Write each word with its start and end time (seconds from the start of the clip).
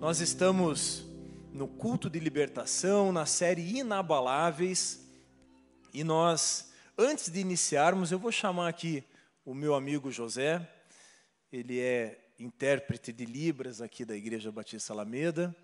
Nós 0.00 0.18
estamos 0.20 1.04
no 1.52 1.68
culto 1.68 2.08
de 2.08 2.18
libertação, 2.18 3.12
na 3.12 3.26
série 3.26 3.76
Inabaláveis, 3.76 5.06
e 5.92 6.02
nós, 6.02 6.72
antes 6.96 7.30
de 7.30 7.38
iniciarmos, 7.38 8.10
eu 8.10 8.18
vou 8.18 8.32
chamar 8.32 8.68
aqui 8.68 9.04
o 9.44 9.54
meu 9.54 9.74
amigo 9.74 10.10
José, 10.10 10.66
ele 11.52 11.80
é 11.80 12.18
intérprete 12.38 13.12
de 13.12 13.26
Libras 13.26 13.82
aqui 13.82 14.02
da 14.02 14.16
Igreja 14.16 14.50
Batista 14.50 14.94
Alameda, 14.94 15.54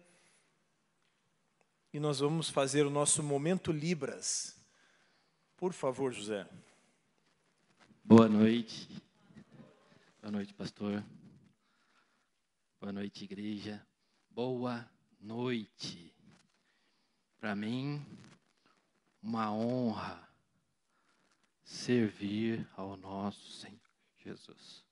e 1.90 1.98
nós 1.98 2.18
vamos 2.18 2.50
fazer 2.50 2.84
o 2.84 2.90
nosso 2.90 3.22
momento 3.22 3.72
Libras. 3.72 4.54
Por 5.56 5.72
favor, 5.72 6.12
José. 6.12 6.46
Boa 8.04 8.28
noite. 8.28 8.86
Boa 10.20 10.30
noite, 10.30 10.52
pastor. 10.52 11.02
Boa 12.78 12.92
noite, 12.92 13.24
igreja. 13.24 13.82
Boa 14.36 14.86
noite. 15.18 16.14
Para 17.38 17.56
mim, 17.56 18.04
uma 19.22 19.50
honra 19.50 20.28
servir 21.64 22.68
ao 22.76 22.98
nosso 22.98 23.50
Senhor 23.50 23.80
Jesus. 24.18 24.84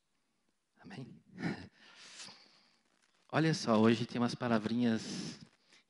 Amém? 0.80 1.06
Olha 3.30 3.52
só, 3.52 3.78
hoje 3.78 4.06
tem 4.06 4.18
umas 4.18 4.34
palavrinhas 4.34 5.38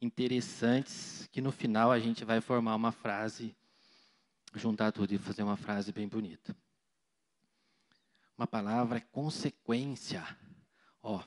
interessantes 0.02 1.28
que 1.30 1.40
no 1.40 1.52
final 1.52 1.92
a 1.92 2.00
gente 2.00 2.24
vai 2.24 2.40
formar 2.40 2.74
uma 2.74 2.90
frase, 2.90 3.56
juntar 4.52 4.90
tudo 4.90 5.12
e 5.12 5.18
fazer 5.18 5.44
uma 5.44 5.56
frase 5.56 5.92
bem 5.92 6.08
bonita. 6.08 6.56
Uma 8.36 8.48
palavra 8.48 8.98
é 8.98 9.00
consequência. 9.12 10.26
Ó, 11.00 11.22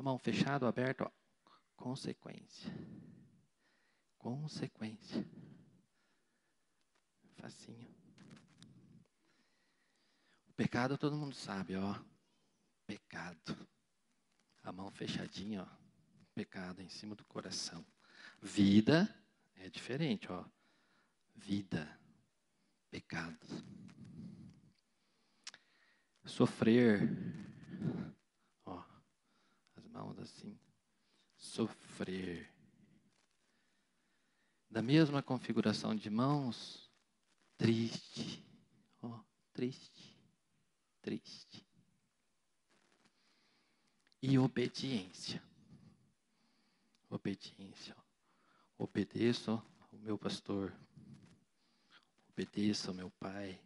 a 0.00 0.02
mão 0.02 0.18
fechada 0.18 0.64
ou 0.64 0.68
aberta, 0.68 1.04
ó. 1.04 1.10
Consequência. 1.76 2.72
Consequência. 4.18 5.28
Facinho. 7.36 7.94
O 10.48 10.52
pecado 10.54 10.98
todo 10.98 11.16
mundo 11.16 11.34
sabe, 11.34 11.76
ó. 11.76 11.94
Pecado. 12.86 13.68
A 14.62 14.72
mão 14.72 14.90
fechadinha, 14.90 15.62
ó. 15.62 15.80
Pecado 16.34 16.80
em 16.80 16.88
cima 16.88 17.14
do 17.14 17.24
coração. 17.24 17.84
Vida 18.40 19.08
é 19.54 19.68
diferente, 19.68 20.30
ó. 20.32 20.44
Vida. 21.34 22.00
Pecado 22.90 23.46
sofrer, 26.24 27.08
mãos 29.90 30.18
assim, 30.18 30.58
sofrer. 31.36 32.52
Da 34.70 34.80
mesma 34.80 35.22
configuração 35.22 35.94
de 35.94 36.08
mãos, 36.08 36.90
triste, 37.56 38.44
ó, 39.02 39.20
triste, 39.52 40.16
triste. 41.02 41.66
E 44.22 44.38
obediência. 44.38 45.42
Obediência. 47.08 47.96
Obedeço 48.78 49.50
ao 49.50 49.98
meu 49.98 50.16
pastor. 50.16 50.72
Obedeço 52.28 52.88
ao 52.88 52.94
meu 52.94 53.10
pai 53.10 53.60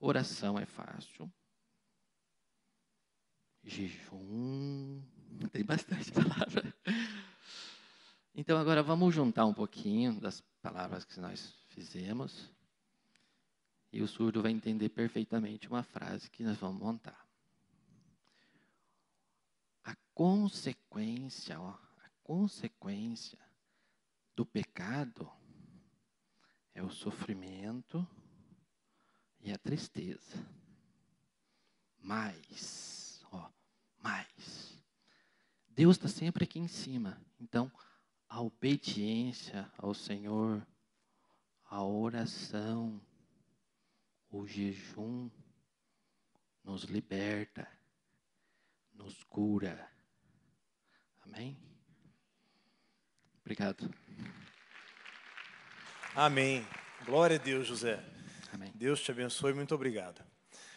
Oração 0.00 0.58
é 0.58 0.64
fácil. 0.64 1.30
Jejum. 3.86 5.02
Tem 5.52 5.64
bastante 5.64 6.12
palavra. 6.12 6.74
Então, 8.34 8.58
agora 8.58 8.82
vamos 8.82 9.14
juntar 9.14 9.46
um 9.46 9.54
pouquinho 9.54 10.20
das 10.20 10.42
palavras 10.62 11.04
que 11.04 11.18
nós 11.18 11.54
fizemos. 11.68 12.50
E 13.92 14.02
o 14.02 14.08
surdo 14.08 14.42
vai 14.42 14.52
entender 14.52 14.90
perfeitamente 14.90 15.68
uma 15.68 15.82
frase 15.82 16.30
que 16.30 16.44
nós 16.44 16.56
vamos 16.58 16.80
montar. 16.80 17.26
A 19.82 19.96
consequência, 20.14 21.58
ó, 21.58 21.70
a 21.70 22.10
consequência 22.22 23.38
do 24.36 24.46
pecado 24.46 25.30
é 26.74 26.82
o 26.82 26.90
sofrimento 26.90 28.06
e 29.40 29.50
a 29.50 29.58
tristeza. 29.58 30.36
Mais, 31.98 32.99
ó, 32.99 32.99
mais. 34.02 34.82
Deus 35.68 35.96
está 35.96 36.08
sempre 36.08 36.44
aqui 36.44 36.58
em 36.58 36.68
cima. 36.68 37.20
Então, 37.38 37.70
a 38.28 38.40
obediência 38.40 39.70
ao 39.78 39.94
Senhor, 39.94 40.66
a 41.68 41.82
oração, 41.82 43.00
o 44.30 44.46
jejum 44.46 45.30
nos 46.62 46.84
liberta, 46.84 47.66
nos 48.92 49.24
cura. 49.24 49.90
Amém? 51.22 51.56
Obrigado. 53.40 53.92
Amém. 56.14 56.66
Glória 57.04 57.36
a 57.36 57.38
Deus, 57.38 57.66
José. 57.66 58.04
Amém. 58.52 58.70
Deus 58.74 59.00
te 59.00 59.10
abençoe, 59.10 59.52
muito 59.54 59.74
obrigado. 59.74 60.22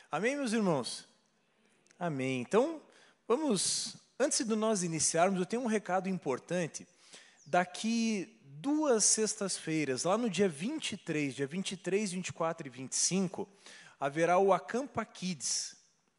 Amém, 0.09 0.35
meus 0.35 0.53
irmãos? 0.53 1.07
Amém. 1.99 2.41
Então, 2.41 2.81
vamos, 3.27 3.95
antes 4.19 4.45
de 4.45 4.55
nós 4.55 4.83
iniciarmos, 4.83 5.39
eu 5.39 5.45
tenho 5.45 5.61
um 5.61 5.67
recado 5.67 6.09
importante. 6.09 6.87
Daqui 7.45 8.39
duas 8.63 9.03
sextas-feiras, 9.03 10.03
lá 10.03 10.17
no 10.17 10.29
dia 10.29 10.47
23, 10.47 11.35
dia 11.35 11.47
23, 11.47 12.13
24 12.13 12.67
e 12.67 12.69
25, 12.69 13.47
haverá 13.99 14.37
o 14.37 14.53
Acampa 14.53 15.03
Kids. 15.05 15.75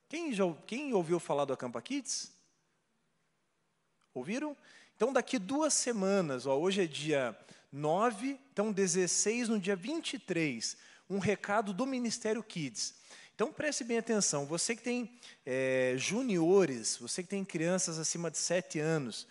Quem, 0.09 0.33
já, 0.33 0.45
quem 0.67 0.93
ouviu 0.93 1.19
falar 1.19 1.45
do 1.45 1.53
Acampa 1.53 1.81
Kids? 1.81 2.33
Ouviram? 4.13 4.57
Então, 4.97 5.13
daqui 5.13 5.39
duas 5.39 5.75
semanas, 5.75 6.47
ó, 6.47 6.57
hoje 6.57 6.83
é 6.83 6.87
dia 6.87 7.37
9, 7.73 8.39
então 8.53 8.71
16, 8.71 9.49
no 9.49 9.59
dia 9.59 9.75
23, 9.75 10.77
um 11.11 11.19
recado 11.19 11.73
do 11.73 11.85
Ministério 11.85 12.43
Kids. 12.43 12.95
Então 13.35 13.53
preste 13.53 13.83
bem 13.83 13.99
atenção, 13.99 14.47
você 14.47 14.77
que 14.77 14.83
tem 14.83 15.11
é, 15.45 15.95
juniores, 15.97 16.97
você 16.97 17.21
que 17.21 17.29
tem 17.29 17.45
crianças 17.45 17.99
acima 17.99 18.31
de 18.31 18.39
7 18.39 18.79
anos, 18.79 19.27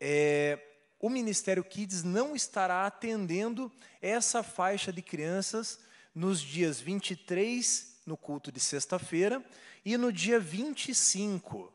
é, 0.00 0.58
o 0.98 1.10
Ministério 1.10 1.62
Kids 1.62 2.02
não 2.02 2.34
estará 2.34 2.86
atendendo 2.86 3.70
essa 4.00 4.42
faixa 4.42 4.90
de 4.90 5.02
crianças 5.02 5.78
nos 6.14 6.40
dias 6.40 6.80
23, 6.80 7.98
no 8.06 8.16
culto 8.16 8.50
de 8.50 8.60
sexta-feira, 8.60 9.44
e 9.84 9.98
no 9.98 10.10
dia 10.10 10.40
25. 10.40 11.70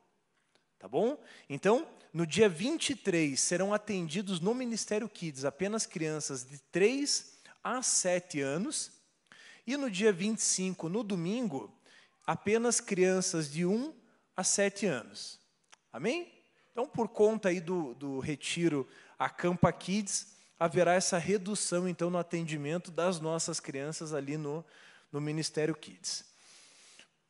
Tá 0.79 0.87
bom? 0.87 1.23
Então, 1.47 1.87
no 2.11 2.25
dia 2.25 2.49
23 2.49 3.39
serão 3.39 3.75
atendidos 3.75 4.39
no 4.39 4.55
Ministério 4.55 5.07
Kids 5.07 5.45
apenas 5.45 5.85
crianças 5.85 6.43
de 6.43 6.57
3 6.71 7.37
a 7.63 7.83
7 7.83 8.41
anos 8.41 9.02
e 9.65 9.77
no 9.77 9.89
dia 9.89 10.11
25, 10.11 10.89
no 10.89 11.03
domingo, 11.03 11.73
apenas 12.25 12.79
crianças 12.79 13.49
de 13.49 13.65
1 13.65 13.93
a 14.35 14.43
7 14.43 14.85
anos. 14.85 15.39
Amém? 15.91 16.31
Então, 16.71 16.87
por 16.87 17.07
conta 17.07 17.49
aí 17.49 17.59
do, 17.59 17.93
do 17.93 18.19
retiro 18.19 18.87
Acampa 19.17 19.71
Kids, 19.71 20.35
haverá 20.59 20.93
essa 20.93 21.17
redução, 21.17 21.87
então, 21.87 22.09
no 22.09 22.17
atendimento 22.17 22.91
das 22.91 23.19
nossas 23.19 23.59
crianças 23.59 24.13
ali 24.13 24.37
no, 24.37 24.65
no 25.11 25.21
Ministério 25.21 25.75
Kids. 25.75 26.25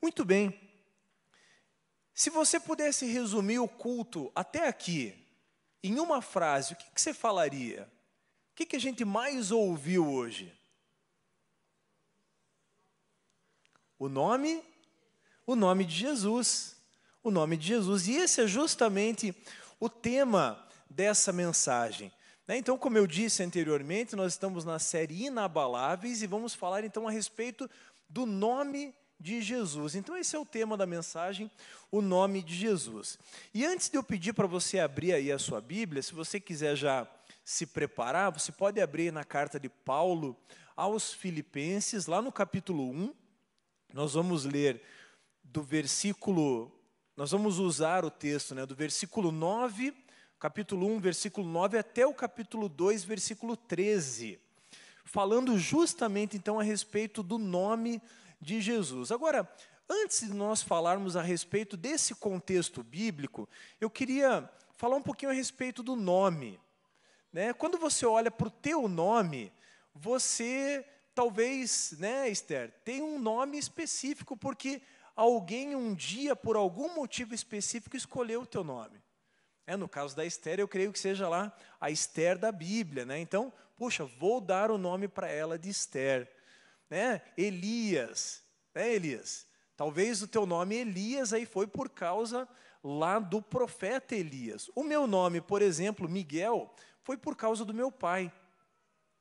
Muito 0.01 0.23
bem. 0.23 0.59
Se 2.13 2.29
você 2.29 2.59
pudesse 2.59 3.05
resumir 3.05 3.59
o 3.59 3.67
culto 3.67 4.31
até 4.35 4.67
aqui, 4.67 5.15
em 5.83 5.99
uma 5.99 6.21
frase, 6.21 6.73
o 6.73 6.75
que, 6.77 6.91
que 6.91 7.01
você 7.01 7.13
falaria? 7.13 7.91
O 8.51 8.55
que, 8.55 8.65
que 8.65 8.75
a 8.75 8.79
gente 8.79 9.03
mais 9.03 9.51
ouviu 9.51 10.07
hoje? 10.07 10.53
O 13.97 14.09
nome, 14.09 14.63
o 15.45 15.55
nome 15.55 15.85
de 15.85 15.95
Jesus. 15.95 16.75
O 17.23 17.31
nome 17.31 17.57
de 17.57 17.67
Jesus. 17.67 18.07
E 18.07 18.15
esse 18.15 18.41
é 18.41 18.47
justamente 18.47 19.35
o 19.79 19.89
tema 19.89 20.61
dessa 20.89 21.31
mensagem. 21.31 22.11
Né? 22.47 22.57
Então, 22.57 22.77
como 22.77 22.97
eu 22.97 23.07
disse 23.07 23.43
anteriormente, 23.43 24.15
nós 24.15 24.33
estamos 24.33 24.65
na 24.65 24.79
série 24.79 25.25
Inabaláveis 25.25 26.21
e 26.21 26.27
vamos 26.27 26.53
falar 26.53 26.83
então 26.83 27.07
a 27.07 27.11
respeito 27.11 27.69
do 28.09 28.25
nome 28.25 28.93
de 29.19 29.41
Jesus. 29.41 29.95
Então, 29.95 30.17
esse 30.17 30.35
é 30.35 30.39
o 30.39 30.45
tema 30.45 30.75
da 30.75 30.85
mensagem, 30.85 31.49
o 31.89 32.01
nome 32.01 32.43
de 32.43 32.55
Jesus. 32.55 33.17
E 33.53 33.65
antes 33.65 33.89
de 33.89 33.97
eu 33.97 34.03
pedir 34.03 34.33
para 34.33 34.47
você 34.47 34.79
abrir 34.79 35.13
aí 35.13 35.31
a 35.31 35.39
sua 35.39 35.61
Bíblia, 35.61 36.01
se 36.01 36.13
você 36.13 36.39
quiser 36.39 36.75
já 36.75 37.07
se 37.45 37.65
preparar, 37.65 38.31
você 38.31 38.51
pode 38.51 38.81
abrir 38.81 39.11
na 39.11 39.23
carta 39.23 39.59
de 39.59 39.69
Paulo 39.69 40.37
aos 40.75 41.13
Filipenses, 41.13 42.05
lá 42.07 42.21
no 42.21 42.31
capítulo 42.31 42.89
1. 42.89 43.13
Nós 43.93 44.15
vamos 44.15 44.43
ler 44.43 44.81
do 45.43 45.61
versículo 45.61 46.71
nós 47.15 47.29
vamos 47.29 47.59
usar 47.59 48.03
o 48.03 48.09
texto 48.09 48.55
né, 48.55 48.65
do 48.65 48.73
versículo 48.73 49.31
9, 49.31 49.93
capítulo 50.39 50.87
1, 50.95 50.99
versículo 50.99 51.47
9, 51.47 51.77
até 51.77 52.07
o 52.07 52.13
capítulo 52.13 52.67
2, 52.67 53.03
versículo 53.03 53.55
13, 53.55 54.39
falando 55.05 55.55
justamente 55.59 56.35
então 56.35 56.59
a 56.59 56.63
respeito 56.63 57.21
do 57.21 57.37
nome 57.37 58.01
de 58.41 58.59
Jesus. 58.61 59.11
Agora, 59.11 59.47
antes 59.87 60.21
de 60.21 60.33
nós 60.33 60.63
falarmos 60.63 61.15
a 61.15 61.21
respeito 61.21 61.77
desse 61.77 62.15
contexto 62.15 62.81
bíblico, 62.81 63.47
eu 63.79 63.91
queria 63.91 64.49
falar 64.75 64.95
um 64.95 65.03
pouquinho 65.03 65.31
a 65.31 65.35
respeito 65.35 65.83
do 65.83 65.95
nome. 65.95 66.59
Né? 67.31 67.53
Quando 67.53 67.77
você 67.77 68.07
olha 68.07 68.31
para 68.31 68.47
o 68.47 68.51
teu 68.51 68.87
nome, 68.87 69.53
você 69.93 70.83
talvez, 71.13 71.95
né, 71.99 72.29
Esther, 72.29 72.71
tem 72.83 73.01
um 73.01 73.19
nome 73.19 73.57
específico, 73.57 74.35
porque 74.35 74.81
alguém 75.15 75.75
um 75.75 75.93
dia, 75.93 76.35
por 76.35 76.55
algum 76.55 76.93
motivo 76.95 77.33
específico, 77.33 77.95
escolheu 77.95 78.41
o 78.41 78.45
teu 78.45 78.63
nome. 78.63 79.01
É, 79.65 79.77
no 79.77 79.87
caso 79.87 80.15
da 80.15 80.25
Esther, 80.25 80.59
eu 80.59 80.67
creio 80.67 80.91
que 80.91 80.99
seja 80.99 81.29
lá 81.29 81.55
a 81.79 81.89
Esther 81.89 82.37
da 82.37 82.51
Bíblia. 82.51 83.05
Né? 83.05 83.19
Então, 83.19 83.51
puxa, 83.77 84.05
vou 84.05 84.41
dar 84.41 84.69
o 84.71 84.77
nome 84.77 85.07
para 85.07 85.29
ela 85.29 85.57
de 85.57 85.69
Esther. 85.69 86.29
Né? 86.89 87.21
Elias, 87.37 88.43
né, 88.75 88.93
Elias? 88.93 89.47
Talvez 89.75 90.21
o 90.21 90.27
teu 90.27 90.45
nome 90.45 90.75
Elias 90.75 91.33
aí 91.33 91.45
foi 91.45 91.65
por 91.65 91.89
causa 91.89 92.47
lá 92.83 93.19
do 93.19 93.41
profeta 93.41 94.15
Elias. 94.15 94.69
O 94.75 94.83
meu 94.83 95.07
nome, 95.07 95.39
por 95.39 95.61
exemplo, 95.61 96.09
Miguel, 96.09 96.73
foi 97.01 97.17
por 97.17 97.35
causa 97.35 97.63
do 97.63 97.73
meu 97.73 97.91
pai. 97.91 98.31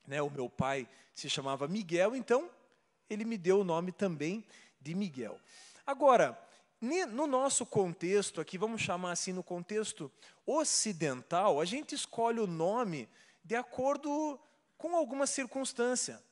Né? 0.07 0.21
O 0.23 0.31
meu 0.31 0.49
pai 0.49 0.89
se 1.15 1.29
chamava 1.29 1.69
Miguel, 1.69 2.17
então 2.17 2.51
ele 3.09 3.25
me 3.25 3.37
deu 3.37 3.61
o 3.61 3.65
nome 3.65 3.93
também 3.93 4.45
de 4.81 4.95
Miguel. 4.95 5.39
Agora, 5.87 6.39
no 6.81 7.27
nosso 7.27 7.65
contexto 7.65 8.41
aqui, 8.41 8.59
vamos 8.59 8.83
chamar 8.83 9.13
assim, 9.13 9.33
no 9.33 9.43
contexto 9.43 10.11
ocidental, 10.45 11.61
a 11.61 11.65
gente 11.65 11.95
escolhe 11.95 12.41
o 12.41 12.47
nome 12.47 13.09
de 13.45 13.55
acordo 13.55 14.39
com 14.77 14.97
alguma 14.97 15.27
circunstância. 15.27 16.23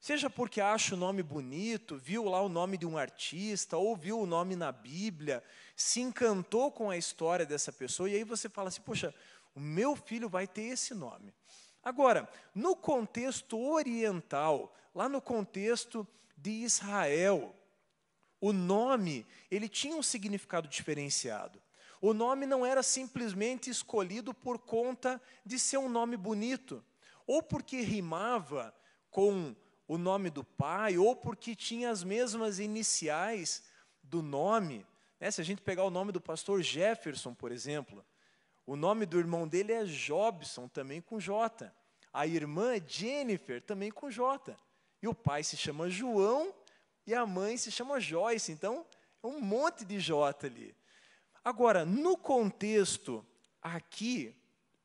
Seja 0.00 0.30
porque 0.30 0.60
acha 0.60 0.94
o 0.94 0.98
nome 0.98 1.24
bonito, 1.24 1.96
viu 1.96 2.24
lá 2.24 2.40
o 2.40 2.48
nome 2.48 2.78
de 2.78 2.86
um 2.86 2.96
artista, 2.96 3.76
ou 3.76 3.96
viu 3.96 4.20
o 4.20 4.26
nome 4.26 4.54
na 4.54 4.70
Bíblia, 4.70 5.42
se 5.74 6.00
encantou 6.00 6.70
com 6.70 6.88
a 6.88 6.96
história 6.96 7.44
dessa 7.44 7.72
pessoa, 7.72 8.08
e 8.08 8.14
aí 8.14 8.22
você 8.22 8.48
fala 8.48 8.68
assim: 8.68 8.80
poxa, 8.82 9.12
o 9.56 9.60
meu 9.60 9.96
filho 9.96 10.28
vai 10.28 10.46
ter 10.46 10.62
esse 10.62 10.94
nome. 10.94 11.34
Agora, 11.88 12.28
no 12.54 12.76
contexto 12.76 13.58
oriental, 13.58 14.76
lá 14.94 15.08
no 15.08 15.22
contexto 15.22 16.06
de 16.36 16.50
Israel, 16.50 17.56
o 18.38 18.52
nome, 18.52 19.26
ele 19.50 19.70
tinha 19.70 19.96
um 19.96 20.02
significado 20.02 20.68
diferenciado. 20.68 21.62
O 21.98 22.12
nome 22.12 22.44
não 22.44 22.66
era 22.66 22.82
simplesmente 22.82 23.70
escolhido 23.70 24.34
por 24.34 24.58
conta 24.58 25.18
de 25.46 25.58
ser 25.58 25.78
um 25.78 25.88
nome 25.88 26.14
bonito, 26.18 26.84
ou 27.26 27.42
porque 27.42 27.80
rimava 27.80 28.74
com 29.10 29.56
o 29.88 29.96
nome 29.96 30.28
do 30.28 30.44
pai, 30.44 30.98
ou 30.98 31.16
porque 31.16 31.56
tinha 31.56 31.88
as 31.88 32.04
mesmas 32.04 32.58
iniciais 32.58 33.64
do 34.02 34.20
nome. 34.20 34.86
Né? 35.18 35.30
Se 35.30 35.40
a 35.40 35.44
gente 35.44 35.62
pegar 35.62 35.84
o 35.84 35.90
nome 35.90 36.12
do 36.12 36.20
pastor 36.20 36.60
Jefferson, 36.60 37.32
por 37.32 37.50
exemplo, 37.50 38.04
o 38.66 38.76
nome 38.76 39.06
do 39.06 39.18
irmão 39.18 39.48
dele 39.48 39.72
é 39.72 39.86
Jobson, 39.86 40.68
também 40.68 41.00
com 41.00 41.18
J. 41.18 41.72
A 42.12 42.26
irmã 42.26 42.74
é 42.74 42.82
Jennifer, 42.86 43.62
também 43.62 43.90
com 43.90 44.10
J. 44.10 44.56
E 45.02 45.08
o 45.08 45.14
pai 45.14 45.42
se 45.42 45.56
chama 45.56 45.88
João 45.88 46.52
e 47.06 47.14
a 47.14 47.24
mãe 47.24 47.56
se 47.56 47.70
chama 47.70 48.00
Joyce, 48.00 48.52
então 48.52 48.84
é 49.22 49.26
um 49.26 49.40
monte 49.40 49.84
de 49.84 49.98
J 49.98 50.46
ali. 50.46 50.74
Agora, 51.44 51.84
no 51.84 52.16
contexto 52.16 53.24
aqui 53.62 54.34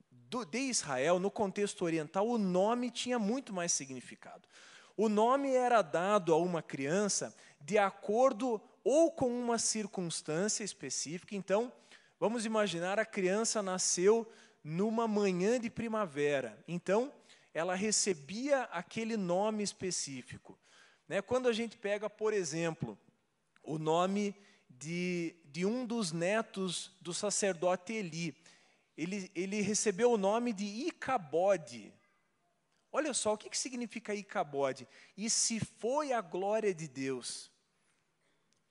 do, 0.09 0.45
de 0.45 0.59
Israel, 0.59 1.19
no 1.19 1.29
contexto 1.29 1.83
oriental, 1.83 2.27
o 2.27 2.37
nome 2.37 2.89
tinha 2.89 3.19
muito 3.19 3.51
mais 3.51 3.73
significado. 3.73 4.47
O 4.95 5.09
nome 5.09 5.53
era 5.53 5.81
dado 5.81 6.33
a 6.33 6.37
uma 6.37 6.61
criança 6.61 7.35
de 7.59 7.77
acordo 7.77 8.61
ou 8.83 9.11
com 9.11 9.27
uma 9.27 9.57
circunstância 9.57 10.63
específica. 10.63 11.35
Então, 11.35 11.71
vamos 12.19 12.45
imaginar 12.45 12.99
a 12.99 13.05
criança 13.05 13.61
nasceu 13.61 14.31
numa 14.63 15.07
manhã 15.07 15.59
de 15.59 15.69
primavera. 15.69 16.57
Então, 16.67 17.13
ela 17.53 17.75
recebia 17.75 18.63
aquele 18.63 19.17
nome 19.17 19.63
específico. 19.63 20.57
Né? 21.07 21.21
Quando 21.21 21.47
a 21.47 21.53
gente 21.53 21.77
pega, 21.77 22.09
por 22.09 22.33
exemplo, 22.33 22.97
o 23.61 23.77
nome 23.77 24.35
de, 24.69 25.35
de 25.45 25.65
um 25.65 25.85
dos 25.85 26.11
netos 26.11 26.91
do 27.01 27.13
sacerdote 27.13 27.93
Eli, 27.93 28.35
ele, 28.97 29.29
ele 29.35 29.61
recebeu 29.61 30.11
o 30.11 30.17
nome 30.17 30.53
de 30.53 30.65
Icabode. 30.65 31.93
Olha 32.91 33.13
só, 33.13 33.33
o 33.33 33.37
que, 33.37 33.49
que 33.49 33.57
significa 33.57 34.13
Icabode? 34.13 34.87
E 35.17 35.29
se 35.29 35.59
foi 35.59 36.13
a 36.13 36.21
glória 36.21 36.73
de 36.73 36.87
Deus. 36.87 37.51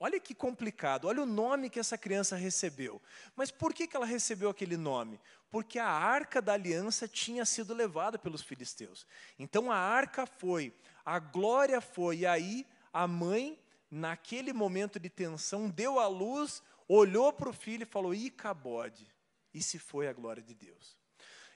Olha 0.04 0.18
que 0.18 0.34
complicado, 0.34 1.06
olha 1.06 1.22
o 1.22 1.26
nome 1.26 1.70
que 1.70 1.78
essa 1.78 1.96
criança 1.96 2.34
recebeu. 2.34 3.00
Mas 3.36 3.52
por 3.52 3.72
que, 3.72 3.86
que 3.86 3.94
ela 3.94 4.04
recebeu 4.04 4.50
aquele 4.50 4.76
nome? 4.76 5.20
Porque 5.48 5.78
a 5.78 5.86
arca 5.86 6.42
da 6.42 6.54
aliança 6.54 7.06
tinha 7.06 7.44
sido 7.44 7.72
levada 7.72 8.18
pelos 8.18 8.42
filisteus. 8.42 9.06
Então 9.38 9.70
a 9.70 9.76
arca 9.76 10.26
foi 10.26 10.74
a 11.04 11.20
glória 11.20 11.80
foi. 11.80 12.16
E 12.16 12.26
aí 12.26 12.66
a 12.92 13.06
mãe, 13.06 13.56
naquele 13.88 14.52
momento 14.52 14.98
de 14.98 15.08
tensão, 15.08 15.70
deu 15.70 16.00
a 16.00 16.08
luz, 16.08 16.64
olhou 16.88 17.32
para 17.32 17.50
o 17.50 17.52
filho 17.52 17.84
e 17.84 17.86
falou: 17.86 18.12
Icabode. 18.12 19.06
E 19.54 19.62
se 19.62 19.78
foi 19.78 20.08
a 20.08 20.12
glória 20.12 20.42
de 20.42 20.52
Deus. 20.52 20.98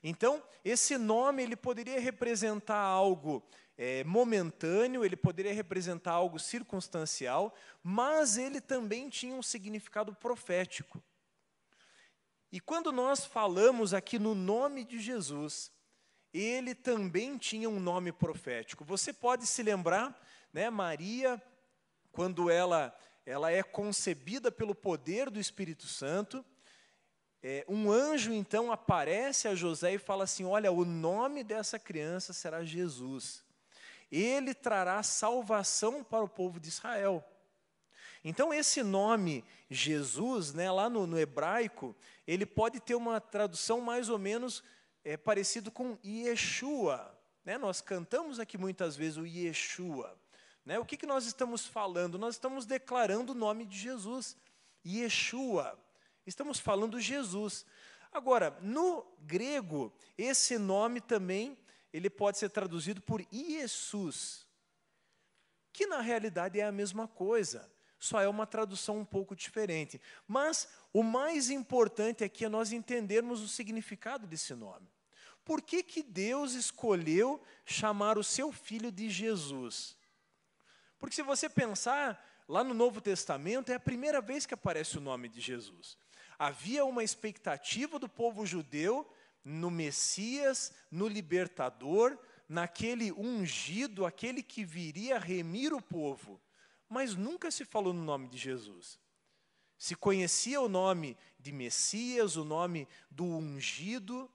Então, 0.04 0.40
esse 0.64 0.96
nome 0.96 1.42
ele 1.42 1.56
poderia 1.56 1.98
representar 1.98 2.78
algo 2.78 3.42
é, 3.78 4.02
momentâneo, 4.04 5.04
ele 5.04 5.16
poderia 5.16 5.52
representar 5.52 6.12
algo 6.12 6.38
circunstancial, 6.38 7.54
mas 7.82 8.38
ele 8.38 8.60
também 8.60 9.08
tinha 9.08 9.34
um 9.34 9.42
significado 9.42 10.14
profético. 10.14 11.02
E 12.50 12.60
quando 12.60 12.90
nós 12.90 13.26
falamos 13.26 13.92
aqui 13.92 14.18
no 14.18 14.34
nome 14.34 14.84
de 14.84 14.98
Jesus, 14.98 15.70
ele 16.32 16.74
também 16.74 17.36
tinha 17.36 17.68
um 17.68 17.80
nome 17.80 18.12
profético. 18.12 18.84
Você 18.84 19.12
pode 19.12 19.46
se 19.46 19.62
lembrar, 19.62 20.18
né, 20.52 20.70
Maria, 20.70 21.42
quando 22.12 22.50
ela, 22.50 22.96
ela 23.26 23.50
é 23.50 23.62
concebida 23.62 24.50
pelo 24.50 24.74
poder 24.74 25.28
do 25.28 25.38
Espírito 25.38 25.86
Santo, 25.86 26.44
é, 27.42 27.64
um 27.68 27.90
anjo 27.90 28.32
então 28.32 28.72
aparece 28.72 29.46
a 29.46 29.54
José 29.54 29.94
e 29.94 29.98
fala 29.98 30.24
assim: 30.24 30.44
Olha, 30.44 30.72
o 30.72 30.84
nome 30.84 31.44
dessa 31.44 31.78
criança 31.78 32.32
será 32.32 32.64
Jesus. 32.64 33.45
Ele 34.10 34.54
trará 34.54 35.02
salvação 35.02 36.04
para 36.04 36.24
o 36.24 36.28
povo 36.28 36.60
de 36.60 36.68
Israel. 36.68 37.24
Então, 38.24 38.52
esse 38.52 38.82
nome 38.82 39.44
Jesus, 39.70 40.52
né, 40.52 40.70
lá 40.70 40.90
no, 40.90 41.06
no 41.06 41.18
hebraico, 41.18 41.94
ele 42.26 42.44
pode 42.44 42.80
ter 42.80 42.94
uma 42.94 43.20
tradução 43.20 43.80
mais 43.80 44.08
ou 44.08 44.18
menos 44.18 44.62
é 45.04 45.16
parecido 45.16 45.70
com 45.70 45.96
Yeshua. 46.04 47.16
Né? 47.44 47.56
Nós 47.56 47.80
cantamos 47.80 48.40
aqui 48.40 48.58
muitas 48.58 48.96
vezes 48.96 49.16
o 49.16 49.24
Yeshua. 49.24 50.18
Né? 50.64 50.80
O 50.80 50.84
que, 50.84 50.96
que 50.96 51.06
nós 51.06 51.26
estamos 51.26 51.64
falando? 51.64 52.18
Nós 52.18 52.34
estamos 52.34 52.66
declarando 52.66 53.30
o 53.30 53.36
nome 53.36 53.64
de 53.64 53.78
Jesus. 53.78 54.36
Yeshua. 54.84 55.78
Estamos 56.26 56.58
falando 56.58 57.00
Jesus. 57.00 57.64
Agora, 58.10 58.58
no 58.60 59.06
grego, 59.20 59.92
esse 60.18 60.58
nome 60.58 61.00
também 61.00 61.56
ele 61.96 62.10
pode 62.10 62.36
ser 62.36 62.50
traduzido 62.50 63.00
por 63.00 63.26
Jesus, 63.32 64.46
que 65.72 65.86
na 65.86 66.02
realidade 66.02 66.60
é 66.60 66.64
a 66.64 66.70
mesma 66.70 67.08
coisa, 67.08 67.72
só 67.98 68.20
é 68.20 68.28
uma 68.28 68.46
tradução 68.46 68.98
um 68.98 69.04
pouco 69.04 69.34
diferente. 69.34 69.98
Mas 70.28 70.68
o 70.92 71.02
mais 71.02 71.48
importante 71.48 72.22
aqui 72.22 72.44
é 72.44 72.50
nós 72.50 72.70
entendermos 72.70 73.40
o 73.40 73.48
significado 73.48 74.26
desse 74.26 74.54
nome. 74.54 74.86
Por 75.42 75.62
que, 75.62 75.82
que 75.82 76.02
Deus 76.02 76.52
escolheu 76.52 77.42
chamar 77.64 78.18
o 78.18 78.24
seu 78.24 78.52
filho 78.52 78.92
de 78.92 79.08
Jesus? 79.08 79.96
Porque 80.98 81.16
se 81.16 81.22
você 81.22 81.48
pensar, 81.48 82.22
lá 82.46 82.62
no 82.62 82.74
Novo 82.74 83.00
Testamento 83.00 83.72
é 83.72 83.76
a 83.76 83.80
primeira 83.80 84.20
vez 84.20 84.44
que 84.44 84.52
aparece 84.52 84.98
o 84.98 85.00
nome 85.00 85.30
de 85.30 85.40
Jesus. 85.40 85.96
Havia 86.38 86.84
uma 86.84 87.02
expectativa 87.02 87.98
do 87.98 88.08
povo 88.08 88.44
judeu 88.44 89.10
no 89.48 89.70
Messias, 89.70 90.72
no 90.90 91.06
libertador, 91.06 92.18
naquele 92.48 93.12
ungido, 93.12 94.04
aquele 94.04 94.42
que 94.42 94.64
viria 94.64 95.18
remir 95.18 95.72
o 95.72 95.80
povo. 95.80 96.40
Mas 96.88 97.14
nunca 97.14 97.50
se 97.50 97.64
falou 97.64 97.92
no 97.92 98.02
nome 98.02 98.28
de 98.28 98.36
Jesus. 98.36 98.98
Se 99.78 99.94
conhecia 99.94 100.60
o 100.60 100.68
nome 100.68 101.16
de 101.38 101.52
Messias, 101.52 102.36
o 102.36 102.44
nome 102.44 102.88
do 103.10 103.24
ungido, 103.24 104.28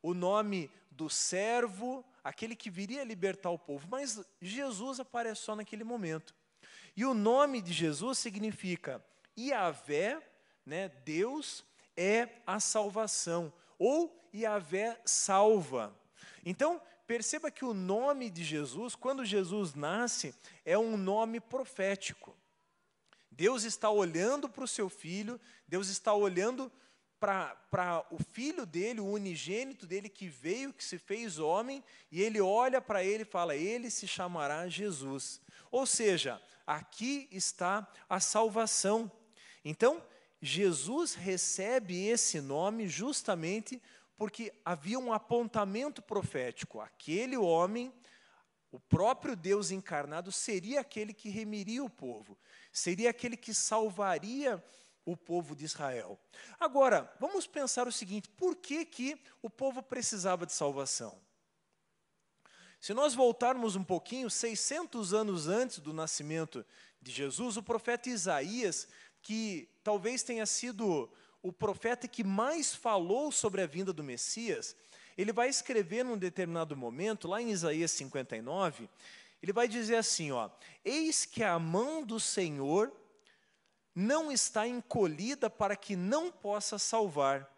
o 0.00 0.14
nome 0.14 0.70
do 0.90 1.10
servo, 1.10 2.04
aquele 2.22 2.54
que 2.54 2.70
viria 2.70 3.02
libertar 3.02 3.50
o 3.50 3.58
povo, 3.58 3.88
mas 3.90 4.24
Jesus 4.40 5.00
aparece 5.00 5.40
só 5.42 5.56
naquele 5.56 5.82
momento. 5.82 6.34
E 6.94 7.04
o 7.04 7.14
nome 7.14 7.60
de 7.60 7.72
Jesus 7.72 8.18
significa 8.18 9.04
Iavé 9.36 10.22
né? 10.64 10.88
Deus 11.04 11.64
é 11.96 12.28
a 12.46 12.60
salvação, 12.60 13.52
ou 13.78 14.21
Yahvé 14.34 15.00
salva. 15.04 15.94
Então, 16.44 16.80
perceba 17.06 17.50
que 17.50 17.64
o 17.64 17.74
nome 17.74 18.30
de 18.30 18.44
Jesus, 18.44 18.94
quando 18.94 19.24
Jesus 19.24 19.74
nasce, 19.74 20.34
é 20.64 20.76
um 20.76 20.96
nome 20.96 21.40
profético. 21.40 22.36
Deus 23.30 23.64
está 23.64 23.90
olhando 23.90 24.48
para 24.48 24.64
o 24.64 24.68
seu 24.68 24.88
filho, 24.88 25.40
Deus 25.66 25.88
está 25.88 26.12
olhando 26.14 26.70
para 27.18 28.04
o 28.10 28.18
filho 28.18 28.66
dele, 28.66 29.00
o 29.00 29.06
unigênito 29.06 29.86
dele 29.86 30.08
que 30.08 30.26
veio, 30.26 30.72
que 30.72 30.84
se 30.84 30.98
fez 30.98 31.38
homem, 31.38 31.82
e 32.10 32.20
ele 32.20 32.40
olha 32.40 32.80
para 32.80 33.04
ele 33.04 33.22
e 33.22 33.26
fala: 33.26 33.54
Ele 33.54 33.90
se 33.90 34.08
chamará 34.08 34.68
Jesus. 34.68 35.40
Ou 35.70 35.86
seja, 35.86 36.42
aqui 36.66 37.28
está 37.30 37.88
a 38.08 38.18
salvação. 38.18 39.10
Então, 39.64 40.02
Jesus 40.40 41.14
recebe 41.14 42.06
esse 42.06 42.40
nome 42.40 42.88
justamente 42.88 43.80
porque 44.22 44.52
havia 44.64 45.00
um 45.00 45.12
apontamento 45.12 46.00
profético. 46.00 46.80
Aquele 46.80 47.36
homem, 47.36 47.92
o 48.70 48.78
próprio 48.78 49.34
Deus 49.34 49.72
encarnado, 49.72 50.30
seria 50.30 50.80
aquele 50.80 51.12
que 51.12 51.28
remiria 51.28 51.82
o 51.82 51.90
povo, 51.90 52.38
seria 52.72 53.10
aquele 53.10 53.36
que 53.36 53.52
salvaria 53.52 54.62
o 55.04 55.16
povo 55.16 55.56
de 55.56 55.64
Israel. 55.64 56.20
Agora, 56.60 57.12
vamos 57.18 57.48
pensar 57.48 57.88
o 57.88 57.90
seguinte: 57.90 58.28
por 58.28 58.54
que, 58.54 58.84
que 58.84 59.20
o 59.42 59.50
povo 59.50 59.82
precisava 59.82 60.46
de 60.46 60.52
salvação? 60.52 61.20
Se 62.78 62.94
nós 62.94 63.14
voltarmos 63.14 63.74
um 63.74 63.82
pouquinho, 63.82 64.30
600 64.30 65.12
anos 65.12 65.48
antes 65.48 65.80
do 65.80 65.92
nascimento 65.92 66.64
de 67.00 67.10
Jesus, 67.10 67.56
o 67.56 67.62
profeta 67.62 68.08
Isaías, 68.08 68.86
que 69.20 69.68
talvez 69.82 70.22
tenha 70.22 70.46
sido 70.46 71.12
o 71.42 71.52
profeta 71.52 72.06
que 72.06 72.22
mais 72.22 72.74
falou 72.74 73.32
sobre 73.32 73.62
a 73.62 73.66
vinda 73.66 73.92
do 73.92 74.04
Messias, 74.04 74.76
ele 75.18 75.32
vai 75.32 75.48
escrever 75.48 76.04
num 76.04 76.16
determinado 76.16 76.76
momento, 76.76 77.28
lá 77.28 77.42
em 77.42 77.50
Isaías 77.50 77.90
59, 77.90 78.88
ele 79.42 79.52
vai 79.52 79.66
dizer 79.66 79.96
assim, 79.96 80.30
ó: 80.30 80.48
Eis 80.84 81.24
que 81.24 81.42
a 81.42 81.58
mão 81.58 82.02
do 82.04 82.20
Senhor 82.20 82.92
não 83.94 84.30
está 84.30 84.66
encolhida 84.66 85.50
para 85.50 85.76
que 85.76 85.96
não 85.96 86.30
possa 86.30 86.78
salvar, 86.78 87.50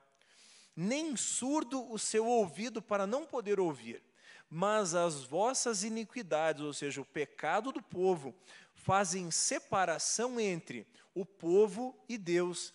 nem 0.74 1.14
surdo 1.14 1.88
o 1.92 1.98
seu 1.98 2.26
ouvido 2.26 2.82
para 2.82 3.06
não 3.06 3.24
poder 3.24 3.60
ouvir. 3.60 4.02
Mas 4.50 4.94
as 4.94 5.22
vossas 5.22 5.84
iniquidades, 5.84 6.62
ou 6.62 6.72
seja, 6.72 7.00
o 7.00 7.04
pecado 7.04 7.70
do 7.70 7.82
povo, 7.82 8.34
fazem 8.74 9.30
separação 9.30 10.40
entre 10.40 10.86
o 11.14 11.24
povo 11.24 11.96
e 12.08 12.18
Deus, 12.18 12.72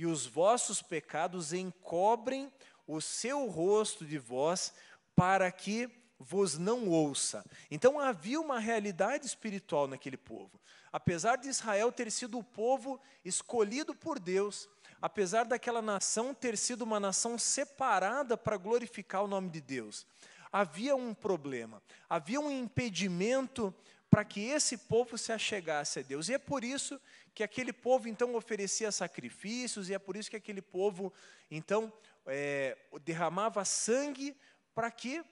e 0.00 0.06
os 0.06 0.24
vossos 0.24 0.80
pecados 0.80 1.52
encobrem 1.52 2.50
o 2.86 3.02
seu 3.02 3.46
rosto 3.46 4.02
de 4.02 4.18
vós, 4.18 4.72
para 5.14 5.52
que 5.52 5.90
vos 6.18 6.56
não 6.56 6.88
ouça. 6.88 7.44
Então 7.70 8.00
havia 8.00 8.40
uma 8.40 8.58
realidade 8.58 9.26
espiritual 9.26 9.86
naquele 9.86 10.16
povo. 10.16 10.58
Apesar 10.90 11.36
de 11.36 11.48
Israel 11.50 11.92
ter 11.92 12.10
sido 12.10 12.38
o 12.38 12.42
povo 12.42 12.98
escolhido 13.22 13.94
por 13.94 14.18
Deus, 14.18 14.66
apesar 15.02 15.44
daquela 15.44 15.82
nação 15.82 16.32
ter 16.32 16.56
sido 16.56 16.80
uma 16.80 16.98
nação 16.98 17.38
separada 17.38 18.38
para 18.38 18.56
glorificar 18.56 19.22
o 19.22 19.28
nome 19.28 19.50
de 19.50 19.60
Deus, 19.60 20.06
havia 20.50 20.96
um 20.96 21.12
problema, 21.12 21.82
havia 22.08 22.40
um 22.40 22.50
impedimento 22.50 23.74
para 24.10 24.24
que 24.24 24.40
esse 24.40 24.76
povo 24.76 25.16
se 25.16 25.32
achegasse 25.32 26.00
a 26.00 26.02
Deus. 26.02 26.28
E 26.28 26.34
é 26.34 26.38
por 26.38 26.64
isso 26.64 27.00
que 27.32 27.44
aquele 27.44 27.72
povo 27.72 28.08
então 28.08 28.34
oferecia 28.34 28.90
sacrifícios, 28.90 29.88
e 29.88 29.94
é 29.94 29.98
por 29.98 30.16
isso 30.16 30.28
que 30.28 30.36
aquele 30.36 30.60
povo 30.60 31.12
então 31.48 31.92
é, 32.26 32.76
derramava 33.04 33.64
sangue 33.64 34.36
para 34.74 34.90
que 34.90 35.24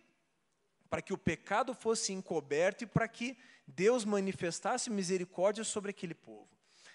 para 0.88 1.02
que 1.02 1.12
o 1.12 1.18
pecado 1.18 1.74
fosse 1.74 2.14
encoberto 2.14 2.84
e 2.84 2.86
para 2.86 3.06
que 3.06 3.36
Deus 3.66 4.06
manifestasse 4.06 4.88
misericórdia 4.88 5.62
sobre 5.62 5.90
aquele 5.90 6.14
povo. 6.14 6.48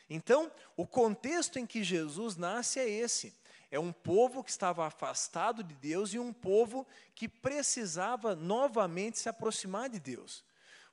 Então, 0.09 0.51
o 0.75 0.87
contexto 0.87 1.59
em 1.59 1.65
que 1.67 1.83
Jesus 1.83 2.35
nasce 2.35 2.79
é 2.79 2.89
esse. 2.89 3.35
É 3.69 3.79
um 3.79 3.91
povo 3.91 4.43
que 4.43 4.49
estava 4.49 4.85
afastado 4.87 5.63
de 5.63 5.75
Deus 5.75 6.11
e 6.11 6.17
um 6.17 6.33
povo 6.33 6.87
que 7.13 7.27
precisava 7.27 8.35
novamente 8.35 9.19
se 9.19 9.29
aproximar 9.29 9.89
de 9.89 9.99
Deus. 9.99 10.43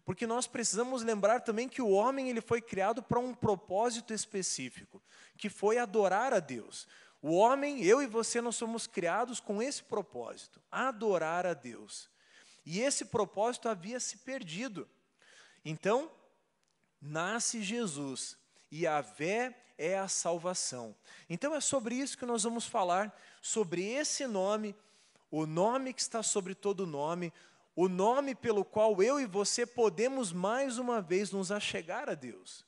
Porque 0.04 0.26
nós 0.26 0.46
precisamos 0.46 1.02
lembrar 1.02 1.40
também 1.40 1.68
que 1.68 1.82
o 1.82 1.90
homem 1.90 2.28
ele 2.28 2.40
foi 2.40 2.60
criado 2.60 3.02
para 3.02 3.18
um 3.18 3.34
propósito 3.34 4.12
específico, 4.12 5.02
que 5.36 5.48
foi 5.48 5.78
adorar 5.78 6.32
a 6.32 6.40
Deus. 6.40 6.86
O 7.22 7.34
homem, 7.34 7.84
eu 7.84 8.02
e 8.02 8.06
você, 8.06 8.40
nós 8.40 8.56
somos 8.56 8.86
criados 8.86 9.40
com 9.40 9.62
esse 9.62 9.82
propósito, 9.82 10.60
adorar 10.70 11.46
a 11.46 11.54
Deus. 11.54 12.08
E 12.64 12.80
esse 12.80 13.06
propósito 13.06 13.68
havia 13.68 14.00
se 14.00 14.18
perdido. 14.18 14.88
Então, 15.64 16.10
nasce 17.00 17.62
Jesus 17.62 18.36
e 18.70 18.86
a 18.86 19.00
vé 19.00 19.54
é 19.76 19.98
a 19.98 20.08
salvação. 20.08 20.94
Então 21.28 21.54
é 21.54 21.60
sobre 21.60 21.94
isso 21.94 22.18
que 22.18 22.26
nós 22.26 22.42
vamos 22.42 22.66
falar, 22.66 23.18
sobre 23.40 23.82
esse 23.82 24.26
nome, 24.26 24.76
o 25.30 25.46
nome 25.46 25.94
que 25.94 26.00
está 26.02 26.22
sobre 26.22 26.54
todo 26.54 26.86
nome, 26.86 27.32
o 27.82 27.88
nome 27.88 28.34
pelo 28.34 28.62
qual 28.62 29.02
eu 29.02 29.18
e 29.18 29.24
você 29.24 29.64
podemos 29.64 30.32
mais 30.34 30.76
uma 30.76 31.00
vez 31.00 31.30
nos 31.30 31.50
achegar 31.50 32.10
a 32.10 32.14
Deus. 32.14 32.62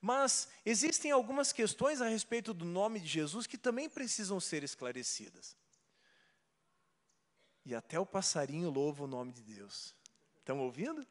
Mas 0.00 0.48
existem 0.64 1.10
algumas 1.10 1.52
questões 1.52 2.00
a 2.00 2.08
respeito 2.08 2.54
do 2.54 2.64
nome 2.64 2.98
de 2.98 3.06
Jesus 3.06 3.46
que 3.46 3.58
também 3.58 3.90
precisam 3.90 4.40
ser 4.40 4.64
esclarecidas. 4.64 5.54
E 7.66 7.74
até 7.74 8.00
o 8.00 8.06
passarinho 8.06 8.70
louva 8.70 9.04
o 9.04 9.06
nome 9.06 9.32
de 9.32 9.42
Deus. 9.42 9.94
Estão 10.38 10.60
ouvindo? 10.60 11.06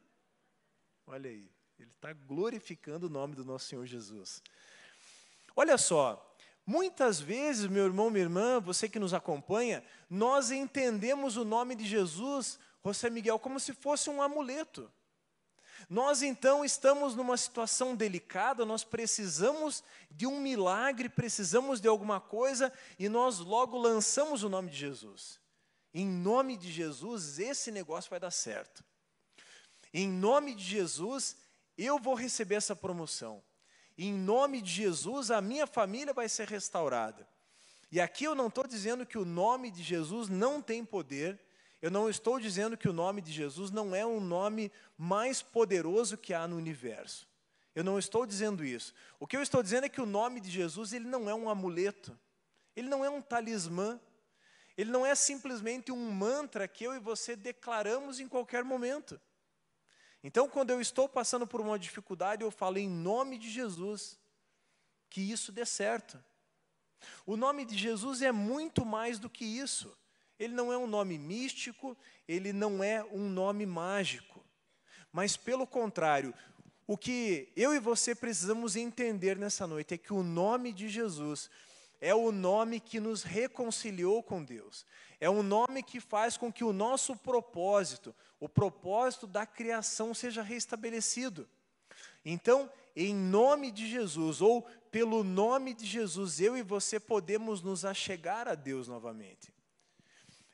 Olha 1.05 1.29
aí, 1.29 1.47
ele 1.77 1.91
está 1.91 2.13
glorificando 2.13 3.05
o 3.05 3.11
nome 3.11 3.35
do 3.35 3.45
nosso 3.45 3.67
Senhor 3.67 3.85
Jesus. 3.85 4.41
Olha 5.55 5.77
só, 5.77 6.35
muitas 6.65 7.19
vezes, 7.19 7.67
meu 7.67 7.85
irmão, 7.85 8.09
minha 8.09 8.23
irmã, 8.23 8.59
você 8.59 8.89
que 8.89 8.97
nos 8.97 9.13
acompanha, 9.13 9.83
nós 10.09 10.49
entendemos 10.49 11.37
o 11.37 11.45
nome 11.45 11.75
de 11.75 11.85
Jesus, 11.85 12.57
José 12.93 13.09
Miguel, 13.09 13.39
como 13.39 13.59
se 13.59 13.73
fosse 13.73 14.09
um 14.09 14.21
amuleto. 14.21 14.91
Nós 15.89 16.21
então 16.21 16.65
estamos 16.65 17.15
numa 17.15 17.37
situação 17.37 17.95
delicada, 17.95 18.65
nós 18.65 18.83
precisamos 18.83 19.83
de 20.11 20.27
um 20.27 20.39
milagre, 20.41 21.07
precisamos 21.07 21.79
de 21.79 21.87
alguma 21.87 22.19
coisa 22.19 22.73
e 22.99 23.07
nós 23.07 23.39
logo 23.39 23.77
lançamos 23.77 24.43
o 24.43 24.49
nome 24.49 24.69
de 24.69 24.77
Jesus. 24.77 25.39
Em 25.93 26.05
nome 26.05 26.57
de 26.57 26.71
Jesus, 26.71 27.39
esse 27.39 27.71
negócio 27.71 28.09
vai 28.09 28.19
dar 28.19 28.31
certo. 28.31 28.83
Em 29.93 30.09
nome 30.09 30.53
de 30.53 30.63
Jesus, 30.63 31.37
eu 31.77 31.97
vou 31.97 32.15
receber 32.15 32.55
essa 32.55 32.75
promoção. 32.75 33.41
Em 33.97 34.13
nome 34.13 34.61
de 34.61 34.69
Jesus, 34.69 35.31
a 35.31 35.41
minha 35.41 35.65
família 35.65 36.13
vai 36.13 36.27
ser 36.27 36.47
restaurada. 36.47 37.27
E 37.91 38.01
aqui 38.01 38.25
eu 38.25 38.35
não 38.35 38.47
estou 38.47 38.67
dizendo 38.67 39.05
que 39.05 39.17
o 39.17 39.25
nome 39.25 39.71
de 39.71 39.81
Jesus 39.81 40.27
não 40.27 40.61
tem 40.61 40.83
poder, 40.83 41.39
eu 41.81 41.91
não 41.91 42.09
estou 42.09 42.39
dizendo 42.39 42.77
que 42.77 42.89
o 42.89 42.93
nome 42.93 43.21
de 43.21 43.31
Jesus 43.31 43.69
não 43.69 43.95
é 43.95 44.05
um 44.05 44.19
nome 44.19 44.71
mais 44.97 45.41
poderoso 45.41 46.17
que 46.17 46.33
há 46.33 46.47
no 46.47 46.55
universo. 46.55 47.27
Eu 47.75 47.83
não 47.83 47.99
estou 47.99 48.25
dizendo 48.25 48.65
isso. 48.65 48.93
O 49.19 49.27
que 49.27 49.37
eu 49.37 49.41
estou 49.41 49.61
dizendo 49.61 49.85
é 49.85 49.89
que 49.89 50.01
o 50.01 50.05
nome 50.05 50.39
de 50.39 50.49
Jesus 50.49 50.93
ele 50.93 51.05
não 51.05 51.29
é 51.29 51.35
um 51.35 51.49
amuleto, 51.49 52.17
ele 52.75 52.89
não 52.89 53.05
é 53.05 53.09
um 53.09 53.21
talismã, 53.21 53.99
ele 54.75 54.89
não 54.89 55.05
é 55.05 55.13
simplesmente 55.13 55.91
um 55.91 56.11
mantra 56.11 56.67
que 56.67 56.83
eu 56.83 56.95
e 56.95 56.99
você 56.99 57.35
declaramos 57.35 58.19
em 58.19 58.27
qualquer 58.27 58.63
momento. 58.63 59.19
Então, 60.23 60.49
quando 60.49 60.71
eu 60.71 60.81
estou 60.81 61.07
passando 61.07 61.45
por 61.45 61.61
uma 61.61 61.77
dificuldade, 61.77 62.43
eu 62.43 62.49
falo 62.49 62.79
em 62.79 62.89
nome 62.89 63.37
de 63.37 63.49
Jesus, 63.49 64.19
que 65.09 65.21
isso 65.21 65.51
dê 65.51 65.65
certo. 65.65 66.23
O 67.25 67.37
nome 67.37 67.63
de 67.63 67.77
Jesus 67.77 68.23
é 68.23 68.31
muito 68.31 68.83
mais 68.83 69.19
do 69.19 69.29
que 69.29 69.45
isso. 69.45 69.95
Ele 70.39 70.53
não 70.53 70.71
é 70.71 70.77
um 70.77 70.87
nome 70.87 71.17
místico, 71.17 71.97
ele 72.27 72.53
não 72.53 72.83
é 72.83 73.03
um 73.03 73.29
nome 73.29 73.65
mágico. 73.65 74.43
Mas, 75.11 75.35
pelo 75.35 75.65
contrário, 75.65 76.33
o 76.85 76.97
que 76.97 77.51
eu 77.55 77.73
e 77.73 77.79
você 77.79 78.13
precisamos 78.13 78.75
entender 78.75 79.37
nessa 79.37 79.65
noite 79.65 79.93
é 79.93 79.97
que 79.97 80.13
o 80.13 80.23
nome 80.23 80.71
de 80.71 80.87
Jesus 80.87 81.49
é 81.99 82.13
o 82.13 82.31
nome 82.31 82.79
que 82.79 82.99
nos 82.99 83.23
reconciliou 83.23 84.21
com 84.21 84.43
Deus. 84.43 84.85
É 85.19 85.29
um 85.29 85.41
nome 85.41 85.81
que 85.81 85.99
faz 85.99 86.37
com 86.37 86.53
que 86.53 86.63
o 86.63 86.71
nosso 86.71 87.15
propósito, 87.15 88.13
o 88.39 88.47
propósito 88.47 89.25
da 89.25 89.45
criação, 89.45 90.13
seja 90.13 90.43
restabelecido. 90.43 91.49
Então, 92.23 92.69
em 92.95 93.15
nome 93.15 93.71
de 93.71 93.87
Jesus, 93.89 94.41
ou 94.41 94.61
pelo 94.91 95.23
nome 95.23 95.73
de 95.73 95.85
Jesus, 95.85 96.39
eu 96.39 96.55
e 96.55 96.61
você 96.61 96.99
podemos 96.99 97.61
nos 97.61 97.83
achegar 97.83 98.47
a 98.47 98.55
Deus 98.55 98.87
novamente. 98.87 99.56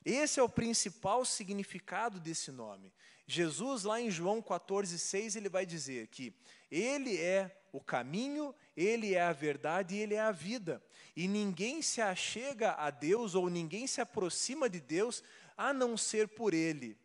Esse 0.06 0.40
é 0.40 0.44
o 0.44 0.50
principal 0.50 1.24
significado 1.24 2.20
desse 2.20 2.52
nome. 2.52 2.94
Jesus, 3.26 3.84
lá 3.84 4.02
em 4.02 4.12
João 4.12 4.42
14,6, 4.42 5.36
ele 5.36 5.50
vai 5.50 5.66
dizer 5.66 6.08
que 6.08 6.34
ele 6.70 7.18
é 7.18 7.58
o 7.72 7.80
caminho, 7.80 8.54
ele 8.76 9.14
é 9.14 9.22
a 9.22 9.32
verdade 9.32 9.96
e 9.96 10.00
ele 10.00 10.16
é 10.16 10.22
a 10.22 10.32
vida. 10.32 10.84
E 11.16 11.28
ninguém 11.28 11.82
se 11.82 12.02
achega 12.02 12.74
a 12.74 12.90
Deus 12.90 13.34
ou 13.34 13.50
ninguém 13.50 13.88
se 13.88 14.02
aproxima 14.02 14.70
de 14.70 14.80
Deus 14.80 15.24
a 15.58 15.74
não 15.74 15.96
ser 15.96 16.28
por 16.28 16.54
ele. 16.54 16.98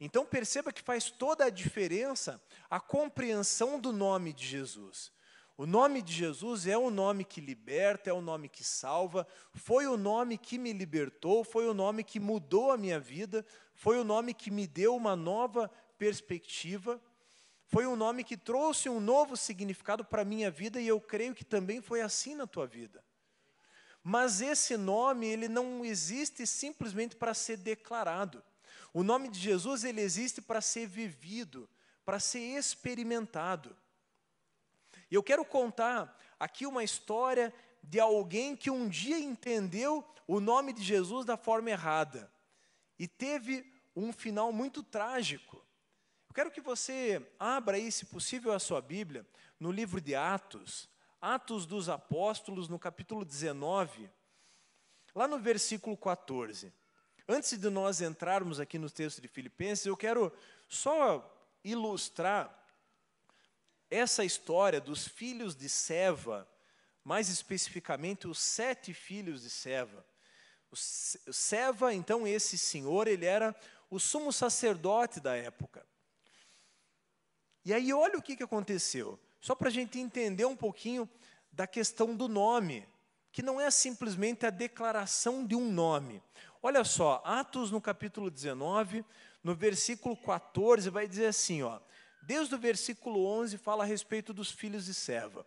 Então 0.00 0.24
perceba 0.24 0.72
que 0.72 0.82
faz 0.82 1.10
toda 1.10 1.46
a 1.46 1.50
diferença 1.50 2.40
a 2.70 2.78
compreensão 2.78 3.80
do 3.80 3.92
nome 3.92 4.32
de 4.32 4.46
Jesus. 4.46 5.12
O 5.58 5.66
nome 5.66 6.00
de 6.00 6.12
Jesus 6.12 6.68
é 6.68 6.78
o 6.78 6.88
nome 6.88 7.24
que 7.24 7.40
liberta, 7.40 8.08
é 8.08 8.12
o 8.12 8.20
nome 8.20 8.48
que 8.48 8.62
salva, 8.62 9.26
foi 9.52 9.88
o 9.88 9.96
nome 9.96 10.38
que 10.38 10.56
me 10.56 10.72
libertou, 10.72 11.42
foi 11.42 11.66
o 11.66 11.74
nome 11.74 12.04
que 12.04 12.20
mudou 12.20 12.70
a 12.70 12.78
minha 12.78 13.00
vida, 13.00 13.44
foi 13.74 13.98
o 13.98 14.04
nome 14.04 14.32
que 14.32 14.52
me 14.52 14.68
deu 14.68 14.94
uma 14.94 15.16
nova 15.16 15.68
perspectiva, 15.98 17.02
foi 17.66 17.88
um 17.88 17.96
nome 17.96 18.22
que 18.22 18.36
trouxe 18.36 18.88
um 18.88 19.00
novo 19.00 19.36
significado 19.36 20.04
para 20.04 20.22
a 20.22 20.24
minha 20.24 20.48
vida 20.48 20.80
e 20.80 20.86
eu 20.86 21.00
creio 21.00 21.34
que 21.34 21.44
também 21.44 21.82
foi 21.82 22.02
assim 22.02 22.36
na 22.36 22.46
tua 22.46 22.64
vida. 22.64 23.04
Mas 24.00 24.40
esse 24.40 24.76
nome, 24.76 25.26
ele 25.26 25.48
não 25.48 25.84
existe 25.84 26.46
simplesmente 26.46 27.16
para 27.16 27.34
ser 27.34 27.56
declarado. 27.56 28.44
O 28.94 29.02
nome 29.02 29.28
de 29.28 29.40
Jesus, 29.40 29.82
ele 29.82 30.02
existe 30.02 30.40
para 30.40 30.60
ser 30.60 30.86
vivido, 30.86 31.68
para 32.04 32.20
ser 32.20 32.38
experimentado. 32.38 33.76
E 35.10 35.14
eu 35.14 35.22
quero 35.22 35.44
contar 35.44 36.16
aqui 36.38 36.66
uma 36.66 36.84
história 36.84 37.52
de 37.82 37.98
alguém 37.98 38.54
que 38.54 38.70
um 38.70 38.88
dia 38.88 39.18
entendeu 39.18 40.04
o 40.26 40.40
nome 40.40 40.72
de 40.72 40.82
Jesus 40.82 41.24
da 41.24 41.36
forma 41.36 41.70
errada 41.70 42.30
e 42.98 43.08
teve 43.08 43.64
um 43.96 44.12
final 44.12 44.52
muito 44.52 44.82
trágico. 44.82 45.56
Eu 46.28 46.34
quero 46.34 46.50
que 46.50 46.60
você 46.60 47.26
abra 47.38 47.76
aí, 47.76 47.90
se 47.90 48.06
possível, 48.06 48.52
a 48.52 48.58
sua 48.58 48.80
Bíblia 48.80 49.26
no 49.58 49.72
livro 49.72 50.00
de 50.00 50.14
Atos, 50.14 50.88
Atos 51.20 51.64
dos 51.66 51.88
Apóstolos, 51.88 52.68
no 52.68 52.78
capítulo 52.78 53.24
19, 53.24 54.10
lá 55.14 55.26
no 55.26 55.38
versículo 55.38 55.96
14. 55.96 56.72
Antes 57.26 57.58
de 57.58 57.68
nós 57.70 58.00
entrarmos 58.00 58.60
aqui 58.60 58.78
no 58.78 58.90
texto 58.90 59.20
de 59.20 59.28
Filipenses, 59.28 59.86
eu 59.86 59.96
quero 59.96 60.32
só 60.68 61.34
ilustrar 61.64 62.56
essa 63.90 64.24
história 64.24 64.80
dos 64.80 65.06
filhos 65.06 65.54
de 65.54 65.68
Seva, 65.68 66.48
mais 67.04 67.28
especificamente 67.28 68.28
os 68.28 68.38
sete 68.38 68.92
filhos 68.92 69.42
de 69.42 69.50
Seva. 69.50 70.04
O 70.70 70.76
Seva, 70.76 71.94
então, 71.94 72.26
esse 72.26 72.58
senhor, 72.58 73.08
ele 73.08 73.24
era 73.24 73.54
o 73.90 73.98
sumo 73.98 74.32
sacerdote 74.32 75.20
da 75.20 75.34
época. 75.34 75.86
E 77.64 77.72
aí, 77.72 77.92
olha 77.92 78.18
o 78.18 78.22
que, 78.22 78.36
que 78.36 78.42
aconteceu. 78.42 79.18
Só 79.40 79.54
para 79.54 79.68
a 79.68 79.72
gente 79.72 79.98
entender 79.98 80.44
um 80.44 80.56
pouquinho 80.56 81.08
da 81.50 81.66
questão 81.66 82.14
do 82.14 82.28
nome, 82.28 82.86
que 83.32 83.42
não 83.42 83.60
é 83.60 83.70
simplesmente 83.70 84.46
a 84.46 84.50
declaração 84.50 85.46
de 85.46 85.54
um 85.54 85.70
nome. 85.70 86.22
Olha 86.62 86.84
só, 86.84 87.22
Atos 87.24 87.70
no 87.70 87.80
capítulo 87.80 88.30
19, 88.30 89.04
no 89.42 89.54
versículo 89.54 90.16
14, 90.16 90.90
vai 90.90 91.06
dizer 91.06 91.26
assim, 91.26 91.62
ó. 91.62 91.80
Desde 92.28 92.54
o 92.54 92.58
versículo 92.58 93.24
11 93.24 93.56
fala 93.56 93.84
a 93.84 93.86
respeito 93.86 94.34
dos 94.34 94.50
filhos 94.50 94.84
de 94.84 94.92
Seva. 94.92 95.46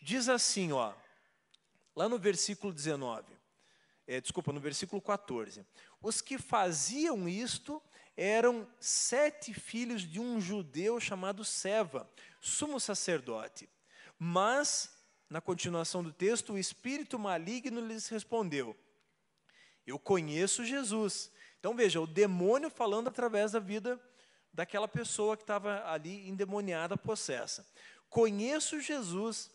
Diz 0.00 0.26
assim, 0.26 0.72
ó, 0.72 0.94
lá 1.94 2.08
no 2.08 2.18
versículo 2.18 2.72
19, 2.72 3.30
é, 4.06 4.18
desculpa, 4.18 4.50
no 4.50 4.58
versículo 4.58 5.02
14: 5.02 5.66
Os 6.00 6.22
que 6.22 6.38
faziam 6.38 7.28
isto 7.28 7.82
eram 8.16 8.66
sete 8.80 9.52
filhos 9.52 10.00
de 10.00 10.18
um 10.18 10.40
judeu 10.40 10.98
chamado 10.98 11.44
Seva, 11.44 12.10
sumo 12.40 12.80
sacerdote. 12.80 13.68
Mas, 14.18 14.90
na 15.28 15.42
continuação 15.42 16.02
do 16.02 16.10
texto, 16.10 16.54
o 16.54 16.58
espírito 16.58 17.18
maligno 17.18 17.86
lhes 17.86 18.08
respondeu: 18.08 18.74
Eu 19.86 19.98
conheço 19.98 20.64
Jesus. 20.64 21.30
Então 21.60 21.76
veja, 21.76 22.00
o 22.00 22.06
demônio 22.06 22.70
falando 22.70 23.08
através 23.08 23.52
da 23.52 23.58
vida 23.58 24.00
daquela 24.52 24.88
pessoa 24.88 25.36
que 25.36 25.42
estava 25.42 25.84
ali 25.86 26.28
endemoniada, 26.28 26.96
possessa. 26.96 27.66
Conheço 28.08 28.80
Jesus 28.80 29.50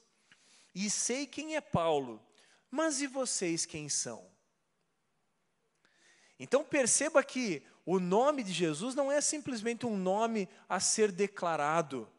e 0.73 0.89
sei 0.89 1.25
quem 1.25 1.55
é 1.55 1.61
Paulo, 1.61 2.21
mas 2.69 3.01
e 3.01 3.07
vocês 3.07 3.65
quem 3.65 3.89
são? 3.89 4.25
Então 6.39 6.63
perceba 6.63 7.23
que 7.23 7.65
o 7.85 7.99
nome 7.99 8.43
de 8.43 8.51
Jesus 8.51 8.95
não 8.95 9.11
é 9.11 9.21
simplesmente 9.21 9.85
um 9.85 9.97
nome 9.97 10.49
a 10.67 10.79
ser 10.79 11.11
declarado 11.11 12.09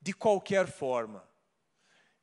de 0.00 0.12
qualquer 0.12 0.66
forma. 0.66 1.26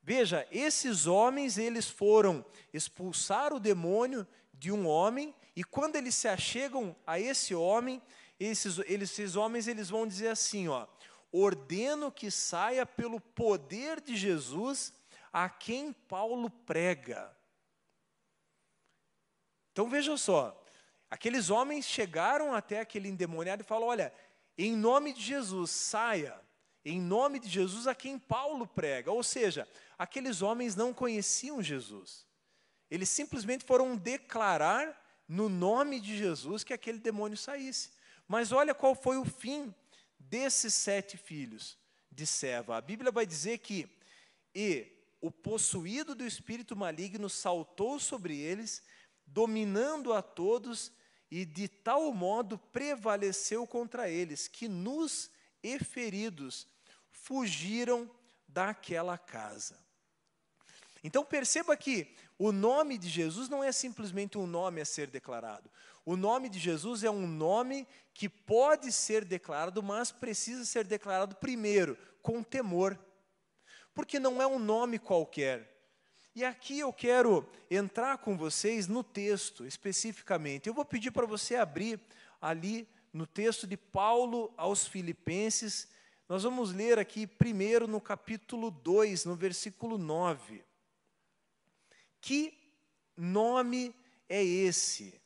Veja, 0.01 0.47
esses 0.51 1.07
homens, 1.07 1.57
eles 1.57 1.89
foram 1.89 2.45
expulsar 2.71 3.51
o 3.51 3.59
demônio 3.59 4.27
de 4.53 4.71
um 4.71 4.87
homem, 4.87 5.33
e 5.55 5.63
quando 5.63 5.95
eles 5.95 6.15
se 6.15 6.27
achegam 6.27 6.95
a 7.07 7.19
esse 7.19 7.55
homem, 7.55 8.01
esses, 8.39 8.79
esses 8.79 9.35
homens 9.35 9.67
eles 9.67 9.89
vão 9.89 10.07
dizer 10.07 10.27
assim, 10.29 10.67
ó, 10.67 10.87
ordeno 11.31 12.11
que 12.11 12.29
saia 12.29 12.85
pelo 12.85 13.19
poder 13.19 14.01
de 14.01 14.15
Jesus 14.15 14.93
a 15.31 15.49
quem 15.49 15.91
Paulo 15.91 16.49
prega. 16.49 17.35
Então 19.71 19.89
veja 19.89 20.15
só, 20.15 20.63
aqueles 21.09 21.49
homens 21.49 21.85
chegaram 21.85 22.53
até 22.53 22.79
aquele 22.79 23.09
endemoniado 23.09 23.61
e 23.61 23.65
falaram: 23.65 23.87
olha, 23.87 24.13
em 24.57 24.75
nome 24.75 25.11
de 25.11 25.21
Jesus, 25.21 25.71
saia, 25.71 26.39
em 26.85 27.01
nome 27.01 27.39
de 27.39 27.49
Jesus 27.49 27.87
a 27.87 27.93
quem 27.93 28.17
Paulo 28.17 28.65
prega. 28.65 29.11
Ou 29.11 29.21
seja, 29.21 29.67
aqueles 29.97 30.41
homens 30.41 30.75
não 30.75 30.93
conheciam 30.93 31.61
Jesus. 31.61 32.25
Eles 32.89 33.09
simplesmente 33.09 33.65
foram 33.65 33.97
declarar 33.97 35.01
no 35.27 35.49
nome 35.49 35.99
de 35.99 36.17
Jesus 36.17 36.63
que 36.63 36.73
aquele 36.73 36.99
demônio 36.99 37.37
saísse. 37.37 37.89
Mas 38.27 38.51
olha 38.51 38.73
qual 38.73 38.95
foi 38.95 39.17
o 39.17 39.25
fim 39.25 39.73
desses 40.19 40.73
sete 40.73 41.17
filhos 41.17 41.77
de 42.11 42.25
Seva. 42.25 42.77
A 42.77 42.81
Bíblia 42.81 43.11
vai 43.11 43.25
dizer 43.25 43.59
que 43.59 43.89
e 44.53 44.87
o 45.19 45.29
possuído 45.29 46.15
do 46.15 46.25
espírito 46.25 46.75
maligno 46.75 47.29
saltou 47.29 47.99
sobre 47.99 48.37
eles, 48.37 48.81
dominando 49.25 50.13
a 50.13 50.21
todos, 50.21 50.91
e 51.29 51.43
de 51.43 51.67
tal 51.67 52.13
modo 52.13 52.57
prevaleceu 52.57 53.67
contra 53.67 54.09
eles, 54.09 54.47
que 54.47 54.67
nus 54.67 55.29
e 55.61 55.77
feridos 55.79 56.67
fugiram 57.09 58.09
daquela 58.47 59.17
casa. 59.17 59.83
Então 61.03 61.25
perceba 61.25 61.75
que 61.75 62.15
o 62.37 62.51
nome 62.51 62.97
de 62.97 63.09
Jesus 63.09 63.49
não 63.49 63.63
é 63.63 63.71
simplesmente 63.71 64.37
um 64.37 64.47
nome 64.47 64.79
a 64.79 64.85
ser 64.85 65.07
declarado. 65.07 65.69
O 66.05 66.15
nome 66.15 66.49
de 66.49 66.59
Jesus 66.59 67.03
é 67.03 67.09
um 67.09 67.25
nome 67.25 67.87
que 68.13 68.29
pode 68.29 68.91
ser 68.91 69.25
declarado, 69.25 69.81
mas 69.81 70.11
precisa 70.11 70.63
ser 70.63 70.85
declarado 70.85 71.35
primeiro, 71.35 71.97
com 72.21 72.43
temor. 72.43 72.99
Porque 73.93 74.19
não 74.19 74.39
é 74.39 74.45
um 74.45 74.59
nome 74.59 74.99
qualquer. 74.99 75.75
E 76.35 76.43
aqui 76.43 76.79
eu 76.79 76.93
quero 76.93 77.49
entrar 77.71 78.19
com 78.19 78.37
vocês 78.37 78.87
no 78.87 79.03
texto 79.03 79.65
especificamente. 79.65 80.67
Eu 80.67 80.73
vou 80.73 80.85
pedir 80.85 81.09
para 81.09 81.25
você 81.25 81.55
abrir 81.55 81.99
ali 82.39 82.87
no 83.11 83.25
texto 83.25 83.65
de 83.65 83.77
Paulo 83.77 84.53
aos 84.57 84.85
Filipenses. 84.85 85.87
Nós 86.27 86.43
vamos 86.43 86.71
ler 86.71 86.99
aqui 86.99 87.25
primeiro 87.25 87.87
no 87.87 87.99
capítulo 87.99 88.69
2, 88.69 89.25
no 89.25 89.35
versículo 89.35 89.97
9. 89.97 90.63
Que 92.19 92.53
nome 93.15 93.95
é 94.27 94.43
esse? 94.43 95.19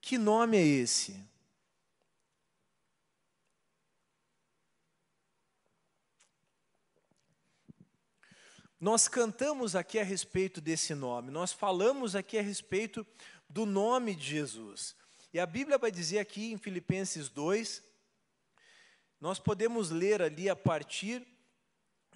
Que 0.00 0.16
nome 0.18 0.56
é 0.56 0.64
esse? 0.64 1.28
Nós 8.80 9.06
cantamos 9.06 9.76
aqui 9.76 9.98
a 9.98 10.02
respeito 10.02 10.58
desse 10.58 10.94
nome, 10.94 11.30
nós 11.30 11.52
falamos 11.52 12.16
aqui 12.16 12.38
a 12.38 12.42
respeito 12.42 13.06
do 13.46 13.66
nome 13.66 14.14
de 14.14 14.24
Jesus. 14.24 14.96
E 15.34 15.38
a 15.38 15.44
Bíblia 15.44 15.76
vai 15.76 15.90
dizer 15.90 16.18
aqui 16.18 16.50
em 16.50 16.56
Filipenses 16.56 17.28
2, 17.28 17.82
nós 19.20 19.38
podemos 19.38 19.90
ler 19.90 20.22
ali 20.22 20.48
a 20.48 20.56
partir 20.56 21.26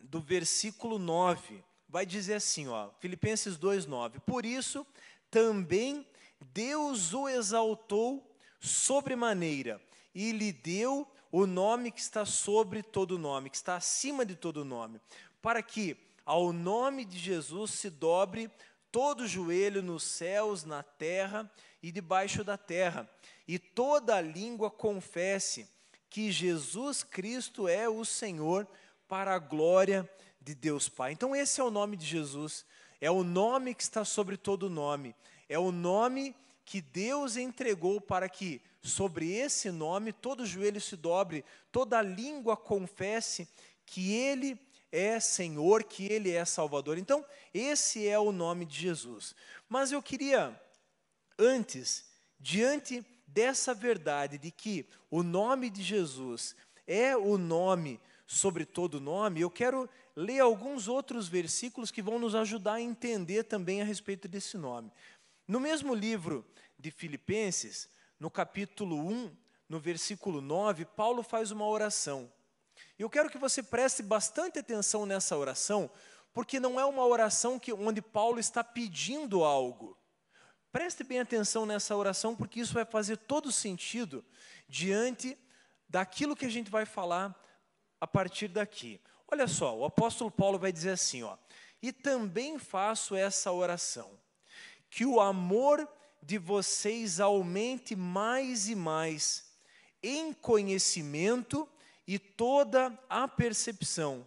do 0.01 0.21
versículo 0.21 0.99
9. 0.99 1.63
Vai 1.87 2.07
dizer 2.07 2.35
assim, 2.35 2.67
ó, 2.67 2.91
Filipenses 2.99 3.59
2:9. 3.59 4.21
Por 4.21 4.47
isso 4.47 4.87
também 5.31 6.07
Deus 6.53 7.13
o 7.15 7.29
exaltou 7.29 8.37
sobremaneira 8.61 9.81
e 10.15 10.33
lhe 10.33 10.53
deu 10.53 11.07
o 11.31 11.47
nome 11.47 11.91
que 11.91 12.01
está 12.01 12.25
sobre 12.25 12.83
todo 12.83 13.19
nome, 13.19 13.51
que 13.51 13.57
está 13.57 13.77
acima 13.77 14.25
de 14.25 14.37
todo 14.37 14.65
nome, 14.65 15.01
para 15.43 15.63
que 15.63 15.97
ao 16.25 16.53
nome 16.53 17.05
de 17.05 17.19
Jesus 17.19 17.73
se 17.73 17.91
dobre 17.91 18.51
todo 18.91 19.27
joelho 19.27 19.83
nos 19.83 20.05
céus, 20.05 20.65
na 20.65 20.83
terra 20.83 21.51
e 21.83 21.91
debaixo 21.91 22.45
da 22.45 22.57
terra, 22.57 23.11
e 23.47 23.59
toda 23.59 24.21
língua 24.21 24.71
confesse 24.71 25.69
que 26.09 26.31
Jesus 26.31 27.03
Cristo 27.03 27.67
é 27.67 27.89
o 27.89 28.05
Senhor, 28.05 28.69
para 29.09 29.35
a 29.35 29.39
glória 29.39 30.09
de 30.41 30.55
Deus 30.55 30.89
Pai. 30.89 31.13
Então, 31.13 31.35
esse 31.35 31.61
é 31.61 31.65
o 31.65 31.71
nome 31.71 31.97
de 31.97 32.07
Jesus, 32.07 32.65
é 33.01 33.11
o 33.11 33.23
nome 33.23 33.75
que 33.75 33.83
está 33.83 34.05
sobre 34.05 34.37
todo 34.37 34.71
nome, 34.71 35.15
é 35.49 35.59
o 35.59 35.73
nome 35.73 36.35
que 36.65 36.81
Deus 36.81 37.37
entregou 37.37 38.01
para 38.01 38.29
que 38.29 38.61
sobre 38.83 39.33
esse 39.33 39.71
nome 39.71 40.13
todo 40.13 40.47
joelho 40.47 40.81
se 40.81 40.97
dobre, 40.97 41.45
toda 41.71 42.01
língua 42.03 42.57
confesse 42.57 43.49
que 43.87 44.13
Ele 44.13 44.59
é 44.91 45.19
Senhor, 45.19 45.85
que 45.85 46.11
Ele 46.11 46.31
é 46.31 46.45
Salvador. 46.45 46.99
Então, 46.99 47.25
esse 47.53 48.07
é 48.07 48.19
o 48.19 48.33
nome 48.33 48.65
de 48.65 48.79
Jesus. 48.79 49.35
Mas 49.69 49.93
eu 49.93 50.03
queria, 50.03 50.59
antes, 51.39 52.05
diante 52.39 53.05
dessa 53.27 53.75
verdade 53.75 54.39
de 54.39 54.51
que 54.51 54.87
o 55.11 55.23
nome 55.23 55.69
de 55.69 55.83
Jesus 55.83 56.55
é 56.87 57.17
o 57.17 57.37
nome 57.37 58.01
sobre 58.27 58.65
todo 58.65 59.01
nome, 59.01 59.41
eu 59.41 59.51
quero 59.51 59.89
ler 60.17 60.41
alguns 60.41 60.89
outros 60.89 61.29
versículos 61.29 61.91
que 61.91 62.03
vão 62.03 62.19
nos 62.19 62.35
ajudar 62.35 62.75
a 62.75 62.81
entender 62.81 63.45
também 63.45 63.83
a 63.83 63.85
respeito 63.85 64.27
desse 64.29 64.57
nome. 64.57 64.91
No 65.47 65.61
mesmo 65.61 65.95
livro 65.95 66.47
de 66.79 66.91
Filipenses, 66.91 67.89
no 68.19 68.31
capítulo 68.31 68.97
1, 68.97 69.37
no 69.69 69.79
versículo 69.79 70.41
9, 70.41 70.85
Paulo 70.87 71.23
faz 71.23 71.51
uma 71.51 71.67
oração. 71.67 72.33
Eu 72.99 73.11
quero 73.11 73.29
que 73.29 73.39
você 73.39 73.63
preste 73.63 74.03
bastante 74.03 74.59
atenção 74.59 75.05
nessa 75.05 75.37
oração, 75.37 75.91
porque 76.33 76.59
não 76.59 76.81
é 76.81 76.85
uma 76.85 77.05
oração 77.05 77.59
que, 77.59 77.73
onde 77.73 78.01
Paulo 78.01 78.41
está 78.41 78.65
pedindo 78.65 79.45
algo. 79.45 79.99
Preste 80.73 81.05
bem 81.05 81.21
atenção 81.21 81.67
nessa 81.67 81.95
oração, 81.95 82.35
porque 82.35 82.61
isso 82.61 82.75
vai 82.75 82.85
fazer 82.85 83.17
todo 83.17 83.53
sentido 83.53 84.25
diante 84.69 85.39
daquilo 85.89 86.35
que 86.35 86.47
a 86.47 86.51
gente 86.51 86.71
vai 86.71 86.87
falar 86.87 87.39
a 88.01 88.07
partir 88.07 88.49
daqui. 88.49 89.01
Olha 89.31 89.47
só, 89.47 89.77
o 89.77 89.85
apóstolo 89.85 90.31
Paulo 90.31 90.59
vai 90.59 90.73
dizer 90.73 90.91
assim, 90.91 91.23
ó: 91.23 91.37
"E 91.81 91.93
também 91.93 92.59
faço 92.59 93.15
essa 93.15 93.53
oração, 93.53 94.19
que 94.95 95.05
o 95.05 95.21
amor 95.21 95.89
de 96.23 96.39
vocês 96.39 97.19
aumente 97.19 97.97
mais 97.97 98.69
e 98.69 98.77
mais 98.77 99.45
em 100.01 100.33
conhecimento 100.33 101.69
e 102.07 102.17
toda 102.17 102.97
a 103.09 103.27
percepção. 103.27 104.25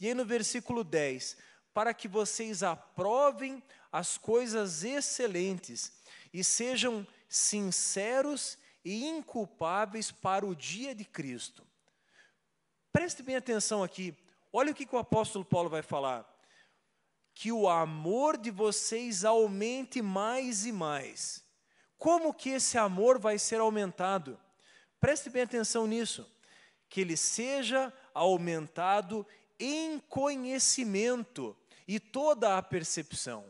E 0.00 0.08
aí 0.08 0.14
no 0.14 0.24
versículo 0.24 0.82
10, 0.82 1.36
para 1.72 1.94
que 1.94 2.08
vocês 2.08 2.64
aprovem 2.64 3.62
as 3.92 4.18
coisas 4.18 4.82
excelentes 4.82 5.92
e 6.34 6.42
sejam 6.42 7.06
sinceros 7.28 8.58
e 8.84 9.06
inculpáveis 9.06 10.10
para 10.10 10.44
o 10.44 10.56
dia 10.56 10.92
de 10.92 11.04
Cristo. 11.04 11.64
Preste 12.92 13.22
bem 13.22 13.36
atenção 13.36 13.80
aqui. 13.80 14.12
Olha 14.52 14.72
o 14.72 14.74
que, 14.74 14.86
que 14.86 14.96
o 14.96 14.98
apóstolo 14.98 15.44
Paulo 15.44 15.70
vai 15.70 15.82
falar. 15.82 16.28
Que 17.40 17.50
o 17.50 17.70
amor 17.70 18.36
de 18.36 18.50
vocês 18.50 19.24
aumente 19.24 20.02
mais 20.02 20.66
e 20.66 20.72
mais. 20.72 21.42
Como 21.96 22.34
que 22.34 22.50
esse 22.50 22.76
amor 22.76 23.18
vai 23.18 23.38
ser 23.38 23.60
aumentado? 23.60 24.38
Preste 25.00 25.30
bem 25.30 25.40
atenção 25.40 25.86
nisso. 25.86 26.30
Que 26.86 27.00
ele 27.00 27.16
seja 27.16 27.90
aumentado 28.12 29.26
em 29.58 29.98
conhecimento 30.00 31.56
e 31.88 31.98
toda 31.98 32.58
a 32.58 32.62
percepção. 32.62 33.46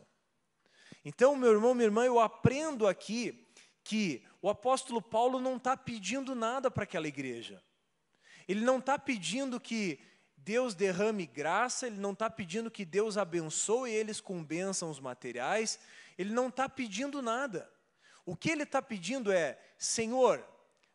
Então, 1.03 1.35
meu 1.35 1.51
irmão, 1.51 1.73
minha 1.73 1.87
irmã, 1.87 2.05
eu 2.05 2.17
aprendo 2.17 2.87
aqui 2.87 3.45
que 3.83 4.23
o 4.41 4.49
apóstolo 4.49 5.01
Paulo 5.01 5.37
não 5.37 5.57
está 5.57 5.75
pedindo 5.75 6.33
nada 6.33 6.71
para 6.71 6.85
aquela 6.85 7.09
igreja. 7.09 7.61
Ele 8.47 8.61
não 8.61 8.77
está 8.77 8.97
pedindo 8.97 9.59
que 9.59 9.99
Deus 10.43 10.73
derrame 10.73 11.25
graça, 11.25 11.87
ele 11.87 11.97
não 11.97 12.13
está 12.13 12.29
pedindo 12.29 12.71
que 12.71 12.83
Deus 12.83 13.17
abençoe 13.17 13.91
eles 13.91 14.19
com 14.19 14.43
bênçãos 14.43 14.99
materiais, 14.99 15.79
ele 16.17 16.33
não 16.33 16.47
está 16.47 16.67
pedindo 16.67 17.21
nada. 17.21 17.71
O 18.25 18.35
que 18.35 18.49
ele 18.49 18.63
está 18.63 18.81
pedindo 18.81 19.31
é: 19.31 19.59
Senhor, 19.77 20.45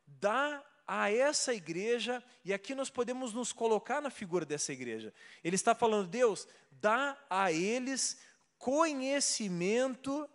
dá 0.06 0.64
a 0.86 1.10
essa 1.10 1.54
igreja, 1.54 2.22
e 2.44 2.52
aqui 2.52 2.74
nós 2.74 2.90
podemos 2.90 3.32
nos 3.32 3.52
colocar 3.52 4.00
na 4.00 4.10
figura 4.10 4.44
dessa 4.44 4.72
igreja. 4.72 5.12
Ele 5.42 5.56
está 5.56 5.74
falando, 5.74 6.08
Deus, 6.08 6.46
dá 6.70 7.16
a 7.28 7.52
eles 7.52 8.18
conhecimento 8.58 10.28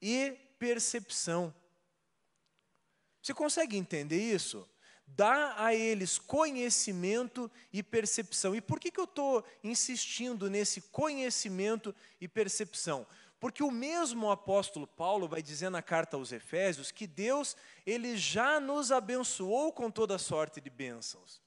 e 0.00 0.32
percepção. 0.58 1.54
Você 3.22 3.32
consegue 3.32 3.76
entender 3.76 4.20
isso? 4.20 4.68
Dá 5.06 5.54
a 5.56 5.74
eles 5.74 6.18
conhecimento 6.18 7.50
e 7.72 7.82
percepção. 7.82 8.54
E 8.54 8.60
por 8.60 8.80
que, 8.80 8.90
que 8.90 9.00
eu 9.00 9.04
estou 9.04 9.44
insistindo 9.62 10.50
nesse 10.50 10.80
conhecimento 10.80 11.94
e 12.20 12.26
percepção? 12.26 13.06
Porque 13.38 13.62
o 13.62 13.70
mesmo 13.70 14.30
apóstolo 14.30 14.86
Paulo 14.86 15.28
vai 15.28 15.42
dizer 15.42 15.70
na 15.70 15.82
carta 15.82 16.16
aos 16.16 16.32
Efésios 16.32 16.90
que 16.90 17.06
Deus 17.06 17.56
ele 17.86 18.16
já 18.16 18.58
nos 18.58 18.90
abençoou 18.90 19.72
com 19.72 19.90
toda 19.90 20.18
sorte 20.18 20.60
de 20.60 20.70
bênçãos. 20.70 21.42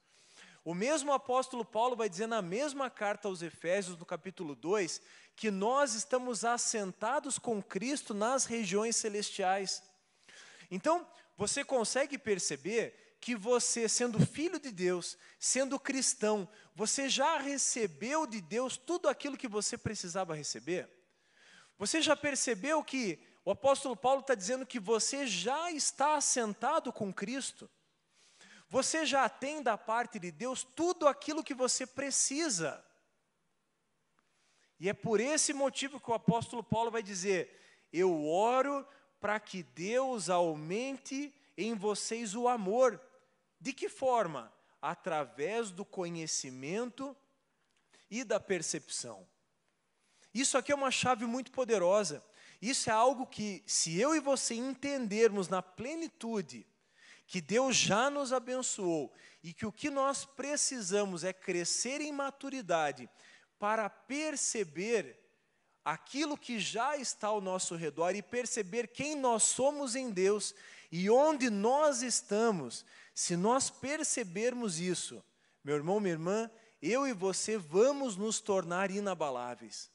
O 0.64 0.74
mesmo 0.76 1.14
apóstolo 1.14 1.64
Paulo 1.64 1.96
vai 1.96 2.10
dizer 2.10 2.28
na 2.28 2.42
mesma 2.42 2.90
carta 2.90 3.28
aos 3.28 3.42
Efésios, 3.42 3.98
no 3.98 4.06
capítulo 4.06 4.54
2, 4.54 5.02
que 5.36 5.50
nós 5.50 5.94
estamos 5.94 6.44
assentados 6.44 7.40
com 7.40 7.64
Cristo 7.64 8.14
nas 8.14 8.46
regiões 8.46 8.98
celestiais. 8.98 9.82
Então, 10.70 11.08
você 11.38 11.64
consegue 11.64 12.18
perceber 12.18 13.07
que 13.20 13.36
você, 13.36 13.90
sendo 13.90 14.26
filho 14.26 14.60
de 14.60 14.72
Deus, 14.72 15.18
sendo 15.40 15.80
cristão, 15.80 16.48
você 16.76 17.10
já 17.10 17.38
recebeu 17.38 18.28
de 18.28 18.40
Deus 18.42 18.78
tudo 18.78 19.10
aquilo 19.10 19.38
que 19.38 19.48
você 19.48 19.78
precisava 19.78 20.36
receber? 20.36 20.90
Você 21.78 22.02
já 22.02 22.16
percebeu 22.16 22.84
que 22.84 23.20
o 23.44 23.52
apóstolo 23.52 23.96
Paulo 23.96 24.22
está 24.22 24.36
dizendo 24.36 24.66
que 24.66 24.80
você 24.80 25.26
já 25.26 25.72
está 25.72 26.16
assentado 26.16 26.92
com 26.92 27.14
Cristo? 27.14 27.70
Você 28.70 29.06
já 29.06 29.30
tem 29.30 29.62
da 29.62 29.78
parte 29.78 30.20
de 30.20 30.32
Deus 30.32 30.64
tudo 30.64 31.08
aquilo 31.08 31.44
que 31.44 31.54
você 31.54 31.88
precisa. 31.88 32.84
E 34.80 34.90
é 34.90 34.94
por 34.94 35.20
esse 35.20 35.54
motivo 35.54 36.00
que 36.00 36.12
o 36.12 36.14
apóstolo 36.14 36.64
Paulo 36.64 36.92
vai 36.92 37.02
dizer: 37.02 37.60
Eu 37.92 38.26
oro 38.28 38.86
para 39.20 39.40
que 39.40 39.64
Deus 39.64 40.30
aumente 40.30 41.34
em 41.58 41.74
vocês 41.74 42.36
o 42.36 42.48
amor. 42.48 43.02
De 43.60 43.74
que 43.74 43.90
forma? 43.90 44.54
Através 44.82 45.72
do 45.72 45.84
conhecimento 45.84 47.16
e 48.10 48.24
da 48.24 48.40
percepção. 48.40 49.28
Isso 50.34 50.58
aqui 50.58 50.72
é 50.72 50.76
uma 50.76 50.92
chave 50.92 51.26
muito 51.26 51.52
poderosa. 51.52 52.24
Isso 52.62 52.90
é 52.90 52.94
algo 52.94 53.26
que, 53.26 53.64
se 53.66 54.00
eu 54.00 54.16
e 54.16 54.20
você 54.20 54.56
entendermos 54.56 55.48
na 55.48 55.62
plenitude, 55.62 56.66
que 57.26 57.42
Deus 57.42 57.76
já 57.76 58.10
nos 58.10 58.32
abençoou 58.32 59.14
e 59.44 59.54
que 59.54 59.66
o 59.66 59.72
que 59.72 59.90
nós 59.90 60.26
precisamos 60.26 61.24
é 61.24 61.34
crescer 61.34 62.02
em 62.02 62.12
maturidade 62.12 63.10
para 63.60 63.90
perceber 63.90 65.20
aquilo 65.84 66.38
que 66.38 66.60
já 66.60 66.98
está 66.98 67.28
ao 67.28 67.42
nosso 67.42 67.76
redor 67.76 68.16
e 68.16 68.22
perceber 68.22 68.88
quem 68.88 69.16
nós 69.16 69.44
somos 69.44 69.96
em 69.96 70.10
Deus 70.10 70.54
e 70.92 71.10
onde 71.10 71.50
nós 71.50 72.02
estamos, 72.02 72.86
se 73.18 73.36
nós 73.36 73.68
percebermos 73.72 74.80
isso, 74.80 75.24
meu 75.64 75.76
irmão, 75.76 76.00
minha 76.00 76.14
irmã, 76.14 76.52
eu 76.80 77.08
e 77.08 77.14
você 77.14 77.58
vamos 77.58 78.16
nos 78.16 78.40
tornar 78.40 78.92
inabaláveis. 78.92 79.90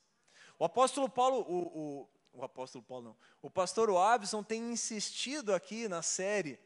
O 0.58 0.64
apóstolo 0.64 1.08
Paulo, 1.08 1.46
o, 1.48 1.60
o, 1.60 2.08
o 2.32 2.44
apóstolo 2.44 2.82
Paulo 2.82 3.04
não, 3.04 3.16
o 3.40 3.48
pastor 3.48 3.88
Wavison 3.92 4.42
tem 4.42 4.72
insistido 4.72 5.54
aqui 5.54 5.86
na 5.86 6.02
série 6.02 6.58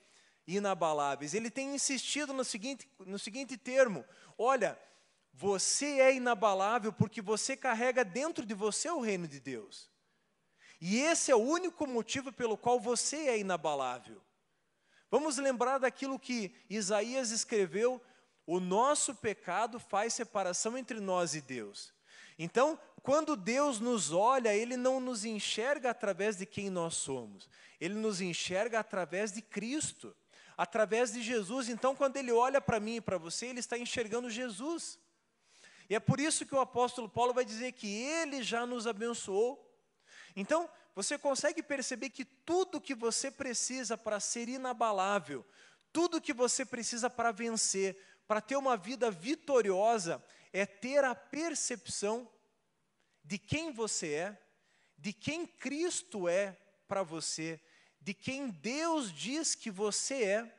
Inabaláveis. 0.47 1.35
Ele 1.35 1.51
tem 1.51 1.75
insistido 1.75 2.33
no 2.33 2.43
seguinte, 2.43 2.91
no 3.01 3.19
seguinte 3.19 3.59
termo: 3.59 4.03
olha, 4.39 4.81
você 5.35 6.01
é 6.01 6.15
inabalável 6.15 6.91
porque 6.91 7.21
você 7.21 7.55
carrega 7.55 8.03
dentro 8.03 8.47
de 8.47 8.55
você 8.55 8.89
o 8.89 9.01
reino 9.03 9.29
de 9.29 9.41
Deus. 9.41 9.91
E 10.81 11.01
esse 11.01 11.31
é 11.31 11.37
o 11.37 11.39
único 11.39 11.87
motivo 11.87 12.33
pelo 12.33 12.57
qual 12.57 12.81
você 12.81 13.29
é 13.29 13.39
inabalável. 13.39 14.23
Vamos 15.17 15.39
lembrar 15.39 15.79
daquilo 15.79 16.19
que 16.19 16.53
Isaías 16.69 17.31
escreveu: 17.31 18.03
o 18.47 18.61
nosso 18.61 19.15
pecado 19.15 19.81
faz 19.81 20.13
separação 20.13 20.77
entre 20.77 21.01
nós 21.01 21.35
e 21.35 21.41
Deus. 21.41 21.91
Então, 22.39 22.79
quando 23.03 23.35
Deus 23.35 23.81
nos 23.81 24.13
olha, 24.13 24.55
Ele 24.55 24.77
não 24.77 25.01
nos 25.01 25.25
enxerga 25.25 25.89
através 25.89 26.37
de 26.37 26.45
quem 26.45 26.69
nós 26.69 26.97
somos, 26.97 27.49
Ele 27.81 27.95
nos 27.95 28.21
enxerga 28.21 28.79
através 28.79 29.33
de 29.33 29.41
Cristo, 29.41 30.15
através 30.55 31.15
de 31.15 31.23
Jesus. 31.23 31.71
Então, 31.71 31.97
quando 31.97 32.19
Ele 32.19 32.31
olha 32.31 32.61
para 32.61 32.79
mim 32.79 32.97
e 32.97 33.01
para 33.01 33.17
você, 33.17 33.47
Ele 33.47 33.61
está 33.61 33.79
enxergando 33.79 34.29
Jesus. 34.29 34.99
E 35.89 35.95
é 35.95 35.99
por 35.99 36.21
isso 36.21 36.45
que 36.45 36.55
o 36.55 36.61
apóstolo 36.61 37.09
Paulo 37.09 37.33
vai 37.33 37.47
dizer 37.47 37.73
que 37.73 37.87
Ele 37.87 38.43
já 38.43 38.67
nos 38.67 38.87
abençoou 38.87 39.67
então, 40.37 40.69
você 40.97 41.19
consegue 41.19 41.63
perceber 41.63 42.09
que 42.09 42.25
tudo 42.25 42.81
que 42.81 42.95
você 42.95 43.31
precisa 43.31 43.99
para 43.99 44.19
ser 44.19 44.49
inabalável, 44.49 45.45
tudo 45.93 46.23
que 46.23 46.33
você 46.33 46.65
precisa 46.65 47.11
para 47.11 47.31
vencer, 47.31 48.03
para 48.27 48.41
ter 48.41 48.57
uma 48.57 48.79
vida 48.79 49.11
vitoriosa, 49.11 50.25
é 50.55 50.65
ter 50.65 51.05
a 51.05 51.15
percepção 51.15 52.27
de 53.23 53.37
quem 53.37 53.71
você 53.73 54.15
é, 54.15 54.43
de 54.97 55.13
quem 55.13 55.47
Cristo 55.47 56.31
é 56.31 56.57
para 56.89 57.03
você, 57.03 57.61
de 58.01 58.15
quem 58.15 58.49
Deus 58.49 59.13
diz 59.13 59.55
que 59.55 59.71
você 59.71 60.25
é. 60.25 60.59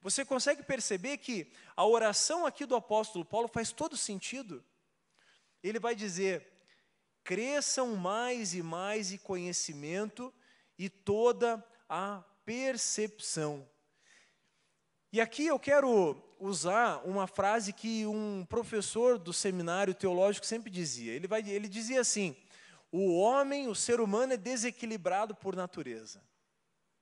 Você 0.00 0.24
consegue 0.24 0.62
perceber 0.62 1.18
que 1.18 1.52
a 1.76 1.84
oração 1.84 2.46
aqui 2.46 2.64
do 2.64 2.76
apóstolo 2.76 3.26
Paulo 3.26 3.46
faz 3.46 3.72
todo 3.72 3.94
sentido? 3.94 4.64
Ele 5.62 5.78
vai 5.78 5.94
dizer: 5.94 6.55
cresçam 7.26 7.96
mais 7.96 8.54
e 8.54 8.62
mais 8.62 9.10
em 9.10 9.18
conhecimento 9.18 10.32
e 10.78 10.88
toda 10.88 11.62
a 11.88 12.22
percepção. 12.44 13.68
E 15.12 15.20
aqui 15.20 15.44
eu 15.44 15.58
quero 15.58 16.22
usar 16.38 16.98
uma 17.04 17.26
frase 17.26 17.72
que 17.72 18.06
um 18.06 18.46
professor 18.48 19.18
do 19.18 19.32
seminário 19.32 19.92
teológico 19.92 20.46
sempre 20.46 20.70
dizia. 20.70 21.12
Ele, 21.12 21.26
vai, 21.26 21.42
ele 21.48 21.66
dizia 21.66 22.00
assim: 22.00 22.36
o 22.92 23.18
homem, 23.18 23.66
o 23.66 23.74
ser 23.74 24.00
humano 24.00 24.34
é 24.34 24.36
desequilibrado 24.36 25.34
por 25.34 25.56
natureza. 25.56 26.22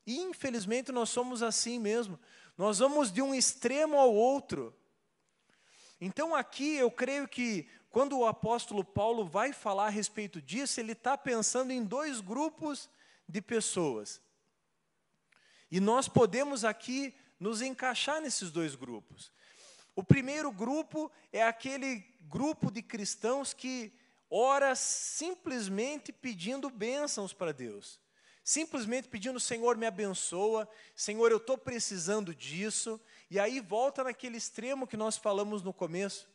E 0.07 0.21
infelizmente 0.21 0.91
nós 0.91 1.11
somos 1.11 1.43
assim 1.43 1.79
mesmo. 1.79 2.19
Nós 2.57 2.79
vamos 2.79 3.13
de 3.13 3.21
um 3.21 3.35
extremo 3.35 3.99
ao 3.99 4.15
outro. 4.15 4.75
Então 6.01 6.35
aqui 6.35 6.77
eu 6.77 6.91
creio 6.91 7.29
que 7.29 7.69
quando 7.95 8.19
o 8.19 8.27
apóstolo 8.27 8.83
Paulo 8.83 9.25
vai 9.25 9.53
falar 9.53 9.87
a 9.87 9.89
respeito 9.89 10.43
disso, 10.43 10.81
ele 10.81 10.91
está 10.91 11.17
pensando 11.17 11.71
em 11.71 11.85
dois 11.85 12.21
grupos 12.21 12.91
de 13.29 13.41
pessoas. 13.41 14.21
E 15.71 15.79
nós 15.79 16.09
podemos 16.09 16.65
aqui 16.65 17.15
nos 17.39 17.63
encaixar 17.63 18.21
nesses 18.21 18.51
dois 18.51 18.75
grupos. 18.75 19.31
O 19.95 20.03
primeiro 20.03 20.51
grupo 20.51 21.09
é 21.33 21.41
aquele 21.45 22.05
grupo 22.23 22.69
de 22.69 22.83
cristãos 22.83 23.55
que 23.55 23.93
ora 24.29 24.75
simplesmente 24.75 26.13
pedindo 26.13 26.69
bênçãos 26.69 27.33
para 27.33 27.53
Deus 27.53 28.03
simplesmente 28.47 29.09
pedindo, 29.09 29.41
Senhor, 29.41 29.75
me 29.75 29.87
abençoa, 29.87 30.69
Senhor, 30.95 31.31
eu 31.31 31.39
estou 31.39 31.57
precisando 31.57 32.35
disso, 32.35 33.01
e 33.31 33.41
aí 33.41 33.59
volta 33.59 34.05
naquele 34.05 34.37
extremo 34.37 34.87
que 34.87 34.99
nós 34.99 35.17
falamos 35.17 35.63
no 35.63 35.73
começo. 35.73 36.29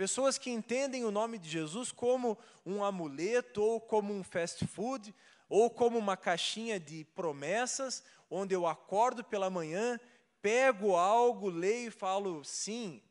Pessoas 0.00 0.38
que 0.38 0.48
entendem 0.48 1.04
o 1.04 1.10
nome 1.10 1.38
de 1.38 1.46
Jesus 1.46 1.92
como 1.92 2.38
um 2.64 2.82
amuleto, 2.82 3.62
ou 3.62 3.78
como 3.78 4.14
um 4.14 4.24
fast 4.24 4.66
food, 4.66 5.14
ou 5.46 5.68
como 5.68 5.98
uma 5.98 6.16
caixinha 6.16 6.80
de 6.80 7.04
promessas, 7.14 8.02
onde 8.30 8.54
eu 8.54 8.66
acordo 8.66 9.22
pela 9.22 9.50
manhã, 9.50 10.00
pego 10.40 10.96
algo, 10.96 11.50
leio 11.50 11.88
e 11.88 11.90
falo, 11.90 12.42
sim, 12.42 13.02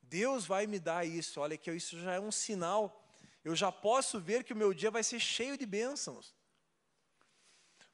Deus 0.00 0.46
vai 0.46 0.66
me 0.66 0.78
dar 0.78 1.06
isso, 1.06 1.42
olha 1.42 1.58
que 1.58 1.70
isso 1.70 2.00
já 2.00 2.14
é 2.14 2.20
um 2.20 2.32
sinal, 2.32 3.04
eu 3.44 3.54
já 3.54 3.70
posso 3.70 4.18
ver 4.18 4.42
que 4.42 4.54
o 4.54 4.56
meu 4.56 4.72
dia 4.72 4.90
vai 4.90 5.02
ser 5.04 5.20
cheio 5.20 5.58
de 5.58 5.66
bênçãos. 5.66 6.34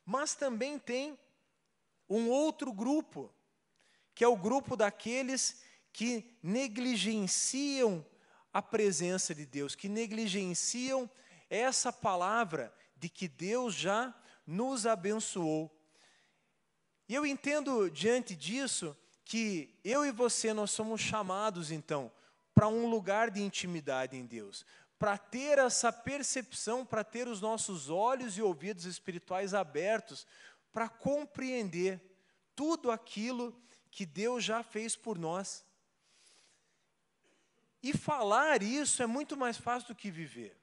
Mas 0.04 0.36
também 0.36 0.78
tem 0.78 1.18
um 2.08 2.28
outro 2.28 2.72
grupo, 2.72 3.28
que 4.14 4.22
é 4.22 4.28
o 4.28 4.36
grupo 4.36 4.76
daqueles 4.76 5.62
que 5.92 6.38
negligenciam 6.40 8.06
a 8.56 8.62
presença 8.62 9.34
de 9.34 9.44
Deus, 9.44 9.74
que 9.74 9.86
negligenciam 9.86 11.10
essa 11.50 11.92
palavra 11.92 12.74
de 12.96 13.06
que 13.10 13.28
Deus 13.28 13.74
já 13.74 14.14
nos 14.46 14.86
abençoou. 14.86 15.70
E 17.06 17.14
eu 17.14 17.26
entendo 17.26 17.90
diante 17.90 18.34
disso 18.34 18.96
que 19.26 19.78
eu 19.84 20.06
e 20.06 20.10
você 20.10 20.54
nós 20.54 20.70
somos 20.70 21.02
chamados 21.02 21.70
então 21.70 22.10
para 22.54 22.66
um 22.66 22.88
lugar 22.88 23.30
de 23.30 23.42
intimidade 23.42 24.16
em 24.16 24.24
Deus, 24.24 24.64
para 24.98 25.18
ter 25.18 25.58
essa 25.58 25.92
percepção, 25.92 26.82
para 26.82 27.04
ter 27.04 27.28
os 27.28 27.42
nossos 27.42 27.90
olhos 27.90 28.38
e 28.38 28.42
ouvidos 28.42 28.86
espirituais 28.86 29.52
abertos, 29.52 30.26
para 30.72 30.88
compreender 30.88 32.00
tudo 32.54 32.90
aquilo 32.90 33.54
que 33.90 34.06
Deus 34.06 34.42
já 34.42 34.62
fez 34.62 34.96
por 34.96 35.18
nós. 35.18 35.62
E 37.86 37.96
falar 37.96 38.64
isso 38.64 39.00
é 39.00 39.06
muito 39.06 39.36
mais 39.36 39.56
fácil 39.56 39.90
do 39.90 39.94
que 39.94 40.10
viver. 40.10 40.60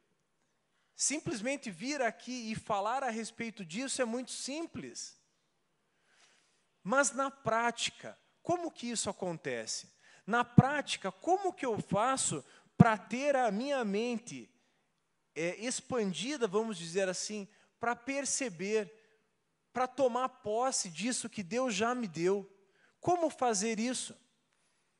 Simplesmente 0.94 1.72
vir 1.72 2.02
aqui 2.02 2.52
e 2.52 2.54
falar 2.54 3.02
a 3.02 3.10
respeito 3.10 3.64
disso 3.64 4.02
é 4.02 4.06
muito 4.06 4.32
simples. 4.32 5.18
Mas 6.84 7.14
na 7.14 7.32
prática, 7.32 8.20
como 8.42 8.70
que 8.70 8.92
isso 8.92 9.10
acontece? 9.10 9.90
Na 10.28 10.44
prática, 10.44 11.14
como 11.14 11.54
que 11.54 11.66
eu 11.66 11.82
faço 11.82 12.44
para 12.78 12.98
ter 12.98 13.38
a 13.38 13.50
minha 13.50 13.86
mente 13.86 14.54
é, 15.34 15.56
expandida, 15.66 16.46
vamos 16.46 16.78
dizer 16.78 17.08
assim, 17.08 17.48
para 17.80 17.96
perceber, 17.96 18.92
para 19.72 19.88
tomar 19.88 20.28
posse 20.28 20.90
disso 20.90 21.30
que 21.30 21.42
Deus 21.42 21.74
já 21.74 21.96
me 21.96 22.06
deu. 22.06 22.54
Como 23.00 23.30
fazer 23.30 23.80
isso? 23.80 24.14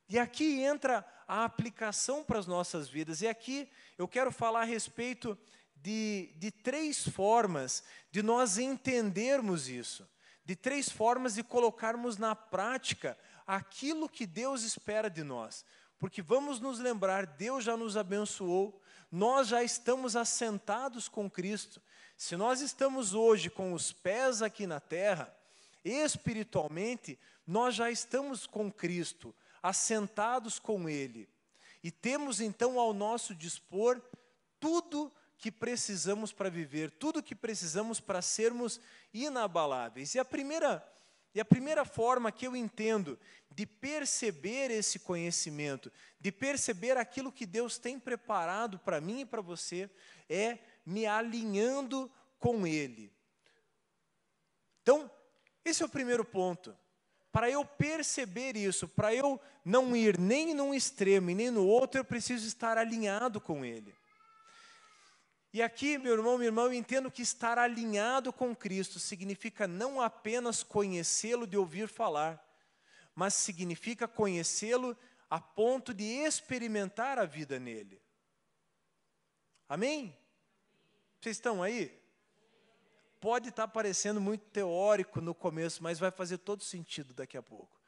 E 0.08 0.18
aqui 0.18 0.62
entra 0.62 1.06
a 1.34 1.46
aplicação 1.46 2.24
para 2.24 2.38
as 2.38 2.46
nossas 2.46 2.88
vidas. 2.88 3.24
E 3.24 3.28
aqui 3.28 3.68
eu 3.98 4.08
quero 4.08 4.32
falar 4.32 4.62
a 4.62 4.66
respeito 4.66 5.36
de, 5.76 6.32
de 6.38 6.52
três 6.52 7.08
formas 7.08 7.84
de 8.12 8.22
nós 8.22 8.60
entendermos 8.60 9.68
isso, 9.68 10.08
de 10.46 10.56
três 10.56 10.90
formas 10.90 11.34
de 11.34 11.42
colocarmos 11.42 12.20
na 12.20 12.36
prática 12.36 13.18
aquilo 13.48 14.08
que 14.08 14.28
Deus 14.28 14.62
espera 14.62 15.10
de 15.10 15.24
nós. 15.24 15.66
Porque 15.98 16.22
vamos 16.22 16.60
nos 16.60 16.78
lembrar, 16.78 17.26
Deus 17.26 17.64
já 17.64 17.76
nos 17.76 17.98
abençoou, 17.98 18.80
nós 19.12 19.48
já 19.48 19.64
estamos 19.64 20.16
assentados 20.16 21.10
com 21.10 21.28
Cristo. 21.28 21.82
Se 22.16 22.36
nós 22.36 22.62
estamos 22.62 23.16
hoje 23.16 23.50
com 23.50 23.74
os 23.74 23.92
pés 23.92 24.44
aqui 24.44 24.68
na 24.68 24.80
terra, 24.80 25.36
espiritualmente, 25.84 27.18
nós 27.48 27.74
já 27.74 27.90
estamos 27.90 28.46
com 28.46 28.72
Cristo, 28.72 29.34
assentados 29.64 30.60
com 30.60 30.90
Ele. 30.90 31.30
E 31.82 31.90
temos 31.90 32.42
então 32.42 32.78
ao 32.78 32.94
nosso 32.94 33.34
dispor 33.34 34.02
tudo 34.60 35.12
que 35.38 35.52
precisamos 35.52 36.32
para 36.32 36.50
viver, 36.50 36.92
tudo 36.92 37.24
que 37.24 37.34
precisamos 37.34 38.00
para 38.00 38.22
sermos 38.22 38.80
inabaláveis. 39.14 40.14
E 40.14 40.20
a 40.20 40.26
primeira 40.26 40.86
e 41.36 41.40
a 41.40 41.46
primeira 41.46 41.84
forma 41.84 42.32
que 42.32 42.46
eu 42.46 42.56
entendo 42.56 43.18
de 43.50 43.66
perceber 43.66 44.70
esse 44.70 45.00
conhecimento, 45.00 45.92
de 46.20 46.32
perceber 46.32 46.96
aquilo 46.96 47.32
que 47.32 47.46
Deus 47.46 47.80
tem 47.80 48.00
preparado 48.00 48.78
para 48.78 49.02
mim 49.02 49.22
e 49.22 49.26
para 49.26 49.42
você, 49.42 49.90
é 50.30 50.60
me 50.86 51.08
alinhando 51.08 52.12
com 52.40 52.68
Ele. 52.68 53.12
Então, 54.84 55.10
esse 55.66 55.82
é 55.82 55.86
o 55.86 55.90
primeiro 55.90 56.24
ponto. 56.24 56.78
Para 57.34 57.50
eu 57.50 57.66
perceber 57.66 58.56
isso, 58.56 58.88
para 58.88 59.14
eu 59.14 59.42
não 59.66 59.96
ir 59.96 60.20
nem 60.20 60.54
num 60.54 60.72
extremo 60.72 61.32
e 61.32 61.36
nem 61.36 61.50
no 61.50 61.66
outro, 61.66 62.00
eu 62.00 62.06
preciso 62.06 62.48
estar 62.48 62.78
alinhado 62.78 63.42
com 63.42 63.66
Ele. 63.66 63.92
E 65.52 65.60
aqui, 65.60 65.98
meu 65.98 66.14
irmão, 66.14 66.38
minha 66.38 66.50
irmã, 66.50 66.62
eu 66.66 66.74
entendo 66.74 67.10
que 67.10 67.24
estar 67.24 67.58
alinhado 67.58 68.32
com 68.32 68.56
Cristo 68.56 69.00
significa 69.00 69.68
não 69.68 70.00
apenas 70.00 70.62
conhecê-lo 70.62 71.48
de 71.48 71.58
ouvir 71.58 71.88
falar, 71.88 72.40
mas 73.16 73.34
significa 73.34 74.08
conhecê-lo 74.08 74.96
a 75.28 75.42
ponto 75.42 75.92
de 75.92 76.04
experimentar 76.04 77.18
a 77.18 77.26
vida 77.26 77.60
nele. 77.60 78.00
Amém? 79.68 80.16
Vocês 81.20 81.38
estão 81.38 81.64
aí? 81.64 82.00
Pode 83.24 83.48
estar 83.48 83.70
parecendo 83.70 84.20
muito 84.20 84.44
teórico 84.50 85.22
no 85.22 85.34
começo, 85.34 85.82
mas 85.82 85.98
vai 85.98 86.12
fazer 86.12 86.40
todo 86.40 86.62
sentido 86.62 87.14
daqui 87.14 87.38
a 87.38 87.42
pouco. 87.42 87.80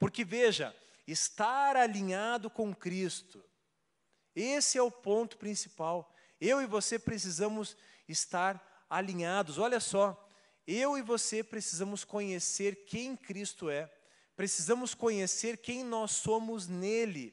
Porque 0.00 0.24
veja, 0.24 0.74
estar 1.06 1.76
alinhado 1.76 2.50
com 2.50 2.74
Cristo, 2.74 3.40
esse 4.34 4.76
é 4.76 4.82
o 4.82 4.90
ponto 4.90 5.38
principal. 5.38 6.12
Eu 6.40 6.60
e 6.60 6.66
você 6.66 6.98
precisamos 6.98 7.76
estar 8.08 8.84
alinhados. 8.90 9.58
Olha 9.58 9.78
só, 9.78 10.28
eu 10.66 10.98
e 10.98 11.02
você 11.02 11.44
precisamos 11.44 12.02
conhecer 12.02 12.84
quem 12.84 13.14
Cristo 13.14 13.70
é, 13.70 13.88
precisamos 14.34 14.92
conhecer 14.92 15.58
quem 15.58 15.84
nós 15.84 16.10
somos 16.10 16.66
nele, 16.66 17.32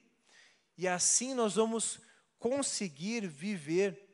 e 0.77 0.87
assim 0.87 1.33
nós 1.33 1.55
vamos 1.55 1.99
conseguir 2.37 3.25
viver 3.25 4.06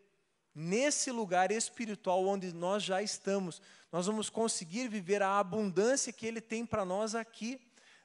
nesse 0.54 1.12
lugar 1.12 1.52
espiritual 1.52 2.26
onde 2.26 2.54
nós 2.54 2.84
já 2.84 3.02
estamos. 3.02 3.62
Nós 3.92 4.06
vamos 4.06 4.30
conseguir 4.30 4.88
viver 4.88 5.22
a 5.22 5.40
abundância 5.40 6.14
que 6.14 6.26
ele 6.26 6.42
tem 6.42 6.66
para 6.66 6.86
nós 6.86 7.16
aqui 7.16 7.60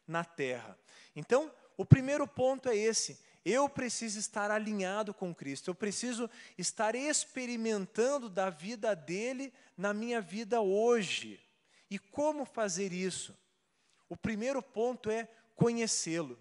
na 0.07 0.25
terra. 0.25 0.79
Então, 1.15 1.53
o 1.77 1.85
primeiro 1.85 2.27
ponto 2.27 2.69
é 2.69 2.77
esse: 2.77 3.21
eu 3.45 3.69
preciso 3.69 4.19
estar 4.19 4.51
alinhado 4.51 5.15
com 5.15 5.35
Cristo, 5.35 5.69
eu 5.69 5.75
preciso 5.75 6.29
estar 6.57 6.95
experimentando 6.95 8.29
da 8.29 8.51
vida 8.51 8.95
dele 8.95 9.53
na 9.77 9.95
minha 9.95 10.21
vida 10.21 10.61
hoje. 10.61 11.41
E 11.91 11.99
como 11.99 12.45
fazer 12.45 12.93
isso? 12.93 13.37
O 14.09 14.17
primeiro 14.17 14.63
ponto 14.63 15.11
é 15.11 15.29
conhecê-lo. 15.55 16.39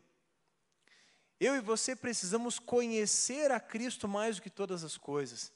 Eu 1.40 1.56
e 1.56 1.62
você 1.62 1.96
precisamos 1.96 2.58
conhecer 2.58 3.52
a 3.52 3.60
Cristo 3.60 4.08
mais 4.08 4.38
do 4.38 4.42
que 4.42 4.50
todas 4.50 4.84
as 4.84 4.98
coisas. 4.98 5.52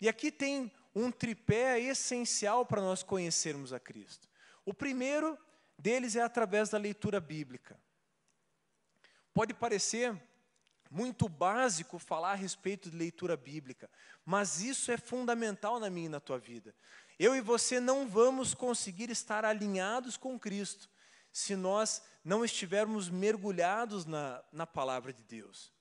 E 0.00 0.08
aqui 0.08 0.30
tem 0.30 0.70
um 0.94 1.10
tripé 1.10 1.80
essencial 1.80 2.64
para 2.64 2.80
nós 2.80 3.02
conhecermos 3.02 3.72
a 3.72 3.80
Cristo. 3.80 4.28
O 4.64 4.74
primeiro 4.74 5.38
deles 5.78 6.16
é 6.16 6.22
através 6.22 6.68
da 6.70 6.78
leitura 6.78 7.20
bíblica. 7.20 7.78
Pode 9.32 9.54
parecer 9.54 10.20
muito 10.90 11.28
básico 11.28 11.98
falar 11.98 12.32
a 12.32 12.36
respeito 12.36 12.90
de 12.90 12.96
leitura 12.96 13.36
bíblica, 13.36 13.90
mas 14.24 14.60
isso 14.60 14.90
é 14.90 14.96
fundamental 14.96 15.78
na 15.78 15.90
minha 15.90 16.06
e 16.06 16.10
na 16.10 16.20
tua 16.20 16.38
vida. 16.38 16.74
Eu 17.18 17.34
e 17.34 17.40
você 17.40 17.80
não 17.80 18.08
vamos 18.08 18.54
conseguir 18.54 19.10
estar 19.10 19.44
alinhados 19.44 20.16
com 20.16 20.38
Cristo 20.38 20.88
se 21.32 21.54
nós 21.54 22.02
não 22.24 22.44
estivermos 22.44 23.08
mergulhados 23.08 24.04
na, 24.04 24.42
na 24.52 24.66
palavra 24.66 25.12
de 25.12 25.22
Deus. 25.22 25.72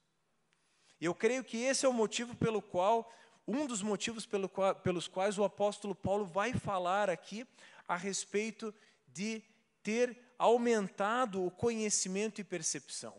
Eu 1.00 1.14
creio 1.14 1.44
que 1.44 1.58
esse 1.58 1.86
é 1.86 1.90
o 1.90 1.94
motivo 1.94 2.36
pelo 2.36 2.62
qual, 2.62 3.12
um 3.48 3.66
dos 3.66 3.82
motivos 3.82 4.26
pelo 4.26 4.50
qual, 4.50 4.76
pelos 4.76 5.08
quais 5.08 5.38
o 5.38 5.44
apóstolo 5.44 5.96
Paulo 5.96 6.26
vai 6.26 6.54
falar 6.54 7.10
aqui 7.10 7.48
a 7.88 7.96
respeito 7.96 8.74
de 9.08 9.42
ter 9.82 10.18
aumentado 10.38 11.46
o 11.46 11.50
conhecimento 11.50 12.42
e 12.42 12.44
percepção. 12.44 13.16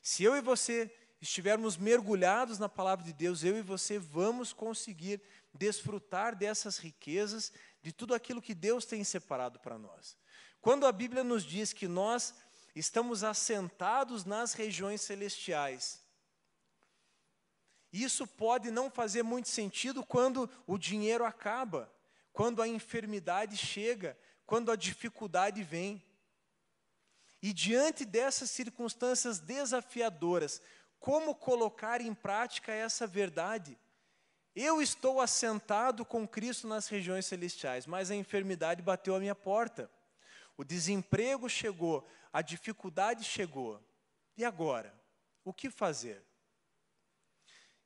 Se 0.00 0.24
eu 0.24 0.34
e 0.34 0.40
você 0.40 0.90
estivermos 1.20 1.76
mergulhados 1.76 2.58
na 2.58 2.68
palavra 2.68 3.04
de 3.04 3.12
Deus, 3.12 3.44
eu 3.44 3.58
e 3.58 3.62
você 3.62 3.98
vamos 3.98 4.54
conseguir 4.54 5.20
desfrutar 5.52 6.34
dessas 6.34 6.78
riquezas, 6.78 7.52
de 7.82 7.92
tudo 7.92 8.14
aquilo 8.14 8.40
que 8.40 8.54
Deus 8.54 8.84
tem 8.86 9.04
separado 9.04 9.58
para 9.58 9.78
nós. 9.78 10.16
Quando 10.60 10.86
a 10.86 10.92
Bíblia 10.92 11.22
nos 11.22 11.44
diz 11.44 11.72
que 11.72 11.86
nós 11.86 12.34
estamos 12.74 13.22
assentados 13.22 14.24
nas 14.24 14.54
regiões 14.54 15.02
celestiais, 15.02 15.99
isso 17.92 18.26
pode 18.26 18.70
não 18.70 18.90
fazer 18.90 19.22
muito 19.22 19.48
sentido 19.48 20.04
quando 20.04 20.48
o 20.66 20.78
dinheiro 20.78 21.24
acaba, 21.24 21.92
quando 22.32 22.62
a 22.62 22.68
enfermidade 22.68 23.56
chega, 23.56 24.16
quando 24.46 24.70
a 24.70 24.76
dificuldade 24.76 25.62
vem. 25.62 26.02
E 27.42 27.52
diante 27.52 28.04
dessas 28.04 28.50
circunstâncias 28.50 29.40
desafiadoras, 29.40 30.60
como 30.98 31.34
colocar 31.34 32.00
em 32.00 32.14
prática 32.14 32.72
essa 32.72 33.06
verdade? 33.06 33.78
Eu 34.54 34.82
estou 34.82 35.20
assentado 35.20 36.04
com 36.04 36.28
Cristo 36.28 36.68
nas 36.68 36.88
regiões 36.88 37.26
celestiais, 37.26 37.86
mas 37.86 38.10
a 38.10 38.14
enfermidade 38.14 38.82
bateu 38.82 39.14
a 39.16 39.20
minha 39.20 39.34
porta. 39.34 39.90
O 40.56 40.64
desemprego 40.64 41.48
chegou, 41.48 42.06
a 42.32 42.42
dificuldade 42.42 43.24
chegou. 43.24 43.82
E 44.36 44.44
agora? 44.44 44.94
O 45.44 45.52
que 45.52 45.70
fazer? 45.70 46.22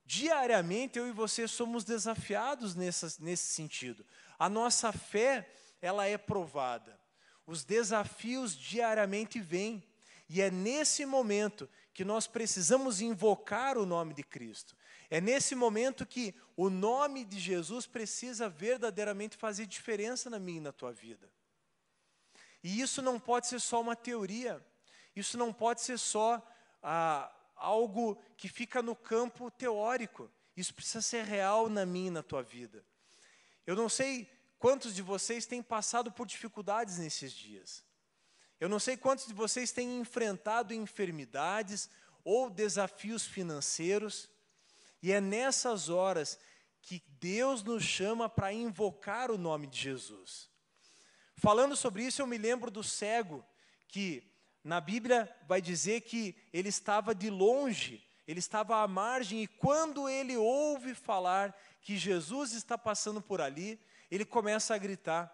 Diariamente 0.05 0.99
eu 0.99 1.09
e 1.09 1.12
você 1.12 1.49
somos 1.49 1.85
desafiados 1.85 2.75
nessa, 2.75 3.14
nesse 3.21 3.53
sentido. 3.55 4.05
A 4.38 4.49
nossa 4.49 4.93
fé, 4.93 5.49
ela 5.81 6.07
é 6.07 6.19
provada. 6.19 6.99
Os 7.47 7.64
desafios 7.64 8.57
diariamente 8.57 9.40
vêm. 9.40 9.83
E 10.29 10.40
é 10.40 10.51
nesse 10.51 11.07
momento 11.07 11.69
que 11.93 12.05
nós 12.05 12.27
precisamos 12.27 13.01
invocar 13.01 13.79
o 13.79 13.87
nome 13.87 14.14
de 14.14 14.23
Cristo. 14.23 14.77
É 15.11 15.21
nesse 15.21 15.55
momento 15.55 16.05
que 16.05 16.35
o 16.57 16.69
nome 16.69 17.25
de 17.25 17.38
Jesus 17.38 17.87
precisa 17.87 18.49
verdadeiramente 18.49 19.37
fazer 19.37 19.67
diferença 19.67 20.29
na 20.29 20.38
minha 20.38 20.59
e 20.59 20.62
na 20.62 20.73
tua 20.73 20.93
vida. 20.93 21.31
E 22.62 22.81
isso 22.81 23.03
não 23.03 23.21
pode 23.21 23.47
ser 23.47 23.61
só 23.61 23.81
uma 23.81 23.95
teoria, 23.95 24.64
isso 25.14 25.37
não 25.37 25.53
pode 25.53 25.83
ser 25.83 25.99
só 25.99 26.43
ah, 26.83 27.31
algo 27.55 28.17
que 28.37 28.49
fica 28.49 28.83
no 28.83 28.95
campo 28.95 29.51
teórico, 29.51 30.31
isso 30.57 30.75
precisa 30.75 31.03
ser 31.03 31.25
real 31.25 31.69
na 31.69 31.85
minha 31.85 32.11
na 32.11 32.23
tua 32.23 32.43
vida. 32.43 32.85
Eu 33.67 33.75
não 33.75 33.88
sei 33.88 34.31
quantos 34.59 34.95
de 34.95 35.03
vocês 35.03 35.47
têm 35.47 35.62
passado 35.62 36.12
por 36.12 36.27
dificuldades 36.27 36.99
nesses 36.99 37.33
dias. 37.33 37.85
Eu 38.61 38.69
não 38.69 38.79
sei 38.79 38.97
quantos 38.97 39.27
de 39.27 39.35
vocês 39.35 39.73
têm 39.73 39.99
enfrentado 39.99 40.73
enfermidades 40.73 41.88
ou 42.25 42.49
desafios 42.49 43.27
financeiros, 43.27 44.31
e 45.03 45.12
é 45.12 45.21
nessas 45.21 45.90
horas 45.90 46.38
que 46.81 47.03
Deus 47.21 47.62
nos 47.62 47.83
chama 47.83 48.29
para 48.29 48.53
invocar 48.53 49.31
o 49.31 49.37
nome 49.37 49.67
de 49.67 49.79
Jesus. 49.79 50.49
Falando 51.37 51.77
sobre 51.77 52.05
isso, 52.05 52.23
eu 52.23 52.27
me 52.27 52.38
lembro 52.38 52.71
do 52.71 52.83
cego, 52.83 53.45
que 53.88 54.34
na 54.64 54.81
Bíblia 54.81 55.31
vai 55.46 55.61
dizer 55.61 56.00
que 56.00 56.35
ele 56.50 56.70
estava 56.70 57.14
de 57.14 57.29
longe, 57.29 58.03
ele 58.27 58.38
estava 58.38 58.83
à 58.83 58.88
margem, 58.88 59.42
e 59.42 59.46
quando 59.46 60.09
ele 60.09 60.37
ouve 60.38 60.94
falar 60.94 61.55
que 61.83 61.98
Jesus 61.98 62.53
está 62.53 62.79
passando 62.79 63.20
por 63.20 63.42
ali, 63.42 63.79
ele 64.11 64.24
começa 64.24 64.74
a 64.74 64.79
gritar, 64.79 65.31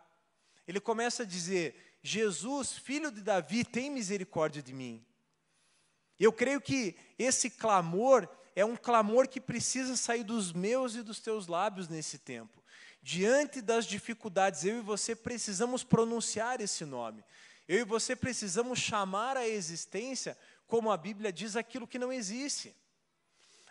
ele 0.66 0.80
começa 0.80 1.22
a 1.22 1.26
dizer: 1.26 1.98
Jesus, 2.02 2.76
filho 2.76 3.12
de 3.12 3.20
Davi, 3.20 3.64
tem 3.64 3.88
misericórdia 3.88 4.60
de 4.60 4.72
mim. 4.72 5.06
Eu 6.18 6.32
creio 6.32 6.60
que 6.60 6.96
esse 7.16 7.48
clamor 7.48 8.28
é 8.56 8.64
um 8.64 8.76
clamor 8.76 9.28
que 9.28 9.40
precisa 9.40 9.96
sair 9.96 10.24
dos 10.24 10.52
meus 10.52 10.96
e 10.96 11.02
dos 11.02 11.20
teus 11.20 11.46
lábios 11.46 11.88
nesse 11.88 12.18
tempo. 12.18 12.62
Diante 13.02 13.62
das 13.62 13.86
dificuldades, 13.86 14.64
eu 14.64 14.78
e 14.78 14.82
você 14.82 15.14
precisamos 15.14 15.82
pronunciar 15.82 16.60
esse 16.60 16.84
nome. 16.84 17.24
Eu 17.72 17.78
e 17.78 17.85
você 17.85 18.16
precisamos 18.16 18.80
chamar 18.80 19.37
à 19.37 19.46
existência, 19.46 20.37
como 20.66 20.90
a 20.90 20.96
Bíblia 20.96 21.33
diz, 21.33 21.54
aquilo 21.54 21.87
que 21.87 22.00
não 22.00 22.12
existe. 22.12 22.74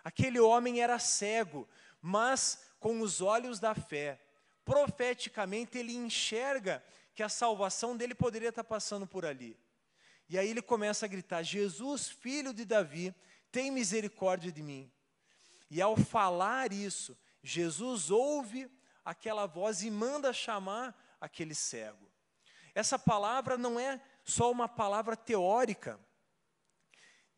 Aquele 0.01 0.39
homem 0.39 0.79
era 0.79 0.97
cego, 0.97 1.67
mas 2.01 2.61
com 2.79 3.01
os 3.01 3.19
olhos 3.19 3.59
da 3.59 3.75
fé 3.75 4.17
profeticamente 4.63 5.77
ele 5.77 5.93
enxerga 5.93 6.81
que 7.13 7.21
a 7.21 7.27
salvação 7.27 7.97
dele 7.97 8.15
poderia 8.15 8.47
estar 8.47 8.63
passando 8.63 9.05
por 9.05 9.25
ali. 9.25 9.59
E 10.29 10.39
aí 10.39 10.47
ele 10.47 10.61
começa 10.61 11.05
a 11.05 11.09
gritar: 11.09 11.43
Jesus, 11.43 12.07
filho 12.07 12.53
de 12.53 12.63
Davi, 12.63 13.13
tem 13.51 13.69
misericórdia 13.69 14.49
de 14.49 14.63
mim. 14.63 14.89
E 15.69 15.81
ao 15.81 15.97
falar 15.97 16.71
isso, 16.71 17.17
Jesus 17.43 18.09
ouve 18.09 18.71
aquela 19.03 19.45
voz 19.45 19.83
e 19.83 19.91
manda 19.91 20.31
chamar 20.31 20.97
aquele 21.19 21.53
cego. 21.53 22.08
Essa 22.79 22.97
palavra 22.97 23.57
não 23.57 23.77
é 23.77 23.99
só 24.23 24.49
uma 24.49 24.69
palavra 24.69 25.17
teórica. 25.17 25.99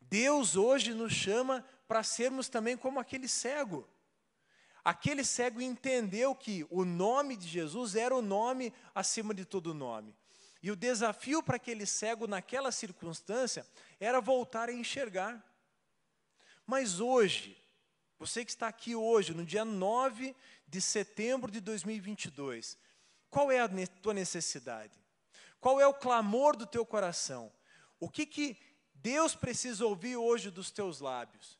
Deus 0.00 0.54
hoje 0.54 0.94
nos 0.94 1.12
chama 1.12 1.66
para 1.88 2.04
sermos 2.04 2.48
também 2.48 2.76
como 2.76 3.00
aquele 3.00 3.26
cego. 3.26 3.88
Aquele 4.84 5.24
cego 5.24 5.60
entendeu 5.60 6.32
que 6.32 6.64
o 6.70 6.84
nome 6.84 7.36
de 7.36 7.48
Jesus 7.48 7.96
era 7.96 8.14
o 8.14 8.22
nome 8.22 8.72
acima 8.94 9.34
de 9.34 9.44
todo 9.44 9.74
nome. 9.74 10.14
E 10.62 10.70
o 10.70 10.76
desafio 10.76 11.42
para 11.42 11.56
aquele 11.56 11.86
cego 11.86 12.28
naquela 12.28 12.70
circunstância 12.70 13.66
era 13.98 14.20
voltar 14.20 14.68
a 14.68 14.72
enxergar. 14.72 15.44
Mas 16.64 17.00
hoje, 17.00 17.60
você 18.16 18.44
que 18.44 18.52
está 18.52 18.68
aqui 18.68 18.94
hoje, 18.94 19.34
no 19.34 19.44
dia 19.44 19.64
9 19.64 20.36
de 20.68 20.80
setembro 20.80 21.50
de 21.50 21.58
2022, 21.58 22.78
qual 23.28 23.50
é 23.50 23.58
a 23.58 23.68
tua 24.00 24.14
necessidade? 24.14 25.01
Qual 25.62 25.80
é 25.80 25.86
o 25.86 25.94
clamor 25.94 26.56
do 26.56 26.66
teu 26.66 26.84
coração? 26.84 27.52
O 28.00 28.08
que, 28.08 28.26
que 28.26 28.58
Deus 28.96 29.36
precisa 29.36 29.86
ouvir 29.86 30.16
hoje 30.16 30.50
dos 30.50 30.72
teus 30.72 30.98
lábios? 30.98 31.56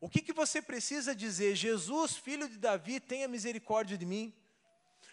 O 0.00 0.08
que, 0.08 0.20
que 0.20 0.32
você 0.32 0.60
precisa 0.60 1.14
dizer? 1.14 1.54
Jesus, 1.54 2.16
filho 2.16 2.48
de 2.48 2.58
Davi, 2.58 2.98
tenha 2.98 3.28
misericórdia 3.28 3.96
de 3.96 4.04
mim. 4.04 4.34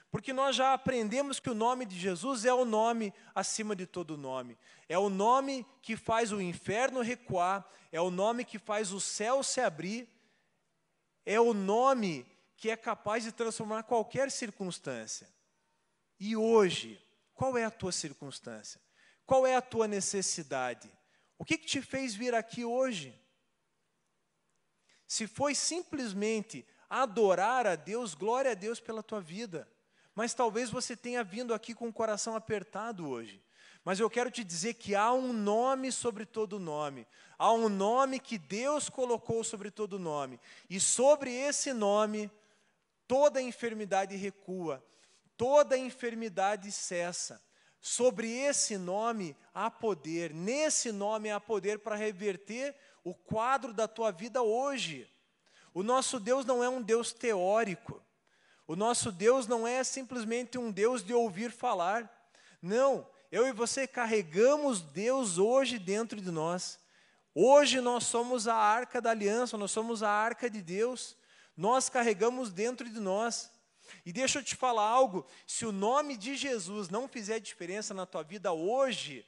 Porque 0.10 0.34
nós 0.34 0.56
já 0.56 0.74
aprendemos 0.74 1.39
que 1.39 1.52
o 1.52 1.54
nome 1.54 1.86
de 1.86 1.96
Jesus 1.96 2.43
é 2.43 2.52
o 2.52 2.65
nome 2.65 3.13
acima 3.36 3.76
de 3.76 3.86
todo 3.86 4.17
nome. 4.17 4.58
É 4.89 4.98
o 4.98 5.10
nome 5.10 5.63
que 5.80 5.96
faz 5.96 6.32
o 6.32 6.41
inferno 6.41 7.02
recuar, 7.02 7.63
é 7.91 8.02
o 8.02 8.10
nome 8.10 8.43
que 8.43 8.58
faz 8.58 8.91
o 8.91 9.00
céu 9.00 9.43
se 9.43 9.62
abrir, 9.62 10.10
é 11.23 11.40
o 11.40 11.54
nome 11.54 12.25
que 12.58 12.71
é 12.71 12.75
capaz 12.75 13.25
de 13.25 13.31
transformar 13.31 13.84
qualquer 13.84 14.31
circunstância. 14.31 15.29
E 16.19 16.36
hoje, 16.36 17.00
qual 17.44 17.58
é 17.58 17.65
a 17.65 17.71
tua 17.71 17.91
circunstância? 17.91 18.79
Qual 19.25 19.46
é 19.46 19.54
a 19.54 19.62
tua 19.62 19.85
necessidade? 19.85 20.89
O 21.37 21.44
que, 21.44 21.58
que 21.58 21.65
te 21.65 21.81
fez 21.81 22.15
vir 22.15 22.33
aqui 22.33 22.63
hoje? 22.63 23.13
Se 25.06 25.27
foi 25.27 25.54
simplesmente 25.54 26.65
adorar 26.89 27.67
a 27.67 27.75
Deus, 27.75 28.15
glória 28.15 28.52
a 28.52 28.54
Deus 28.54 28.79
pela 28.79 29.04
tua 29.04 29.19
vida. 29.19 29.67
Mas 30.15 30.33
talvez 30.33 30.69
você 30.69 30.96
tenha 30.96 31.21
vindo 31.21 31.54
aqui 31.54 31.73
com 31.73 31.89
o 31.89 31.91
coração 31.91 32.33
apertado 32.33 33.10
hoje. 33.10 33.44
Mas 33.83 34.00
eu 34.00 34.10
quero 34.10 34.31
te 34.31 34.41
dizer 34.41 34.75
que 34.75 34.96
há 34.96 35.12
um 35.12 35.33
nome 35.33 35.91
sobre 35.91 36.25
todo 36.25 36.62
nome. 36.62 37.06
Há 37.37 37.52
um 37.52 37.67
nome 37.67 38.21
que 38.21 38.37
Deus 38.37 38.87
colocou 38.87 39.44
sobre 39.44 39.69
todo 39.69 40.00
nome. 40.00 40.39
E 40.69 40.79
sobre 40.79 41.29
esse 41.29 41.73
nome, 41.73 42.31
toda 43.06 43.41
enfermidade 43.41 44.15
recua, 44.15 44.81
toda 45.44 45.77
enfermidade 45.77 46.71
cessa. 46.71 47.44
Sobre 47.81 48.31
esse 48.31 48.77
nome 48.77 49.35
há 49.54 49.69
poder, 49.69 50.33
nesse 50.33 50.89
nome 50.89 51.29
há 51.29 51.37
poder 51.37 51.79
para 51.79 51.98
reverter 51.98 52.73
o 53.04 53.13
quadro 53.13 53.73
da 53.73 53.85
tua 53.85 54.10
vida 54.10 54.41
hoje. 54.41 55.06
O 55.73 55.83
nosso 55.83 56.17
Deus 56.17 56.46
não 56.46 56.63
é 56.63 56.69
um 56.69 56.81
Deus 56.81 57.12
teórico. 57.12 58.02
O 58.65 58.73
nosso 58.73 59.12
Deus 59.12 59.46
não 59.46 59.67
é 59.67 59.83
simplesmente 59.83 60.58
um 60.58 60.71
Deus 60.71 61.04
de 61.04 61.13
ouvir 61.13 61.52
falar. 61.52 62.10
Não, 62.62 63.06
eu 63.29 63.46
e 63.46 63.52
você 63.52 63.85
carregamos 63.85 64.79
Deus 64.79 65.37
hoje 65.37 65.77
dentro 65.77 66.21
de 66.21 66.31
nós. 66.31 66.79
Hoje 67.35 67.81
nós 67.81 68.06
somos 68.06 68.48
a 68.48 68.56
arca 68.56 69.02
da 69.02 69.12
aliança, 69.12 69.58
nós 69.58 69.71
somos 69.71 70.02
a 70.02 70.10
arca 70.10 70.50
de 70.50 70.62
Deus. 70.62 71.17
Nós 71.58 71.89
carregamos 71.89 72.50
dentro 72.50 72.89
de 72.89 73.02
nós. 73.02 73.52
E 74.06 74.12
deixa 74.13 74.39
eu 74.39 74.44
te 74.44 74.56
falar 74.56 74.87
algo: 74.87 75.25
se 75.48 75.65
o 75.65 75.71
nome 75.71 76.17
de 76.17 76.35
Jesus 76.35 76.89
não 76.89 77.08
fizer 77.08 77.39
diferença 77.39 77.94
na 77.94 78.06
tua 78.06 78.23
vida 78.23 78.52
hoje, 78.52 79.25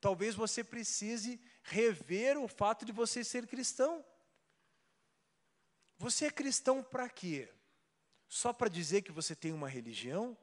talvez 0.00 0.34
você 0.34 0.62
precise 0.64 1.40
rever 1.62 2.38
o 2.38 2.48
fato 2.48 2.84
de 2.84 2.92
você 2.92 3.22
ser 3.22 3.46
cristão. 3.46 4.04
Você 5.98 6.26
é 6.26 6.30
cristão 6.30 6.82
para 6.82 7.08
quê? 7.08 7.48
Só 8.28 8.52
para 8.52 8.68
dizer 8.68 9.02
que 9.02 9.10
você 9.10 9.34
tem 9.34 9.52
uma 9.52 9.68
religião? 9.68 10.36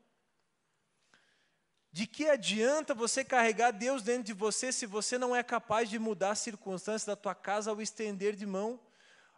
De 1.91 2.06
que 2.06 2.28
adianta 2.28 2.93
você 2.93 3.24
carregar 3.24 3.72
Deus 3.72 4.03
dentro 4.03 4.24
de 4.24 4.34
você 4.34 4.72
se 4.72 4.86
você 4.86 5.18
não 5.18 5.34
é 5.34 5.41
capaz 5.41 5.89
de 5.89 5.97
mudar 5.97 6.32
as 6.32 6.39
circunstâncias 6.39 7.06
da 7.06 7.16
tua 7.16 7.34
casa 7.34 7.72
ao 7.72 7.82
estender 7.82 8.36
de 8.36 8.45
mão, 8.45 8.80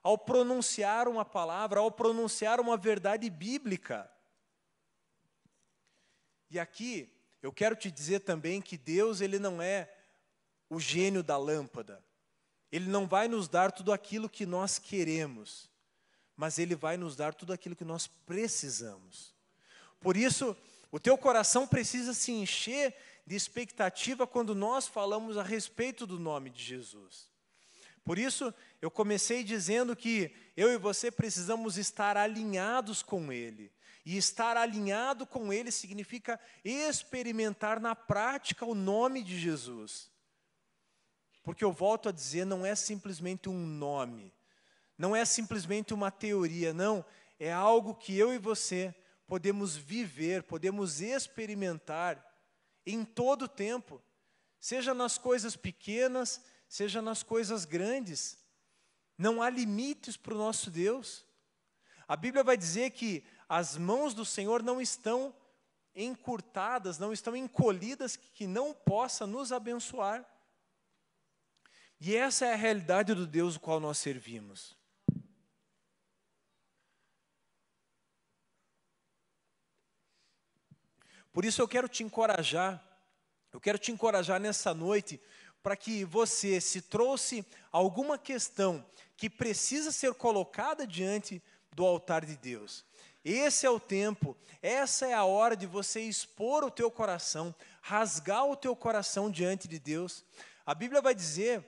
ao 0.08 0.18
pronunciar 0.18 1.10
uma 1.10 1.26
palavra, 1.26 1.82
ao 1.82 1.92
pronunciar 1.92 2.62
uma 2.62 2.78
verdade 2.78 3.30
bíblica? 3.30 4.10
E 6.50 6.58
aqui 6.58 7.14
eu 7.42 7.52
quero 7.52 7.76
te 7.76 7.92
dizer 7.92 8.22
também 8.22 8.62
que 8.62 8.78
Deus 8.78 9.20
ele 9.20 9.38
não 9.38 9.62
é 9.62 9.94
o 10.70 10.80
gênio 10.80 11.22
da 11.22 11.38
lâmpada. 11.38 12.02
Ele 12.72 12.90
não 12.90 13.06
vai 13.06 13.28
nos 13.28 13.50
dar 13.50 13.70
tudo 13.70 13.92
aquilo 13.92 14.30
que 14.30 14.46
nós 14.46 14.80
queremos, 14.80 15.70
mas 16.38 16.58
ele 16.58 16.74
vai 16.74 16.96
nos 16.96 17.18
dar 17.18 17.34
tudo 17.34 17.52
aquilo 17.52 17.76
que 17.76 17.84
nós 17.84 18.08
precisamos. 18.08 19.36
Por 20.00 20.16
isso, 20.16 20.56
o 20.90 21.02
teu 21.02 21.18
coração 21.18 21.68
precisa 21.68 22.14
se 22.14 22.32
encher 22.32 22.96
de 23.26 23.36
expectativa 23.36 24.26
quando 24.26 24.56
nós 24.56 24.88
falamos 24.88 25.36
a 25.38 25.44
respeito 25.44 26.08
do 26.08 26.18
nome 26.18 26.50
de 26.50 26.64
Jesus. 26.64 27.30
Por 28.08 28.18
isso, 28.18 28.54
eu 28.82 28.90
comecei 28.90 29.44
dizendo 29.44 29.94
que 29.94 30.34
eu 30.56 30.72
e 30.72 30.78
você 30.78 31.12
precisamos 31.12 31.78
estar 31.78 32.16
alinhados 32.16 33.04
com 33.04 33.34
Ele. 33.34 33.70
E 34.06 34.16
estar 34.16 34.56
alinhado 34.56 35.28
com 35.28 35.52
Ele 35.52 35.74
significa 35.74 36.40
experimentar 36.64 37.82
na 37.82 37.94
prática 37.94 38.66
o 38.66 38.74
nome 38.74 39.22
de 39.22 39.38
Jesus. 39.38 40.10
Porque 41.44 41.66
eu 41.66 41.74
volto 41.74 42.08
a 42.08 42.14
dizer, 42.14 42.46
não 42.46 42.66
é 42.66 42.76
simplesmente 42.76 43.50
um 43.50 43.68
nome, 43.68 44.34
não 44.98 45.14
é 45.14 45.26
simplesmente 45.26 45.94
uma 45.94 46.10
teoria, 46.10 46.74
não, 46.74 47.04
é 47.38 47.52
algo 47.52 47.94
que 47.94 48.18
eu 48.18 48.34
e 48.34 48.38
você 48.38 48.96
podemos 49.28 49.76
viver, 49.76 50.44
podemos 50.44 51.02
experimentar 51.02 52.26
em 52.86 53.04
todo 53.04 53.42
o 53.44 53.50
tempo, 53.50 54.02
seja 54.62 54.94
nas 54.94 55.18
coisas 55.18 55.58
pequenas, 55.58 56.42
seja 56.68 57.02
nas 57.02 57.24
coisas 57.24 57.66
grandes. 57.66 58.38
Não 59.18 59.42
há 59.42 59.50
limites 59.50 60.18
para 60.18 60.34
o 60.34 60.38
nosso 60.38 60.70
Deus. 60.70 61.26
A 62.08 62.16
Bíblia 62.16 62.44
vai 62.44 62.58
dizer 62.58 62.92
que 62.92 63.24
as 63.50 63.78
mãos 63.78 64.14
do 64.14 64.26
Senhor 64.26 64.62
não 64.62 64.80
estão 64.80 65.36
encurtadas, 65.96 67.00
não 67.00 67.12
estão 67.12 67.36
encolhidas, 67.36 68.16
que 68.16 68.46
não 68.46 68.74
possa 68.74 69.26
nos 69.26 69.52
abençoar. 69.52 70.26
E 72.00 72.16
essa 72.16 72.46
é 72.46 72.54
a 72.54 72.58
realidade 72.58 73.16
do 73.16 73.26
Deus 73.26 73.56
o 73.56 73.60
qual 73.60 73.80
nós 73.80 73.98
servimos. 73.98 74.78
Por 81.34 81.46
isso 81.46 81.62
eu 81.62 81.68
quero 81.68 81.88
te 81.88 82.04
encorajar, 82.04 82.84
eu 83.52 83.60
quero 83.60 83.78
te 83.78 83.92
encorajar 83.92 84.40
nessa 84.40 84.74
noite 84.74 85.22
para 85.68 85.76
que 85.76 86.06
você, 86.06 86.62
se 86.62 86.80
trouxe 86.80 87.46
alguma 87.74 88.18
questão 88.18 88.86
que 89.18 89.30
precisa 89.30 89.92
ser 89.92 90.14
colocada 90.14 90.88
diante 90.88 91.44
do 91.74 91.86
altar 91.86 92.26
de 92.26 92.38
Deus, 92.38 92.86
esse 93.26 93.66
é 93.66 93.70
o 93.70 93.78
tempo, 93.78 94.38
essa 94.62 95.08
é 95.08 95.14
a 95.14 95.26
hora 95.26 95.58
de 95.58 95.66
você 95.66 96.00
expor 96.00 96.64
o 96.64 96.72
teu 96.72 96.90
coração, 96.90 97.54
rasgar 97.82 98.46
o 98.46 98.56
teu 98.56 98.78
coração 98.78 99.30
diante 99.30 99.68
de 99.68 99.78
Deus. 99.78 100.24
A 100.66 100.74
Bíblia 100.74 101.02
vai 101.02 101.14
dizer, 101.14 101.62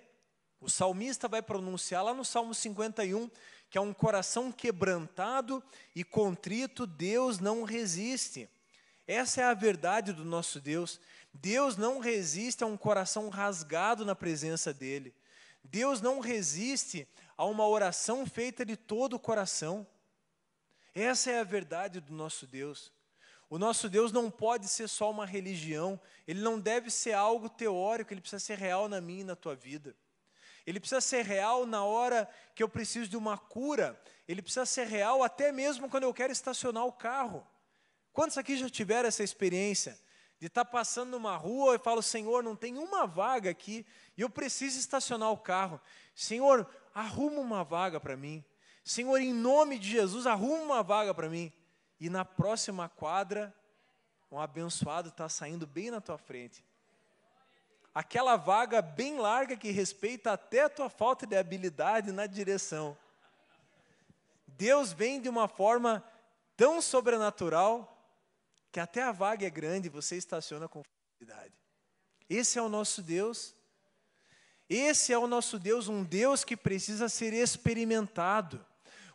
o 0.62 0.70
salmista 0.70 1.28
vai 1.28 1.41
pronunciar 1.41 2.02
lá 2.02 2.14
no 2.14 2.24
Salmo 2.24 2.56
51, 2.56 3.30
que 3.70 3.78
é 3.78 3.82
um 3.82 3.91
coração 3.91 4.50
quebrantado 4.50 5.62
e 5.93 6.06
contrito, 6.06 6.88
Deus 6.88 7.38
não 7.38 7.64
resiste. 7.64 8.47
Essa 9.06 9.41
é 9.41 9.43
a 9.43 9.54
verdade 9.54 10.14
do 10.14 10.24
nosso 10.24 10.62
Deus. 10.62 11.02
Deus 11.34 11.78
não 11.78 12.00
resiste 12.00 12.64
a 12.64 12.68
um 12.68 12.78
coração 12.78 13.30
rasgado 13.30 14.04
na 14.06 14.16
presença 14.16 14.74
dEle. 14.74 15.14
Deus 15.64 16.02
não 16.02 16.20
resiste 16.20 17.08
a 17.38 17.46
uma 17.46 17.68
oração 17.68 18.26
feita 18.26 18.66
de 18.66 18.76
todo 18.76 19.14
o 19.14 19.20
coração. 19.20 19.86
Essa 20.94 21.32
é 21.32 21.40
a 21.40 21.44
verdade 21.44 22.00
do 22.00 22.14
nosso 22.14 22.48
Deus. 22.48 22.92
O 23.50 23.58
nosso 23.58 23.90
Deus 23.90 24.12
não 24.12 24.30
pode 24.30 24.68
ser 24.68 24.88
só 24.88 25.10
uma 25.10 25.26
religião, 25.26 26.00
ele 26.28 26.40
não 26.40 26.60
deve 26.60 26.92
ser 26.92 27.14
algo 27.14 27.50
teórico, 27.50 28.14
ele 28.14 28.22
precisa 28.22 28.40
ser 28.40 28.58
real 28.60 28.88
na 28.88 29.02
minha 29.02 29.22
e 29.22 29.24
na 29.24 29.36
tua 29.36 29.56
vida. 29.56 29.96
Ele 30.68 30.80
precisa 30.80 31.02
ser 31.02 31.26
real 31.26 31.66
na 31.66 31.84
hora 31.84 32.30
que 32.54 32.62
eu 32.62 32.70
preciso 32.70 33.10
de 33.10 33.18
uma 33.18 33.40
cura, 33.40 34.00
ele 34.28 34.42
precisa 34.42 34.68
ser 34.68 34.86
real 34.86 35.24
até 35.24 35.52
mesmo 35.52 35.90
quando 35.90 36.04
eu 36.04 36.14
quero 36.14 36.32
estacionar 36.32 36.86
o 36.86 36.92
carro. 36.92 37.46
Quantos 38.14 38.38
aqui 38.38 38.56
já 38.56 38.70
tiveram 38.70 39.08
essa 39.08 39.24
experiência 39.24 40.00
de 40.40 40.48
estar 40.48 40.64
tá 40.64 40.72
passando 40.72 41.12
numa 41.12 41.36
rua 41.36 41.76
e 41.76 41.80
falo, 41.80 42.02
Senhor, 42.02 42.42
não 42.42 42.56
tem 42.56 42.78
uma 42.78 43.06
vaga 43.06 43.50
aqui 43.50 43.86
e 44.18 44.22
eu 44.22 44.30
preciso 44.30 44.80
estacionar 44.80 45.32
o 45.32 45.38
carro. 45.38 45.80
Senhor, 46.16 46.68
arruma 46.94 47.42
uma 47.42 47.64
vaga 47.64 48.00
para 48.00 48.16
mim. 48.16 48.44
Senhor, 48.84 49.18
em 49.18 49.34
nome 49.34 49.78
de 49.78 49.90
Jesus, 49.90 50.26
arruma 50.26 50.64
uma 50.64 50.84
vaga 50.84 51.14
para 51.14 51.30
mim. 51.30 51.52
E 52.00 52.10
na 52.10 52.24
próxima 52.24 52.88
quadra, 52.88 53.54
um 54.32 54.40
abençoado 54.40 55.10
está 55.10 55.28
saindo 55.28 55.68
bem 55.68 55.92
na 55.92 56.00
tua 56.00 56.18
frente. 56.18 56.64
Aquela 57.94 58.38
vaga 58.38 58.82
bem 58.82 59.18
larga 59.18 59.58
que 59.58 59.72
respeita 59.72 60.32
até 60.32 60.64
a 60.64 60.70
tua 60.70 60.90
falta 60.90 61.28
de 61.28 61.36
habilidade 61.36 62.14
na 62.14 62.26
direção. 62.26 62.98
Deus 64.48 64.94
vem 64.94 65.20
de 65.20 65.28
uma 65.28 65.48
forma 65.48 66.04
tão 66.56 66.82
sobrenatural 66.82 67.99
que 68.72 68.80
até 68.80 69.04
a 69.04 69.12
vaga 69.12 69.46
é 69.46 69.50
grande 69.50 69.90
você 69.90 70.16
estaciona 70.16 70.68
com 70.68 70.84
facilidade. 70.84 71.54
Esse 72.30 72.60
é 72.60 72.62
o 72.62 72.70
nosso 72.70 73.02
Deus. 73.02 73.56
Esse 74.70 75.12
é 75.12 75.18
o 75.18 75.26
nosso 75.26 75.58
Deus, 75.58 75.88
um 75.88 76.04
Deus 76.04 76.44
que 76.44 76.56
precisa 76.56 77.10
ser 77.10 77.34
experimentado, 77.34 78.64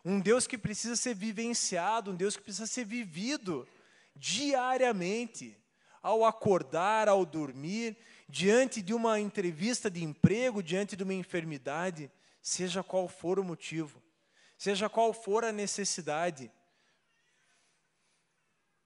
um 0.03 0.19
Deus 0.19 0.45
que 0.45 0.57
precisa 0.57 0.97
ser 0.97 1.15
vivenciado, 1.15 2.11
um 2.11 2.15
Deus 2.15 2.35
que 2.35 2.43
precisa 2.43 2.67
ser 2.67 2.83
vivido 2.83 3.65
diariamente, 4.13 5.57
ao 6.01 6.25
acordar, 6.25 7.07
ao 7.07 7.25
dormir, 7.25 7.97
diante 8.27 8.81
de 8.81 8.93
uma 8.93 9.19
entrevista 9.19 9.89
de 9.89 10.03
emprego, 10.03 10.61
diante 10.61 10.95
de 10.95 11.03
uma 11.03 11.13
enfermidade, 11.13 12.11
seja 12.41 12.83
qual 12.83 13.07
for 13.07 13.39
o 13.39 13.43
motivo, 13.43 14.03
seja 14.57 14.89
qual 14.89 15.13
for 15.13 15.45
a 15.45 15.51
necessidade. 15.51 16.51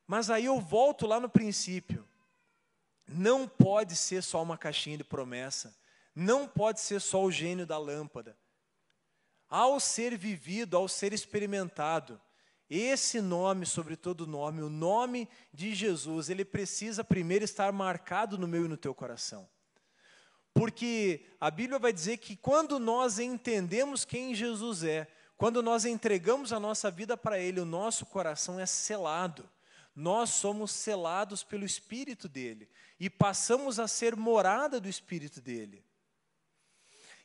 Mas 0.10 0.32
aí 0.32 0.46
eu 0.46 0.60
volto 0.60 1.06
lá 1.06 1.20
no 1.20 1.30
princípio. 1.30 2.04
Não 3.08 3.48
pode 3.48 3.96
ser 3.96 4.24
só 4.24 4.42
uma 4.42 4.58
caixinha 4.58 4.98
de 4.98 5.04
promessa. 5.04 5.78
Não 6.16 6.48
pode 6.48 6.80
ser 6.80 7.00
só 7.00 7.24
o 7.24 7.32
gênio 7.32 7.64
da 7.64 7.78
lâmpada. 7.78 8.36
Ao 9.48 9.80
ser 9.80 10.18
vivido, 10.18 10.76
ao 10.76 10.88
ser 10.88 11.14
experimentado, 11.14 12.20
esse 12.68 13.22
nome, 13.22 13.68
sobre 13.68 13.96
todo 13.96 14.26
nome, 14.26 14.64
o 14.64 14.70
nome 14.70 15.30
de 15.54 15.76
Jesus, 15.76 16.32
ele 16.32 16.44
precisa 16.44 17.04
primeiro 17.04 17.46
estar 17.46 17.72
marcado 17.72 18.36
no 18.36 18.48
meu 18.48 18.66
e 18.66 18.68
no 18.68 18.78
teu 18.78 18.96
coração. 18.96 19.48
Porque 20.56 21.24
a 21.40 21.52
Bíblia 21.52 21.78
vai 21.78 21.94
dizer 21.94 22.18
que 22.18 22.36
quando 22.36 22.80
nós 22.80 23.20
entendemos 23.20 24.06
quem 24.06 24.34
Jesus 24.34 24.84
é, 24.84 25.08
quando 25.38 25.62
nós 25.62 25.86
entregamos 25.86 26.52
a 26.52 26.60
nossa 26.60 26.90
vida 26.90 27.16
para 27.16 27.38
Ele, 27.38 27.60
o 27.60 27.66
nosso 27.66 28.08
coração 28.08 28.60
é 28.60 28.66
selado 28.66 29.48
nós 30.00 30.30
somos 30.30 30.72
selados 30.72 31.44
pelo 31.44 31.66
Espírito 31.66 32.30
dele 32.30 32.70
e 32.98 33.10
passamos 33.10 33.80
a 33.80 33.88
ser 33.88 34.16
morada 34.16 34.80
do 34.80 34.88
Espírito 34.88 35.42
dele. 35.42 35.84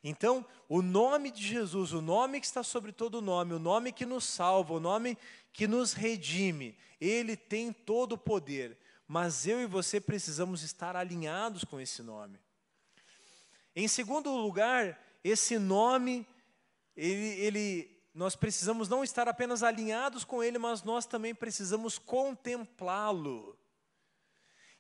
Então, 0.03 0.45
o 0.69 0.83
nome 0.83 1.31
de 1.31 1.47
Jesus, 1.47 1.93
o 1.93 2.03
nome 2.03 2.41
que 2.41 2.47
está 2.47 2.65
sobre 2.65 2.91
todo 2.91 3.23
nome, 3.23 3.55
o 3.55 3.61
nome 3.61 3.93
que 3.93 4.05
nos 4.05 4.25
salva, 4.25 4.75
o 4.75 4.81
nome 4.81 5.17
que 5.53 5.69
nos 5.69 5.93
redime, 5.93 6.77
ele 7.01 7.37
tem 7.37 7.73
todo 7.73 8.15
o 8.15 8.19
poder, 8.19 8.77
mas 9.07 9.47
eu 9.47 9.63
e 9.63 9.67
você 9.67 10.01
precisamos 10.01 10.65
estar 10.65 10.97
alinhados 10.97 11.63
com 11.63 11.79
esse 11.81 12.03
nome. 12.03 12.41
Em 13.77 13.87
segundo 13.87 14.37
lugar, 14.37 15.01
esse 15.23 15.61
nome, 15.61 16.27
ele, 16.97 17.41
ele, 17.41 17.94
nós 18.15 18.37
precisamos 18.37 18.89
não 18.89 19.03
estar 19.03 19.29
apenas 19.29 19.65
alinhados 19.65 20.25
com 20.25 20.41
ele, 20.43 20.57
mas 20.57 20.85
nós 20.85 21.05
também 21.05 21.35
precisamos 21.35 21.99
contemplá-lo. 21.99 23.59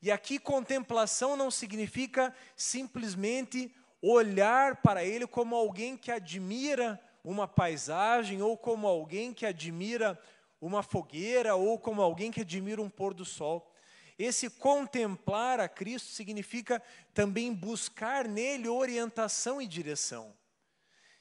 E 0.01 0.11
aqui 0.11 0.39
contemplação 0.39 1.37
não 1.37 1.51
significa 1.51 2.32
simplesmente 2.55 3.74
olhar 4.01 4.76
para 4.76 5.05
ele 5.05 5.26
como 5.26 5.57
alguém 5.57 5.97
que 5.97 6.12
admira 6.12 7.01
uma 7.24 7.49
paisagem, 7.49 8.41
ou 8.41 8.57
como 8.57 8.87
alguém 8.87 9.32
que 9.32 9.47
admira 9.47 10.20
uma 10.61 10.82
fogueira, 10.82 11.57
ou 11.57 11.76
como 11.78 12.03
alguém 12.03 12.30
que 12.30 12.43
admira 12.43 12.80
um 12.80 12.91
pôr 12.91 13.14
do 13.14 13.24
sol. 13.24 13.74
Esse 14.16 14.49
contemplar 14.49 15.59
a 15.59 15.68
Cristo 15.68 16.11
significa 16.11 16.80
também 17.12 17.53
buscar 17.53 18.28
nele 18.28 18.68
orientação 18.68 19.61
e 19.61 19.66
direção. 19.66 20.37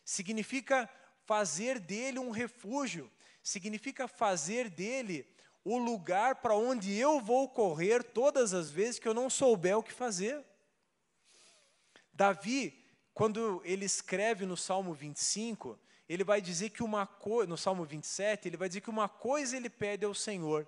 Significa 0.03 0.87
fazer 1.25 1.79
dele 1.79 2.19
um 2.19 2.31
refúgio, 2.31 3.11
significa 3.41 4.07
fazer 4.07 4.69
dele 4.69 5.27
o 5.63 5.77
lugar 5.77 6.35
para 6.35 6.55
onde 6.55 6.93
eu 6.93 7.19
vou 7.19 7.47
correr 7.47 8.03
todas 8.03 8.53
as 8.53 8.69
vezes 8.69 8.99
que 8.99 9.07
eu 9.07 9.13
não 9.13 9.29
souber 9.29 9.77
o 9.77 9.83
que 9.83 9.93
fazer. 9.93 10.43
Davi, 12.13 12.77
quando 13.13 13.61
ele 13.63 13.85
escreve 13.85 14.45
no 14.45 14.57
Salmo 14.57 14.93
25, 14.93 15.79
ele 16.07 16.23
vai 16.23 16.41
dizer 16.41 16.69
que 16.69 16.83
uma 16.83 17.07
coisa, 17.07 17.49
no 17.49 17.57
Salmo 17.57 17.85
27, 17.85 18.47
ele 18.47 18.57
vai 18.57 18.67
dizer 18.67 18.81
que 18.81 18.89
uma 18.89 19.07
coisa 19.07 19.55
ele 19.55 19.69
pede 19.69 20.05
ao 20.05 20.13
Senhor, 20.13 20.67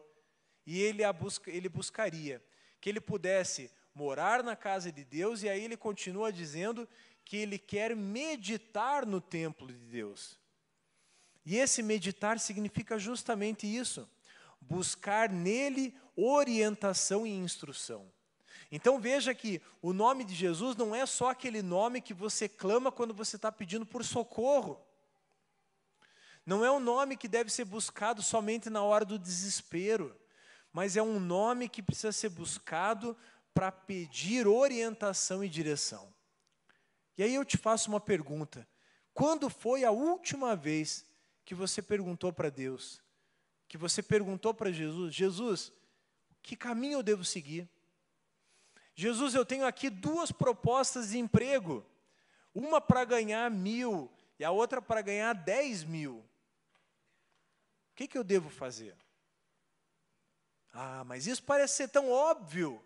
e 0.66 0.82
ele, 0.82 1.03
a 1.03 1.14
busca, 1.14 1.51
ele 1.51 1.70
buscaria, 1.70 2.43
que 2.80 2.89
ele 2.89 3.01
pudesse 3.01 3.70
morar 3.93 4.43
na 4.43 4.56
casa 4.56 4.91
de 4.91 5.03
Deus, 5.03 5.43
e 5.43 5.49
aí 5.49 5.64
ele 5.64 5.78
continua 5.78 6.32
dizendo 6.32 6.88
que 7.24 7.38
ele 7.38 7.58
quer 7.58 7.95
meditar 7.95 9.06
no 9.06 9.20
templo 9.20 9.68
de 9.68 9.74
Deus. 9.74 10.39
E 11.46 11.58
esse 11.58 11.84
meditar 11.84 12.39
significa 12.39 12.98
justamente 12.98 13.68
isso, 13.68 14.10
buscar 14.60 15.30
nele 15.30 15.96
orientação 16.16 17.26
e 17.26 17.30
instrução. 17.30 18.12
Então 18.72 19.00
veja 19.00 19.34
que 19.34 19.62
o 19.82 19.93
nome 19.93 20.24
de 20.24 20.34
Jesus 20.34 20.76
não 20.76 20.96
é 20.96 21.06
só 21.06 21.30
aquele 21.30 21.62
nome 21.62 22.02
que 22.02 22.14
você 22.14 22.50
clama 22.50 22.91
quando 22.91 23.14
você 23.14 23.36
está 23.36 23.52
pedindo 23.52 23.86
por 23.86 24.04
socorro. 24.04 24.84
Não 26.46 26.66
é 26.66 26.72
um 26.72 26.80
nome 26.80 27.18
que 27.18 27.28
deve 27.28 27.52
ser 27.52 27.66
buscado 27.66 28.22
somente 28.22 28.70
na 28.70 28.84
hora 28.84 29.06
do 29.06 29.20
desespero, 29.20 30.16
mas 30.72 30.98
é 30.98 31.02
um 31.02 31.20
nome 31.20 31.70
que 31.70 31.82
precisa 31.82 32.12
ser 32.12 32.30
buscado 32.30 33.16
para 33.54 33.72
pedir 33.72 34.48
orientação 34.48 35.43
e 35.43 35.50
direção. 35.50 36.14
E 37.18 37.24
aí 37.24 37.34
eu 37.34 37.46
te 37.46 37.58
faço 37.58 37.89
uma 37.89 38.00
pergunta: 38.00 38.68
quando 39.14 39.50
foi 39.50 39.84
a 39.86 39.91
última 39.91 40.56
vez 40.56 41.06
que 41.46 41.56
você 41.56 41.82
perguntou 41.82 42.34
para 42.34 42.50
Deus, 42.50 43.02
que 43.68 43.78
você 43.78 44.04
perguntou 44.04 44.54
para 44.54 44.72
Jesus, 44.72 45.14
Jesus, 45.14 45.72
que 46.41 46.56
caminho 46.56 47.00
eu 47.00 47.04
devo 47.04 47.24
seguir? 47.24 47.70
Jesus, 48.96 49.36
eu 49.36 49.46
tenho 49.46 49.66
aqui 49.66 49.89
duas 49.89 50.32
propostas 50.32 51.10
de 51.10 51.20
emprego, 51.20 51.86
uma 52.54 52.82
para 52.82 53.06
ganhar 53.06 53.50
mil 53.52 54.12
e 54.39 54.43
a 54.43 54.52
outra 54.52 54.82
para 54.82 55.02
ganhar 55.02 55.34
dez 55.34 55.84
mil. 55.84 56.18
O 57.91 57.96
que, 57.96 58.08
que 58.08 58.18
eu 58.18 58.24
devo 58.24 58.50
fazer? 58.50 58.98
Ah, 60.74 61.06
mas 61.06 61.26
isso 61.26 61.41
parece 61.41 61.76
ser 61.76 61.88
tão 61.88 62.12
óbvio. 62.12 62.84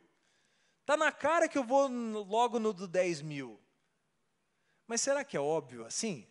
Está 0.82 0.95
na 0.95 1.12
cara 1.12 1.47
que 1.47 1.57
eu 1.57 1.64
vou 1.64 1.88
logo 1.88 2.60
no 2.60 2.72
do 2.72 2.88
10 2.88 3.24
mil. 3.24 3.60
Mas 4.88 5.01
será 5.01 5.24
que 5.24 5.36
é 5.36 5.39
óbvio 5.39 5.86
assim? 5.86 6.28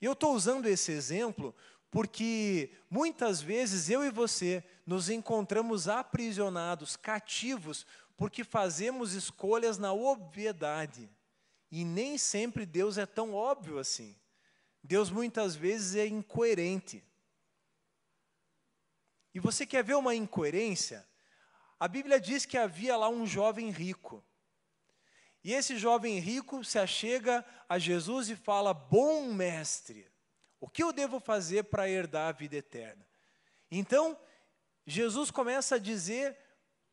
E 0.00 0.04
eu 0.04 0.12
estou 0.12 0.34
usando 0.34 0.66
esse 0.66 0.92
exemplo 0.92 1.54
porque 1.90 2.70
muitas 2.90 3.40
vezes 3.40 3.88
eu 3.88 4.04
e 4.04 4.10
você 4.10 4.62
nos 4.84 5.08
encontramos 5.08 5.88
aprisionados, 5.88 6.96
cativos, 6.96 7.86
porque 8.16 8.44
fazemos 8.44 9.12
escolhas 9.14 9.78
na 9.78 9.92
obviedade. 9.92 11.10
E 11.70 11.84
nem 11.84 12.18
sempre 12.18 12.66
Deus 12.66 12.98
é 12.98 13.06
tão 13.06 13.34
óbvio 13.34 13.78
assim. 13.78 14.16
Deus 14.82 15.10
muitas 15.10 15.56
vezes 15.56 15.96
é 15.96 16.06
incoerente. 16.06 17.02
E 19.34 19.40
você 19.40 19.66
quer 19.66 19.82
ver 19.82 19.94
uma 19.94 20.14
incoerência? 20.14 21.06
A 21.78 21.86
Bíblia 21.88 22.18
diz 22.20 22.46
que 22.46 22.56
havia 22.56 22.96
lá 22.96 23.08
um 23.08 23.26
jovem 23.26 23.70
rico. 23.70 24.24
E 25.46 25.54
esse 25.54 25.78
jovem 25.78 26.18
rico 26.18 26.64
se 26.64 26.76
achega 26.76 27.44
a 27.68 27.78
Jesus 27.78 28.28
e 28.28 28.34
fala: 28.34 28.74
Bom 28.74 29.32
mestre, 29.32 30.10
o 30.58 30.68
que 30.68 30.82
eu 30.82 30.92
devo 30.92 31.20
fazer 31.20 31.62
para 31.62 31.88
herdar 31.88 32.30
a 32.30 32.32
vida 32.32 32.56
eterna? 32.56 33.06
Então, 33.70 34.18
Jesus 34.84 35.30
começa 35.30 35.76
a 35.76 35.78
dizer 35.78 36.36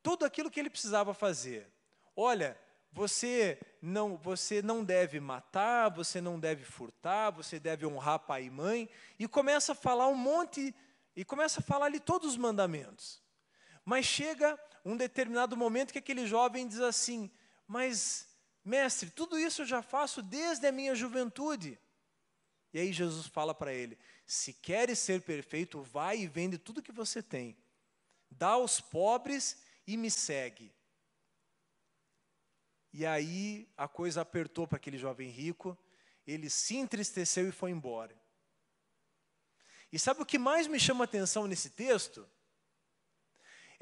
tudo 0.03 0.23
aquilo 0.23 0.51
que 0.51 0.59
ele 0.59 0.69
precisava 0.69 1.15
fazer. 1.15 1.67
Olha, 2.15 2.55
você 2.91 3.59
não, 3.81 4.17
você 4.17 4.61
não 4.61 4.83
deve 4.83 5.19
matar, 5.19 5.89
você 5.89 6.21
não 6.21 6.39
deve 6.39 6.63
furtar, 6.63 7.31
você 7.31 7.59
deve 7.59 7.87
honrar 7.87 8.19
pai 8.19 8.43
e 8.43 8.51
mãe, 8.51 8.87
e 9.17 9.27
começa 9.27 9.71
a 9.71 9.75
falar 9.75 10.07
um 10.09 10.15
monte, 10.15 10.75
e 11.15 11.25
começa 11.25 11.59
a 11.59 11.63
falar 11.63 11.87
ali 11.87 11.99
todos 11.99 12.29
os 12.29 12.37
mandamentos. 12.37 13.19
Mas 13.83 14.05
chega 14.05 14.59
um 14.85 14.95
determinado 14.95 15.57
momento 15.57 15.91
que 15.91 15.97
aquele 15.97 16.27
jovem 16.27 16.67
diz 16.67 16.81
assim: 16.81 17.31
Mas, 17.67 18.31
mestre, 18.64 19.09
tudo 19.09 19.38
isso 19.38 19.61
eu 19.61 19.66
já 19.66 19.82
faço 19.82 20.22
desde 20.22 20.68
a 20.68 20.72
minha 20.72 20.95
juventude. 20.95 21.80
E 22.74 22.80
aí 22.80 22.91
Jesus 22.91 23.28
fala 23.28 23.53
para 23.53 23.74
ele: 23.74 23.97
Se 24.26 24.53
queres 24.53 24.99
ser 24.99 25.22
perfeito, 25.22 25.82
vai 25.82 26.20
e 26.20 26.28
vende 26.28 26.57
tudo 26.57 26.82
que 26.82 26.91
você 26.91 27.22
tem, 27.22 27.57
dá 28.30 28.49
aos 28.49 28.82
pobres 28.82 29.61
e 29.86 29.95
me 29.97 30.09
segue. 30.09 30.74
E 32.91 33.05
aí 33.05 33.68
a 33.76 33.88
coisa 33.88 34.22
apertou 34.22 34.68
para 34.68 34.78
aquele 34.78 34.97
jovem 34.97 35.30
rico, 35.30 35.78
ele 36.26 36.49
se 36.49 36.76
entristeceu 36.76 37.47
e 37.49 37.51
foi 37.51 37.72
embora. 37.72 38.16
E 39.91 39.99
sabe 39.99 40.22
o 40.22 40.26
que 40.26 40.39
mais 40.39 40.68
me 40.68 40.80
chama 40.80 41.03
a 41.03 41.05
atenção 41.05 41.47
nesse 41.47 41.70
texto? 41.70 42.28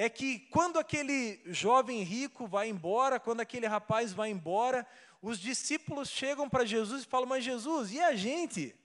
É 0.01 0.09
que 0.09 0.39
quando 0.49 0.79
aquele 0.79 1.39
jovem 1.45 2.01
rico 2.01 2.47
vai 2.47 2.67
embora, 2.67 3.19
quando 3.19 3.41
aquele 3.41 3.67
rapaz 3.67 4.11
vai 4.11 4.31
embora, 4.31 4.83
os 5.21 5.37
discípulos 5.37 6.09
chegam 6.09 6.49
para 6.49 6.65
Jesus 6.65 7.03
e 7.03 7.05
falam: 7.05 7.29
Mas 7.29 7.43
Jesus, 7.43 7.91
e 7.91 7.99
a 7.99 8.15
gente? 8.15 8.75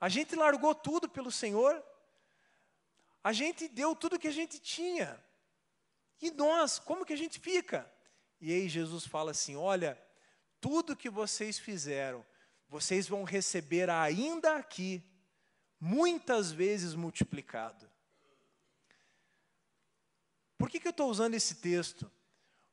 A 0.00 0.08
gente 0.08 0.34
largou 0.34 0.74
tudo 0.74 1.08
pelo 1.08 1.30
Senhor, 1.30 1.80
a 3.22 3.32
gente 3.32 3.68
deu 3.68 3.94
tudo 3.94 4.18
que 4.18 4.26
a 4.26 4.32
gente 4.32 4.58
tinha. 4.58 5.24
E 6.20 6.28
nós, 6.32 6.80
como 6.80 7.06
que 7.06 7.12
a 7.12 7.16
gente 7.16 7.38
fica? 7.38 7.88
E 8.40 8.52
aí 8.52 8.68
Jesus 8.68 9.06
fala 9.06 9.30
assim: 9.30 9.54
Olha, 9.54 9.96
tudo 10.60 10.96
que 10.96 11.08
vocês 11.08 11.56
fizeram, 11.56 12.26
vocês 12.68 13.06
vão 13.06 13.22
receber 13.22 13.88
ainda 13.88 14.56
aqui, 14.56 15.00
muitas 15.78 16.50
vezes 16.50 16.96
multiplicado. 16.96 17.93
Por 20.56 20.70
que, 20.70 20.80
que 20.80 20.86
eu 20.86 20.90
estou 20.90 21.10
usando 21.10 21.34
esse 21.34 21.56
texto? 21.56 22.10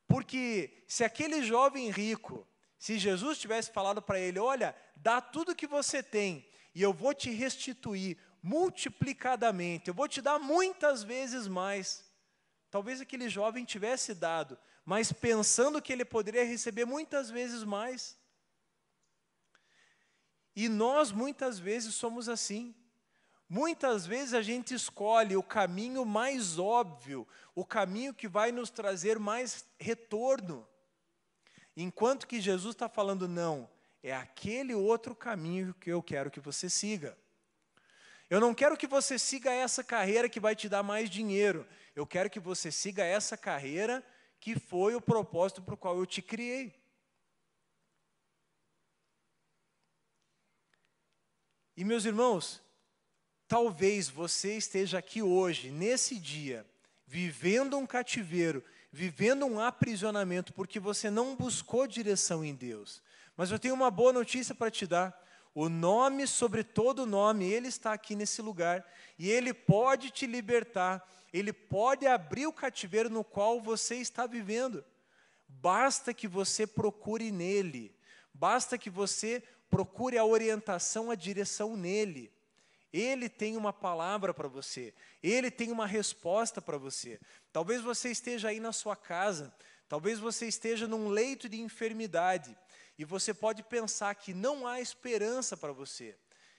Porque 0.07 0.84
se 0.88 1.03
aquele 1.03 1.43
jovem 1.43 1.89
rico, 1.89 2.47
se 2.77 2.97
Jesus 2.97 3.38
tivesse 3.38 3.71
falado 3.71 4.01
para 4.01 4.19
ele: 4.19 4.39
Olha, 4.39 4.75
dá 4.95 5.21
tudo 5.21 5.55
que 5.55 5.67
você 5.67 6.03
tem, 6.03 6.47
e 6.75 6.82
eu 6.82 6.93
vou 6.93 7.13
te 7.13 7.29
restituir 7.29 8.17
multiplicadamente, 8.41 9.88
eu 9.88 9.93
vou 9.93 10.07
te 10.07 10.21
dar 10.21 10.39
muitas 10.39 11.03
vezes 11.03 11.47
mais. 11.47 12.03
Talvez 12.69 13.01
aquele 13.01 13.29
jovem 13.29 13.65
tivesse 13.65 14.13
dado, 14.13 14.57
mas 14.86 15.11
pensando 15.11 15.82
que 15.82 15.91
ele 15.91 16.05
poderia 16.05 16.43
receber 16.45 16.86
muitas 16.86 17.29
vezes 17.29 17.63
mais. 17.63 18.17
E 20.55 20.67
nós 20.67 21.11
muitas 21.11 21.59
vezes 21.59 21.95
somos 21.95 22.27
assim. 22.27 22.75
Muitas 23.54 24.08
vezes 24.08 24.34
a 24.34 24.41
gente 24.41 24.74
escolhe 24.74 25.36
o 25.36 25.43
caminho 25.43 26.06
mais 26.06 26.58
óbvio, 26.58 27.28
o 27.54 27.66
caminho 27.66 28.14
que 28.14 28.26
vai 28.26 28.49
nos 28.49 28.70
trazer 28.70 29.20
mais 29.20 29.66
retorno. 29.78 30.66
Enquanto 31.76 32.28
que 32.28 32.39
Jesus 32.39 32.74
está 32.74 32.88
falando, 32.88 33.28
não, 33.28 33.70
é 34.02 34.16
aquele 34.16 34.74
outro 34.74 35.14
caminho 35.14 35.74
que 35.74 35.91
eu 35.91 36.02
quero 36.02 36.32
que 36.32 36.39
você 36.39 36.70
siga. 36.70 37.18
Eu 38.30 38.39
não 38.39 38.54
quero 38.54 38.78
que 38.78 38.88
você 38.88 39.20
siga 39.20 39.52
essa 39.52 39.84
carreira 39.84 40.30
que 40.30 40.39
vai 40.39 40.56
te 40.56 40.70
dar 40.70 40.82
mais 40.82 41.10
dinheiro. 41.10 41.68
Eu 41.93 42.08
quero 42.08 42.30
que 42.30 42.39
você 42.39 42.72
siga 42.72 43.04
essa 43.04 43.36
carreira 43.36 44.02
que 44.39 44.58
foi 44.58 44.95
o 44.95 45.02
propósito 45.02 45.62
para 45.62 45.74
o 45.74 45.78
qual 45.78 45.97
eu 45.97 46.06
te 46.06 46.22
criei. 46.22 46.74
E 51.76 51.84
meus 51.84 52.06
irmãos, 52.06 52.62
talvez 53.52 54.08
você 54.08 54.56
esteja 54.56 54.99
aqui 54.99 55.22
hoje, 55.22 55.72
nesse 55.72 56.18
dia, 56.18 56.66
vivendo 57.06 57.78
um 57.78 57.86
cativeiro, 57.86 58.64
vivendo 58.89 59.45
um 59.45 59.60
aprisionamento, 59.60 60.54
porque 60.54 60.80
você 60.80 61.10
não 61.10 61.36
buscou 61.36 61.86
direção 61.86 62.45
em 62.45 62.56
Deus, 62.56 63.04
Mas 63.36 63.52
eu 63.52 63.60
tenho 63.60 63.74
uma 63.74 63.91
boa 63.91 64.14
notícia 64.14 64.56
para 64.56 64.72
te 64.72 64.88
dar. 64.88 65.22
O 65.54 65.68
nome 65.68 66.26
sobre 66.28 66.64
todo 66.64 67.06
nome, 67.06 67.43
ele 67.45 67.68
está 67.68 67.91
aqui 67.91 68.16
nesse 68.16 68.41
lugar 68.41 68.86
e 69.20 69.30
ele 69.30 69.54
pode 69.54 70.12
te 70.12 70.26
libertar, 70.26 71.06
ele 71.34 71.52
pode 71.52 72.08
abrir 72.08 72.47
o 72.47 72.54
cativeiro 72.54 73.10
no 73.10 73.22
qual 73.22 73.60
você 73.60 73.95
está 73.95 74.26
vivendo. 74.26 74.82
Basta 75.45 76.14
que 76.14 76.28
você 76.28 76.66
procure 76.66 77.32
nele, 77.34 77.93
basta 78.34 78.78
que 78.78 78.89
você 78.89 79.43
procure 79.70 80.18
a 80.18 80.24
orientação, 80.24 81.12
a 81.12 81.16
direção 81.16 81.76
nele. 81.76 82.32
Ele 82.93 83.29
tem 83.29 83.55
uma 83.55 83.71
palavra 83.71 84.33
para 84.33 84.47
você, 84.47 84.93
ele 85.23 85.49
tem 85.49 85.71
uma 85.71 85.87
resposta 85.87 86.61
para 86.61 86.77
você. 86.77 87.19
Talvez 87.53 87.81
você 87.81 88.11
esteja 88.11 88.49
aí 88.49 88.59
na 88.59 88.73
sua 88.73 88.95
casa, 88.95 89.53
talvez 89.87 90.19
você 90.19 90.45
esteja 90.45 90.87
num 90.87 91.07
leito 91.07 91.47
de 91.47 91.59
enfermidade 91.59 92.57
e 92.97 93.05
você 93.05 93.33
pode 93.33 93.63
pensar 93.63 94.13
que 94.15 94.33
não 94.33 94.67
há 94.67 94.81
esperança 94.81 95.55
para 95.55 95.71
você. 95.71 96.17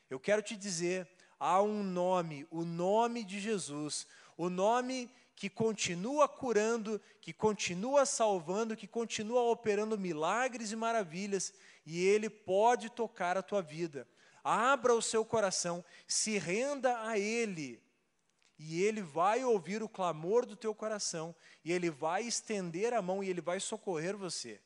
Eu 0.09 0.19
quero 0.19 0.43
te 0.43 0.57
dizer, 0.57 1.09
há 1.39 1.63
um 1.63 1.83
nome, 1.83 2.47
o 2.51 2.65
nome 2.65 3.25
de 3.25 3.39
Jesus, 3.39 4.07
o 4.37 4.49
nome 4.49 5.11
que 5.35 5.51
continua 5.51 6.29
curando, 6.29 7.01
que 7.21 7.33
continua 7.33 8.07
salvando, 8.07 8.77
que 8.77 8.87
continua 8.87 9.43
operando 9.43 9.99
milagres 9.99 10.73
e 10.73 10.77
maravilhas, 10.77 11.53
e 11.85 12.05
ele 12.05 12.31
pode 12.31 12.91
tocar 12.91 13.37
a 13.37 13.43
tua 13.43 13.61
vida. 13.61 14.07
Abra 14.45 14.95
o 14.95 15.03
seu 15.03 15.25
coração, 15.25 15.85
se 16.07 16.39
renda 16.39 17.07
a 17.07 17.19
ele. 17.19 17.83
E 18.59 18.83
ele 18.83 19.03
vai 19.03 19.45
ouvir 19.45 19.83
o 19.83 19.89
clamor 19.89 20.47
do 20.47 20.57
teu 20.57 20.75
coração, 20.75 21.35
e 21.65 21.73
ele 21.73 21.91
vai 21.91 22.23
estender 22.23 22.93
a 22.93 23.03
mão 23.03 23.23
e 23.23 23.29
ele 23.29 23.41
vai 23.41 23.59
socorrer 23.59 24.17
você. 24.17 24.61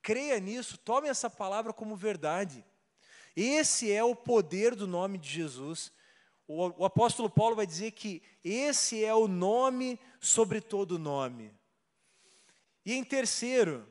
Creia 0.00 0.38
nisso, 0.40 0.78
tome 0.78 1.08
essa 1.08 1.28
palavra 1.28 1.72
como 1.72 1.96
verdade. 1.96 2.64
Esse 3.36 3.92
é 3.92 4.02
o 4.02 4.16
poder 4.16 4.74
do 4.74 4.86
nome 4.86 5.18
de 5.18 5.28
Jesus. 5.28 5.92
O, 6.46 6.82
o 6.82 6.84
apóstolo 6.84 7.28
Paulo 7.28 7.54
vai 7.54 7.66
dizer 7.66 7.92
que 7.92 8.22
esse 8.42 9.04
é 9.04 9.14
o 9.14 9.28
nome 9.28 10.00
sobre 10.20 10.60
todo 10.60 10.98
nome. 10.98 11.52
E 12.84 12.94
em 12.94 13.04
terceiro, 13.04 13.86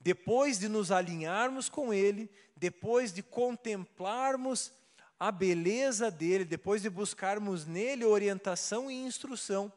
depois 0.00 0.58
de 0.58 0.68
nos 0.68 0.90
alinharmos 0.90 1.68
com 1.68 1.92
Ele, 1.92 2.30
depois 2.56 3.12
de 3.12 3.22
contemplarmos 3.22 4.72
a 5.18 5.32
beleza 5.32 6.10
dele, 6.10 6.44
depois 6.44 6.82
de 6.82 6.90
buscarmos 6.90 7.66
nele 7.66 8.04
orientação 8.04 8.90
e 8.90 8.94
instrução, 8.94 9.72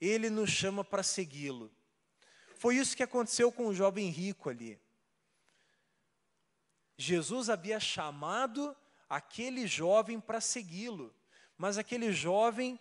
Ele 0.00 0.28
nos 0.28 0.50
chama 0.50 0.84
para 0.84 1.02
segui-lo. 1.02 1.70
Foi 2.58 2.76
isso 2.76 2.96
que 2.96 3.02
aconteceu 3.02 3.52
com 3.52 3.66
o 3.66 3.74
jovem 3.74 4.08
rico 4.08 4.48
ali. 4.48 4.78
Jesus 6.98 7.50
havia 7.50 7.78
chamado 7.78 8.74
aquele 9.08 9.66
jovem 9.66 10.18
para 10.18 10.40
segui-lo, 10.40 11.14
mas 11.56 11.78
aquele 11.78 12.12
jovem 12.12 12.78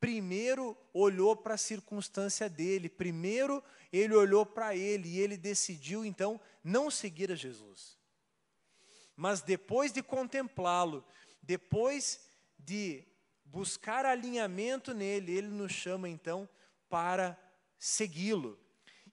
primeiro 0.00 0.76
olhou 0.92 1.34
para 1.34 1.54
a 1.54 1.58
circunstância 1.58 2.48
dele, 2.48 2.88
primeiro 2.88 3.62
ele 3.96 4.14
olhou 4.14 4.44
para 4.44 4.76
ele 4.76 5.08
e 5.08 5.18
ele 5.20 5.36
decidiu 5.36 6.04
então 6.04 6.40
não 6.62 6.90
seguir 6.90 7.30
a 7.30 7.34
Jesus. 7.34 7.96
Mas 9.16 9.40
depois 9.40 9.92
de 9.92 10.02
contemplá-lo, 10.02 11.04
depois 11.42 12.20
de 12.58 13.04
buscar 13.44 14.04
alinhamento 14.04 14.92
nele, 14.92 15.32
ele 15.32 15.48
nos 15.48 15.72
chama 15.72 16.08
então 16.08 16.48
para 16.88 17.38
segui-lo. 17.78 18.58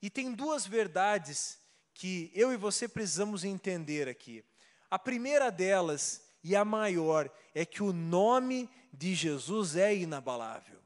E 0.02 0.10
tem 0.10 0.34
duas 0.34 0.68
verdades 0.68 1.60
que 1.94 2.32
eu 2.34 2.52
e 2.52 2.58
você 2.58 2.88
precisamos 2.88 3.44
entender 3.44 4.10
aqui. 4.10 4.44
A 4.90 5.00
primeira 5.00 5.50
delas, 5.50 6.22
e 6.44 6.56
a 6.56 6.66
maior, 6.66 7.32
é 7.56 7.66
que 7.66 7.82
o 7.82 7.94
nome 7.94 8.70
de 8.92 9.16
Jesus 9.16 9.76
é 9.76 9.96
inabalável. 9.96 10.83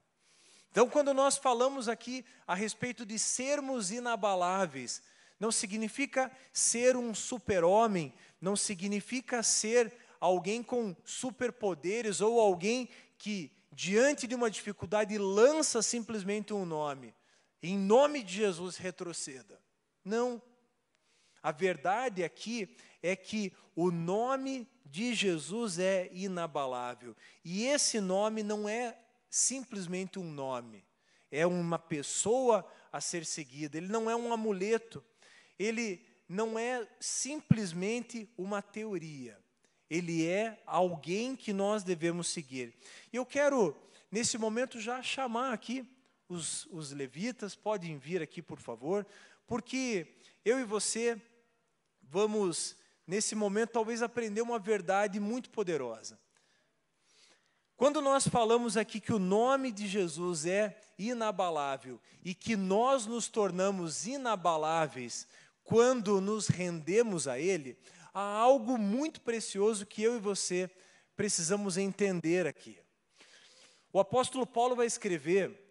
Então, 0.77 0.87
quando 0.87 1.11
nós 1.11 1.37
falamos 1.37 1.89
aqui 1.89 2.23
a 2.45 2.53
respeito 2.53 3.03
de 3.03 3.17
sermos 3.17 3.89
inabaláveis, 3.89 5.01
não 5.39 5.51
significa 5.51 6.31
ser 6.53 6.95
um 6.95 7.15
super-homem, 7.15 8.13
não 8.39 8.55
significa 8.55 9.41
ser 9.41 9.91
alguém 10.19 10.61
com 10.61 10.95
superpoderes 11.03 12.21
ou 12.21 12.39
alguém 12.39 12.89
que, 13.17 13.51
diante 13.71 14.27
de 14.27 14.35
uma 14.35 14.51
dificuldade, 14.51 15.17
lança 15.17 15.81
simplesmente 15.81 16.53
um 16.53 16.63
nome 16.63 17.11
em 17.63 17.75
nome 17.75 18.21
de 18.21 18.35
Jesus, 18.35 18.77
retroceda. 18.77 19.59
Não. 20.05 20.39
A 21.41 21.51
verdade 21.51 22.23
aqui 22.23 22.77
é 23.01 23.15
que 23.15 23.51
o 23.75 23.89
nome 23.89 24.69
de 24.85 25.15
Jesus 25.15 25.79
é 25.79 26.07
inabalável. 26.11 27.15
E 27.43 27.65
esse 27.65 27.99
nome 27.99 28.43
não 28.43 28.69
é 28.69 28.95
simplesmente 29.29 30.19
um 30.19 30.31
nome, 30.31 30.85
é 31.31 31.45
uma 31.45 31.77
pessoa 31.77 32.65
a 32.91 33.01
ser 33.01 33.25
seguida, 33.25 33.77
ele 33.77 33.87
não 33.87 34.09
é 34.09 34.15
um 34.15 34.31
amuleto, 34.31 35.03
ele 35.59 36.05
não 36.27 36.57
é 36.57 36.87
simplesmente 36.99 38.29
uma 38.37 38.61
teoria, 38.61 39.37
ele 39.89 40.25
é 40.25 40.61
alguém 40.65 41.35
que 41.35 41.53
nós 41.53 41.83
devemos 41.83 42.27
seguir. 42.27 42.73
E 43.11 43.15
eu 43.15 43.25
quero, 43.25 43.75
nesse 44.11 44.37
momento, 44.37 44.79
já 44.79 45.01
chamar 45.01 45.53
aqui 45.53 45.87
os, 46.27 46.65
os 46.67 46.91
levitas. 46.91 47.55
Podem 47.55 47.97
vir 47.97 48.21
aqui, 48.21 48.41
por 48.41 48.59
favor, 48.59 49.05
porque 49.45 50.15
eu 50.43 50.59
e 50.59 50.63
você 50.63 51.21
vamos, 52.01 52.75
nesse 53.05 53.35
momento, 53.35 53.71
talvez 53.71 54.01
aprender 54.01 54.41
uma 54.41 54.59
verdade 54.59 55.19
muito 55.19 55.49
poderosa. 55.49 56.19
Quando 57.77 58.01
nós 58.01 58.27
falamos 58.27 58.75
aqui 58.75 58.99
que 58.99 59.13
o 59.13 59.19
nome 59.19 59.71
de 59.71 59.87
Jesus 59.87 60.47
é 60.47 60.75
inabalável 60.97 62.01
e 62.25 62.33
que 62.33 62.55
nós 62.55 63.05
nos 63.05 63.27
tornamos 63.27 64.07
inabaláveis 64.07 65.27
quando 65.63 66.19
nos 66.19 66.47
rendemos 66.47 67.27
a 67.27 67.37
Ele, 67.39 67.77
há 68.11 68.19
algo 68.19 68.79
muito 68.79 69.21
precioso 69.21 69.85
que 69.85 70.01
eu 70.01 70.15
e 70.15 70.19
você 70.19 70.71
precisamos 71.15 71.77
entender 71.77 72.47
aqui. 72.47 72.79
O 73.93 73.99
apóstolo 73.99 74.47
Paulo 74.47 74.75
vai 74.75 74.87
escrever 74.87 75.63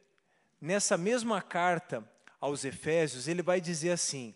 nessa 0.61 0.96
mesma 0.96 1.42
carta 1.42 2.09
aos 2.40 2.64
Efésios, 2.64 3.26
ele 3.26 3.42
vai 3.42 3.61
dizer 3.61 3.90
assim: 3.90 4.32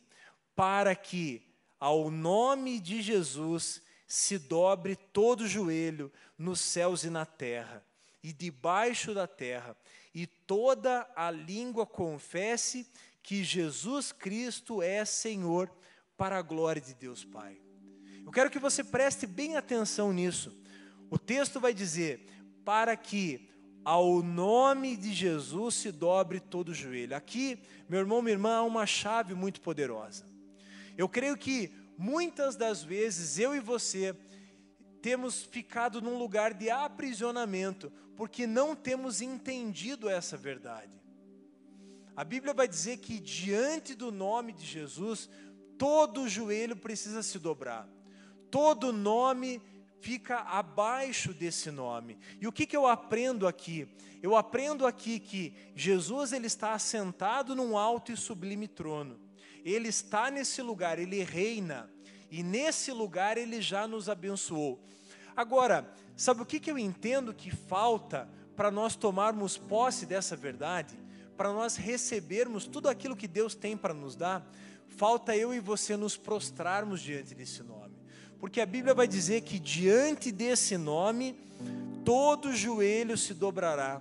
para 0.56 0.96
que 0.96 1.46
ao 1.78 2.10
nome 2.10 2.80
de 2.80 3.00
Jesus 3.00 3.80
se 4.10 4.40
dobre 4.40 4.96
todo 4.96 5.46
joelho 5.46 6.10
nos 6.36 6.58
céus 6.60 7.04
e 7.04 7.10
na 7.10 7.24
terra, 7.24 7.86
e 8.20 8.32
debaixo 8.32 9.14
da 9.14 9.28
terra, 9.28 9.76
e 10.12 10.26
toda 10.26 11.08
a 11.14 11.30
língua 11.30 11.86
confesse 11.86 12.90
que 13.22 13.44
Jesus 13.44 14.10
Cristo 14.10 14.82
é 14.82 15.04
Senhor, 15.04 15.70
para 16.16 16.36
a 16.36 16.42
glória 16.42 16.82
de 16.82 16.92
Deus 16.92 17.24
Pai. 17.24 17.56
Eu 18.26 18.32
quero 18.32 18.50
que 18.50 18.58
você 18.58 18.82
preste 18.82 19.28
bem 19.28 19.56
atenção 19.56 20.12
nisso. 20.12 20.60
O 21.08 21.16
texto 21.16 21.60
vai 21.60 21.72
dizer: 21.72 22.26
para 22.64 22.96
que 22.96 23.48
ao 23.84 24.24
nome 24.24 24.96
de 24.96 25.14
Jesus 25.14 25.76
se 25.76 25.92
dobre 25.92 26.40
todo 26.40 26.70
o 26.70 26.74
joelho. 26.74 27.14
Aqui, 27.14 27.60
meu 27.88 28.00
irmão, 28.00 28.20
minha 28.20 28.34
irmã, 28.34 28.56
há 28.56 28.62
uma 28.64 28.86
chave 28.86 29.34
muito 29.34 29.60
poderosa. 29.60 30.28
Eu 30.98 31.08
creio 31.08 31.36
que 31.36 31.79
muitas 32.00 32.56
das 32.56 32.82
vezes 32.82 33.38
eu 33.38 33.54
e 33.54 33.60
você 33.60 34.16
temos 35.02 35.42
ficado 35.42 36.00
num 36.00 36.16
lugar 36.16 36.54
de 36.54 36.70
aprisionamento 36.70 37.92
porque 38.16 38.46
não 38.46 38.74
temos 38.74 39.20
entendido 39.20 40.08
essa 40.08 40.34
verdade. 40.34 40.98
A 42.16 42.24
Bíblia 42.24 42.54
vai 42.54 42.66
dizer 42.66 42.96
que 42.96 43.20
diante 43.20 43.94
do 43.94 44.10
nome 44.10 44.54
de 44.54 44.64
Jesus, 44.64 45.28
todo 45.76 46.26
joelho 46.26 46.74
precisa 46.74 47.22
se 47.22 47.38
dobrar, 47.38 47.86
todo 48.50 48.94
nome 48.94 49.60
fica 50.00 50.38
abaixo 50.38 51.34
desse 51.34 51.70
nome. 51.70 52.18
E 52.40 52.46
o 52.46 52.52
que, 52.52 52.64
que 52.64 52.76
eu 52.76 52.86
aprendo 52.86 53.46
aqui? 53.46 53.86
Eu 54.22 54.34
aprendo 54.34 54.86
aqui 54.86 55.20
que 55.20 55.54
Jesus 55.74 56.32
ele 56.32 56.46
está 56.46 56.72
assentado 56.72 57.54
num 57.54 57.76
alto 57.76 58.10
e 58.10 58.16
sublime 58.16 58.66
trono. 58.66 59.29
Ele 59.64 59.88
está 59.88 60.30
nesse 60.30 60.62
lugar, 60.62 60.98
ele 60.98 61.22
reina. 61.22 61.90
E 62.30 62.42
nesse 62.42 62.92
lugar 62.92 63.36
ele 63.36 63.60
já 63.60 63.86
nos 63.88 64.08
abençoou. 64.08 64.80
Agora, 65.36 65.92
sabe 66.16 66.42
o 66.42 66.46
que, 66.46 66.60
que 66.60 66.70
eu 66.70 66.78
entendo 66.78 67.34
que 67.34 67.50
falta 67.50 68.28
para 68.54 68.70
nós 68.70 68.94
tomarmos 68.94 69.56
posse 69.56 70.06
dessa 70.06 70.36
verdade? 70.36 70.94
Para 71.36 71.52
nós 71.52 71.76
recebermos 71.76 72.66
tudo 72.66 72.88
aquilo 72.88 73.16
que 73.16 73.26
Deus 73.26 73.54
tem 73.54 73.76
para 73.76 73.94
nos 73.94 74.14
dar? 74.14 74.46
Falta 74.88 75.36
eu 75.36 75.54
e 75.54 75.60
você 75.60 75.96
nos 75.96 76.16
prostrarmos 76.16 77.00
diante 77.00 77.34
desse 77.34 77.62
nome. 77.62 77.94
Porque 78.38 78.60
a 78.60 78.66
Bíblia 78.66 78.94
vai 78.94 79.08
dizer 79.08 79.42
que 79.42 79.58
diante 79.58 80.32
desse 80.32 80.76
nome, 80.76 81.38
todo 82.04 82.54
joelho 82.54 83.16
se 83.16 83.34
dobrará, 83.34 84.00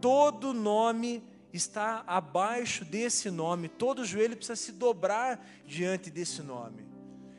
todo 0.00 0.54
nome 0.54 1.22
está 1.52 2.04
abaixo 2.06 2.84
desse 2.84 3.30
nome, 3.30 3.68
todo 3.68 4.04
joelho 4.04 4.36
precisa 4.36 4.56
se 4.56 4.72
dobrar 4.72 5.44
diante 5.66 6.10
desse 6.10 6.42
nome. 6.42 6.86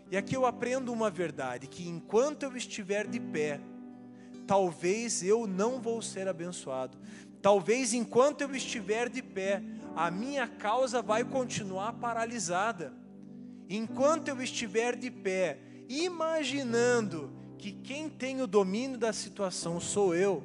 E 0.09 0.17
aqui 0.17 0.35
eu 0.35 0.45
aprendo 0.45 0.91
uma 0.91 1.09
verdade: 1.09 1.67
que 1.67 1.87
enquanto 1.87 2.43
eu 2.43 2.55
estiver 2.55 3.07
de 3.07 3.19
pé, 3.19 3.61
talvez 4.45 5.23
eu 5.23 5.47
não 5.47 5.79
vou 5.79 6.01
ser 6.01 6.27
abençoado. 6.27 6.97
Talvez 7.41 7.93
enquanto 7.93 8.41
eu 8.41 8.53
estiver 8.53 9.09
de 9.09 9.21
pé, 9.21 9.63
a 9.95 10.11
minha 10.11 10.47
causa 10.47 11.01
vai 11.01 11.23
continuar 11.23 11.93
paralisada. 11.93 12.93
Enquanto 13.69 14.27
eu 14.27 14.41
estiver 14.41 14.95
de 14.95 15.09
pé, 15.09 15.57
imaginando 15.87 17.31
que 17.57 17.71
quem 17.71 18.09
tem 18.09 18.41
o 18.41 18.47
domínio 18.47 18.97
da 18.97 19.13
situação 19.13 19.79
sou 19.79 20.13
eu, 20.13 20.43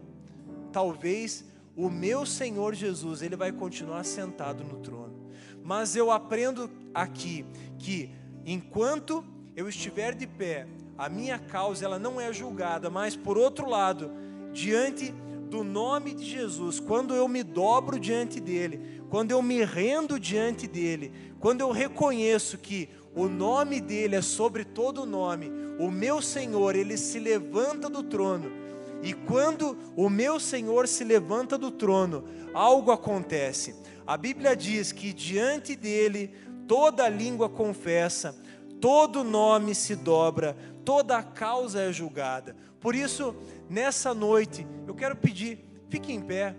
talvez 0.72 1.44
o 1.76 1.90
meu 1.90 2.24
Senhor 2.24 2.74
Jesus, 2.74 3.20
ele 3.20 3.36
vai 3.36 3.52
continuar 3.52 4.02
sentado 4.04 4.64
no 4.64 4.78
trono. 4.78 5.30
Mas 5.62 5.94
eu 5.94 6.10
aprendo 6.10 6.70
aqui 6.94 7.44
que 7.78 8.10
enquanto 8.46 9.22
eu 9.54 9.68
estiver 9.68 10.14
de 10.14 10.26
pé, 10.26 10.66
a 10.96 11.08
minha 11.10 11.38
causa 11.38 11.84
ela 11.84 11.98
não 11.98 12.18
é 12.18 12.32
julgada, 12.32 12.88
mas 12.88 13.14
por 13.14 13.36
outro 13.36 13.68
lado, 13.68 14.10
diante 14.52 15.12
do 15.50 15.62
nome 15.62 16.14
de 16.14 16.24
Jesus, 16.24 16.80
quando 16.80 17.14
eu 17.14 17.28
me 17.28 17.42
dobro 17.42 18.00
diante 18.00 18.40
dele, 18.40 19.02
quando 19.10 19.30
eu 19.30 19.42
me 19.42 19.62
rendo 19.62 20.18
diante 20.18 20.66
dele, 20.66 21.12
quando 21.38 21.60
eu 21.60 21.70
reconheço 21.70 22.56
que 22.56 22.88
o 23.14 23.28
nome 23.28 23.80
dele 23.80 24.16
é 24.16 24.22
sobre 24.22 24.64
todo 24.64 25.04
nome, 25.04 25.50
o 25.78 25.90
meu 25.90 26.22
Senhor, 26.22 26.74
ele 26.74 26.96
se 26.96 27.18
levanta 27.18 27.88
do 27.90 28.02
trono 28.02 28.65
e 29.02 29.12
quando 29.12 29.76
o 29.96 30.08
meu 30.08 30.40
Senhor 30.40 30.88
se 30.88 31.04
levanta 31.04 31.56
do 31.56 31.70
trono, 31.70 32.24
algo 32.52 32.90
acontece. 32.90 33.74
A 34.06 34.16
Bíblia 34.16 34.56
diz 34.56 34.92
que 34.92 35.12
diante 35.12 35.76
dele 35.76 36.32
toda 36.66 37.08
língua 37.08 37.48
confessa, 37.48 38.34
todo 38.80 39.24
nome 39.24 39.74
se 39.74 39.94
dobra, 39.94 40.56
toda 40.84 41.22
causa 41.22 41.80
é 41.82 41.92
julgada. 41.92 42.56
Por 42.80 42.94
isso, 42.94 43.34
nessa 43.68 44.14
noite, 44.14 44.66
eu 44.86 44.94
quero 44.94 45.16
pedir, 45.16 45.64
fique 45.88 46.12
em 46.12 46.20
pé. 46.20 46.54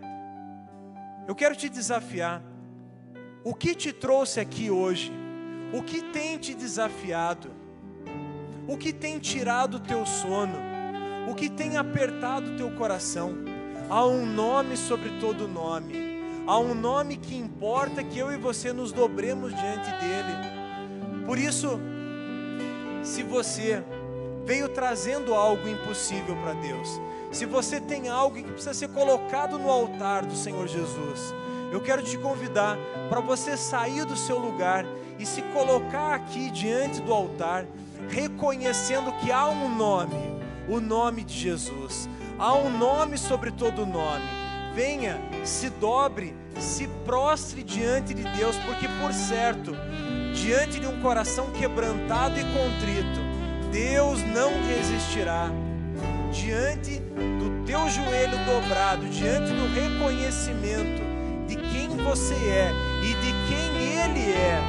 Eu 1.27 1.35
quero 1.35 1.55
te 1.55 1.69
desafiar. 1.69 2.41
O 3.43 3.53
que 3.53 3.73
te 3.75 3.93
trouxe 3.93 4.39
aqui 4.39 4.69
hoje? 4.69 5.11
O 5.73 5.81
que 5.81 6.01
tem 6.01 6.37
te 6.37 6.53
desafiado? 6.53 7.51
O 8.67 8.77
que 8.77 8.91
tem 8.91 9.19
tirado 9.19 9.75
o 9.75 9.79
teu 9.79 10.05
sono? 10.05 10.66
O 11.27 11.35
que 11.35 11.49
tem 11.49 11.75
apertado 11.75 12.51
o 12.51 12.55
teu 12.55 12.71
coração. 12.71 13.35
Há 13.89 14.05
um 14.05 14.25
nome 14.25 14.77
sobre 14.77 15.09
todo 15.19 15.47
nome. 15.47 16.07
Há 16.47 16.57
um 16.57 16.73
nome 16.73 17.17
que 17.17 17.35
importa 17.35 18.01
que 18.01 18.17
eu 18.17 18.31
e 18.31 18.37
você 18.37 18.71
nos 18.71 18.93
dobremos 18.93 19.53
diante 19.53 19.91
dele. 19.99 21.25
Por 21.25 21.37
isso, 21.37 21.77
se 23.03 23.21
você 23.23 23.83
veio 24.45 24.69
trazendo 24.69 25.33
algo 25.33 25.67
impossível 25.67 26.37
para 26.37 26.53
Deus, 26.53 27.01
se 27.33 27.45
você 27.45 27.81
tem 27.81 28.07
algo 28.07 28.37
que 28.37 28.43
precisa 28.43 28.73
ser 28.73 28.87
colocado 28.87 29.59
no 29.59 29.69
altar 29.69 30.25
do 30.25 30.35
Senhor 30.35 30.65
Jesus, 30.65 31.35
eu 31.69 31.81
quero 31.81 32.01
te 32.01 32.17
convidar 32.17 32.77
para 33.09 33.19
você 33.19 33.57
sair 33.57 34.05
do 34.05 34.15
seu 34.15 34.39
lugar 34.39 34.85
e 35.19 35.25
se 35.25 35.41
colocar 35.41 36.15
aqui 36.15 36.49
diante 36.49 37.01
do 37.01 37.13
altar, 37.13 37.65
reconhecendo 38.07 39.11
que 39.19 39.29
há 39.29 39.49
um 39.49 39.75
nome 39.75 40.26
o 40.67 40.79
nome 40.79 41.23
de 41.23 41.33
Jesus. 41.33 42.09
Há 42.37 42.53
um 42.53 42.77
nome 42.77 43.17
sobre 43.17 43.51
todo 43.51 43.85
nome. 43.85 44.25
Venha, 44.75 45.19
se 45.43 45.69
dobre, 45.69 46.35
se 46.59 46.87
prostre 47.05 47.63
diante 47.63 48.13
de 48.13 48.23
Deus, 48.37 48.55
porque 48.57 48.87
por 49.01 49.11
certo, 49.11 49.75
diante 50.35 50.79
de 50.79 50.85
um 50.85 51.01
coração 51.01 51.49
quebrantado 51.51 52.39
e 52.39 52.43
contrito, 52.43 53.19
Deus 53.71 54.21
não 54.23 54.51
resistirá. 54.67 55.49
Diante 56.31 56.99
do 56.99 57.65
teu 57.65 57.89
joelho 57.89 58.37
dobrado, 58.45 59.07
diante 59.09 59.51
do 59.51 59.73
reconhecimento 59.73 61.01
de 61.47 61.55
quem 61.55 61.87
você 61.97 62.35
é 62.35 62.71
e 63.01 63.13
de 63.15 63.31
quem 63.47 64.03
Ele 64.03 64.31
é, 64.31 64.59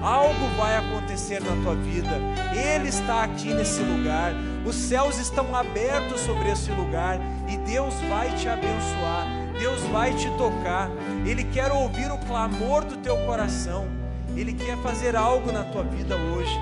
algo 0.00 0.46
vai 0.56 0.76
acontecer 0.76 1.42
na 1.42 1.62
tua 1.62 1.74
vida. 1.74 2.18
Ele 2.54 2.88
está 2.88 3.24
aqui 3.24 3.52
nesse 3.52 3.82
lugar. 3.82 4.32
Os 4.64 4.74
céus 4.74 5.18
estão 5.18 5.54
abertos 5.54 6.20
sobre 6.20 6.50
esse 6.50 6.70
lugar 6.70 7.18
e 7.48 7.56
Deus 7.58 7.94
vai 8.08 8.34
te 8.34 8.48
abençoar, 8.48 9.26
Deus 9.58 9.80
vai 9.92 10.14
te 10.14 10.28
tocar. 10.38 10.90
Ele 11.26 11.44
quer 11.44 11.70
ouvir 11.70 12.10
o 12.10 12.18
clamor 12.18 12.84
do 12.84 12.96
teu 12.96 13.16
coração, 13.26 13.86
Ele 14.34 14.54
quer 14.54 14.78
fazer 14.78 15.14
algo 15.16 15.52
na 15.52 15.64
tua 15.64 15.82
vida 15.82 16.16
hoje. 16.16 16.58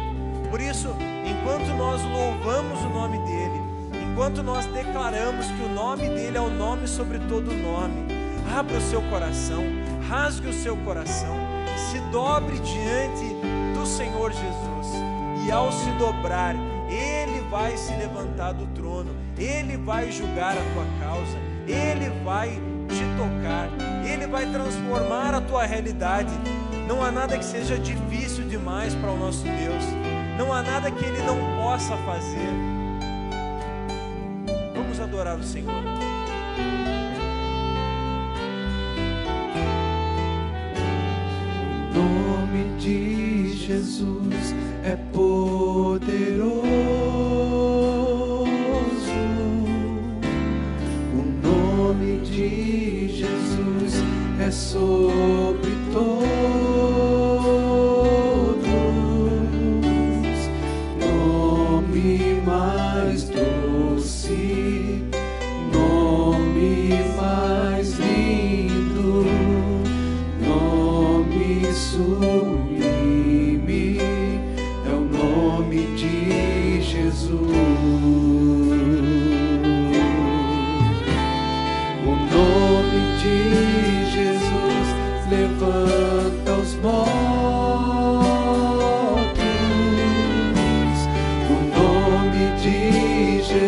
Por 0.50 0.60
isso, 0.60 0.88
enquanto 1.24 1.68
nós 1.76 2.02
louvamos 2.02 2.80
o 2.80 2.88
nome 2.88 3.18
dEle, 3.18 3.62
enquanto 4.02 4.42
nós 4.42 4.66
declaramos 4.66 5.46
que 5.46 5.62
o 5.62 5.68
nome 5.68 6.08
dEle 6.08 6.36
é 6.36 6.40
o 6.40 6.50
nome 6.50 6.88
sobre 6.88 7.20
todo 7.20 7.52
nome, 7.52 8.06
abra 8.58 8.76
o 8.76 8.80
seu 8.80 9.00
coração, 9.02 9.62
rasgue 10.08 10.48
o 10.48 10.52
seu 10.52 10.76
coração, 10.78 11.36
se 11.90 11.98
dobre 12.10 12.58
diante 12.58 13.34
do 13.74 13.86
Senhor 13.86 14.32
Jesus 14.32 15.02
e 15.46 15.50
ao 15.50 15.72
se 15.72 15.90
dobrar, 15.92 16.54
ele 16.88 17.21
vai 17.52 17.76
se 17.76 17.92
levantar 17.96 18.52
do 18.52 18.66
trono, 18.68 19.14
Ele 19.36 19.76
vai 19.76 20.10
julgar 20.10 20.56
a 20.56 20.62
tua 20.72 20.86
causa, 21.06 21.36
Ele 21.68 22.08
vai 22.24 22.48
te 22.88 23.04
tocar, 23.18 23.68
Ele 24.02 24.26
vai 24.26 24.50
transformar 24.50 25.34
a 25.34 25.40
tua 25.42 25.66
realidade. 25.66 26.32
Não 26.88 27.04
há 27.04 27.12
nada 27.12 27.36
que 27.36 27.44
seja 27.44 27.78
difícil 27.78 28.48
demais 28.48 28.94
para 28.94 29.10
o 29.10 29.18
nosso 29.18 29.44
Deus, 29.44 29.84
não 30.38 30.50
há 30.50 30.62
nada 30.62 30.90
que 30.90 31.04
Ele 31.04 31.22
não 31.24 31.36
possa 31.62 31.94
fazer. 31.98 32.48
Vamos 34.74 34.98
adorar 34.98 35.36
o 35.36 35.44
Senhor. 35.44 35.70
O 41.90 41.98
nome 41.98 42.78
de 42.78 43.52
Jesus 43.54 44.54
é 44.82 44.96
poderoso. 45.12 46.91
Sobre 54.52 55.71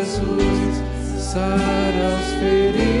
Jesus 0.05 0.83
sara 1.17 2.15
os 2.15 2.39
feridos. 2.39 2.94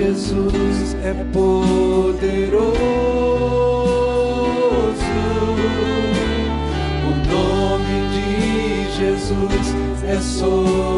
Jesus 0.00 0.96
é 1.04 1.12
poderoso. 1.30 2.64
O 7.04 7.10
nome 7.30 7.98
de 8.14 8.96
Jesus 8.96 9.74
é 10.08 10.18
só. 10.18 10.89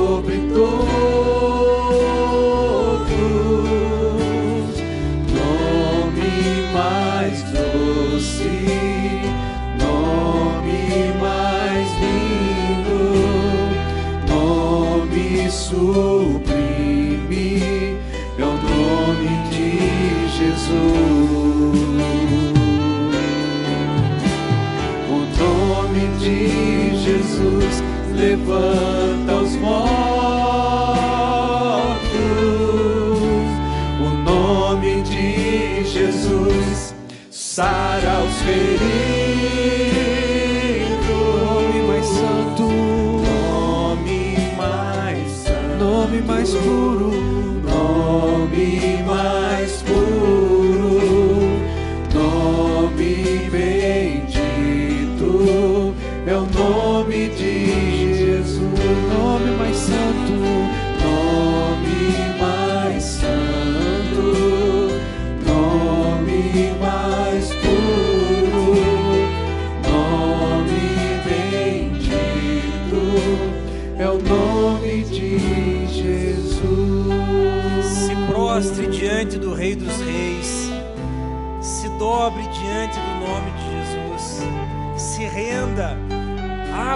Levanta 28.60 29.21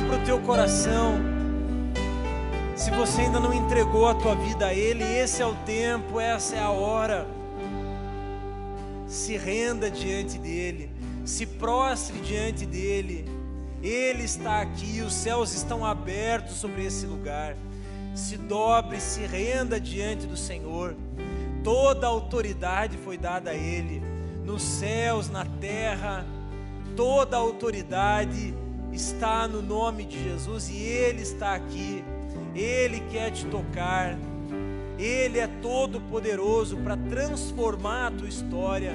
abra 0.06 0.18
o 0.18 0.24
teu 0.24 0.40
coração. 0.40 1.18
Se 2.76 2.92
você 2.92 3.22
ainda 3.22 3.40
não 3.40 3.52
entregou 3.52 4.06
a 4.06 4.14
tua 4.14 4.36
vida 4.36 4.66
a 4.66 4.74
Ele, 4.74 5.02
esse 5.02 5.42
é 5.42 5.46
o 5.46 5.54
tempo, 5.66 6.20
essa 6.20 6.54
é 6.54 6.60
a 6.60 6.70
hora. 6.70 7.26
Se 9.08 9.36
renda 9.36 9.90
diante 9.90 10.38
dEle, 10.38 10.90
se 11.24 11.44
prostre 11.44 12.20
diante 12.20 12.64
dEle. 12.64 13.24
Ele 13.82 14.22
está 14.22 14.60
aqui, 14.60 15.00
os 15.00 15.12
céus 15.12 15.52
estão 15.52 15.84
abertos 15.84 16.54
sobre 16.54 16.84
esse 16.84 17.04
lugar. 17.04 17.56
Se 18.14 18.36
dobre, 18.36 19.00
se 19.00 19.26
renda 19.26 19.80
diante 19.80 20.24
do 20.26 20.36
Senhor. 20.36 20.94
Toda 21.64 22.06
a 22.06 22.10
autoridade 22.10 22.96
foi 22.96 23.18
dada 23.18 23.50
a 23.50 23.54
Ele, 23.54 24.00
nos 24.44 24.62
céus, 24.62 25.28
na 25.28 25.44
terra. 25.44 26.24
Toda 26.94 27.36
a 27.36 27.40
autoridade 27.40 28.54
está 28.96 29.46
no 29.46 29.62
nome 29.62 30.04
de 30.04 30.22
Jesus 30.22 30.68
e 30.68 30.76
Ele 30.76 31.22
está 31.22 31.54
aqui. 31.54 32.02
Ele 32.54 33.00
quer 33.12 33.30
te 33.30 33.44
tocar. 33.46 34.16
Ele 34.98 35.38
é 35.38 35.46
todo 35.60 36.00
poderoso 36.00 36.78
para 36.78 36.96
transformar 36.96 38.08
a 38.08 38.10
tua 38.10 38.28
história. 38.28 38.94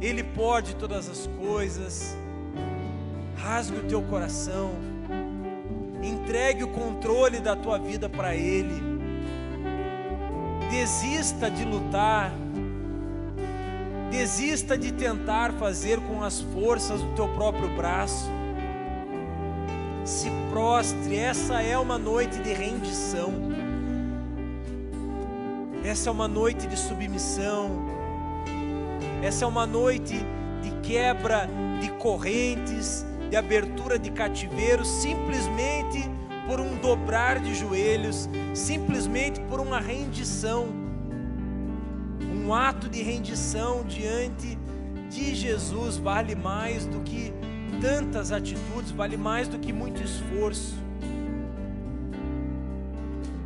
Ele 0.00 0.22
pode 0.22 0.76
todas 0.76 1.08
as 1.08 1.26
coisas. 1.38 2.16
Rasgue 3.36 3.78
o 3.78 3.82
teu 3.84 4.02
coração. 4.02 4.70
Entregue 6.02 6.62
o 6.62 6.68
controle 6.68 7.40
da 7.40 7.56
tua 7.56 7.78
vida 7.78 8.08
para 8.08 8.34
Ele. 8.36 8.80
Desista 10.70 11.50
de 11.50 11.64
lutar. 11.64 12.32
Desista 14.10 14.78
de 14.78 14.92
tentar 14.92 15.52
fazer 15.54 15.98
com 16.00 16.22
as 16.22 16.40
forças 16.40 17.02
do 17.02 17.14
teu 17.16 17.28
próprio 17.30 17.68
braço. 17.74 18.30
Se 20.04 20.30
prostre, 20.50 21.16
essa 21.16 21.62
é 21.62 21.78
uma 21.78 21.96
noite 21.96 22.38
de 22.40 22.52
rendição. 22.52 23.32
Essa 25.82 26.10
é 26.10 26.12
uma 26.12 26.28
noite 26.28 26.66
de 26.66 26.76
submissão. 26.76 27.70
Essa 29.22 29.46
é 29.46 29.48
uma 29.48 29.66
noite 29.66 30.14
de 30.62 30.70
quebra 30.82 31.48
de 31.80 31.90
correntes, 31.92 33.06
de 33.30 33.36
abertura 33.36 33.98
de 33.98 34.10
cativeiros, 34.10 34.86
simplesmente 34.86 36.02
por 36.46 36.60
um 36.60 36.76
dobrar 36.76 37.40
de 37.40 37.54
joelhos, 37.54 38.28
simplesmente 38.52 39.40
por 39.40 39.58
uma 39.58 39.80
rendição. 39.80 40.68
Um 42.20 42.52
ato 42.52 42.90
de 42.90 43.02
rendição 43.02 43.84
diante 43.84 44.58
de 45.08 45.34
Jesus 45.34 45.96
vale 45.96 46.34
mais 46.34 46.84
do 46.84 47.00
que 47.00 47.32
tantas 47.80 48.32
atitudes, 48.32 48.90
vale 48.90 49.16
mais 49.16 49.48
do 49.48 49.58
que 49.58 49.72
muito 49.72 50.02
esforço. 50.02 50.74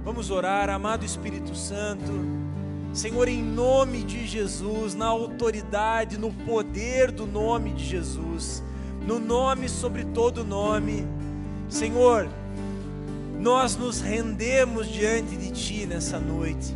Vamos 0.05 0.31
orar, 0.31 0.71
amado 0.71 1.05
Espírito 1.05 1.55
Santo. 1.55 2.13
Senhor, 2.93 3.29
em 3.29 3.43
nome 3.43 4.03
de 4.03 4.27
Jesus, 4.27 4.95
na 4.95 5.07
autoridade, 5.07 6.19
no 6.19 6.33
poder 6.33 7.13
do 7.13 7.27
nome 7.27 7.73
de 7.73 7.85
Jesus, 7.85 8.63
no 9.07 9.19
nome 9.19 9.69
sobre 9.69 10.05
todo 10.05 10.45
nome, 10.45 11.07
Senhor, 11.69 12.29
nós 13.39 13.77
nos 13.77 14.01
rendemos 14.01 14.89
diante 14.89 15.37
de 15.37 15.51
Ti 15.51 15.87
nessa 15.87 16.19
noite. 16.19 16.75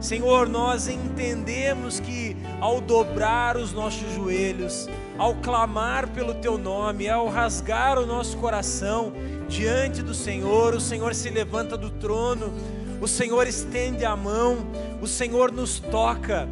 Senhor, 0.00 0.48
nós 0.48 0.88
entendemos 0.88 2.00
que 2.00 2.36
ao 2.60 2.80
dobrar 2.80 3.56
os 3.56 3.72
nossos 3.72 4.12
joelhos, 4.14 4.88
ao 5.18 5.34
clamar 5.36 6.08
pelo 6.08 6.34
Teu 6.34 6.56
nome, 6.58 7.08
ao 7.08 7.28
rasgar 7.28 7.98
o 7.98 8.06
nosso 8.06 8.36
coração 8.38 9.12
diante 9.48 10.02
do 10.02 10.14
Senhor, 10.14 10.74
o 10.74 10.80
Senhor 10.80 11.14
se 11.14 11.28
levanta 11.30 11.76
do 11.76 11.90
trono, 11.90 12.52
o 13.00 13.06
Senhor 13.06 13.46
estende 13.46 14.04
a 14.04 14.16
mão, 14.16 14.66
o 15.00 15.06
Senhor 15.06 15.52
nos 15.52 15.78
toca. 15.78 16.48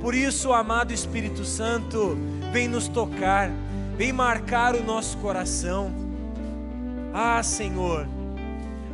Por 0.00 0.14
isso, 0.14 0.52
amado 0.52 0.92
Espírito 0.92 1.44
Santo, 1.44 2.16
vem 2.52 2.68
nos 2.68 2.86
tocar, 2.86 3.50
vem 3.96 4.12
marcar 4.12 4.76
o 4.76 4.84
nosso 4.84 5.16
coração. 5.18 5.92
Ah, 7.12 7.42
Senhor, 7.42 8.06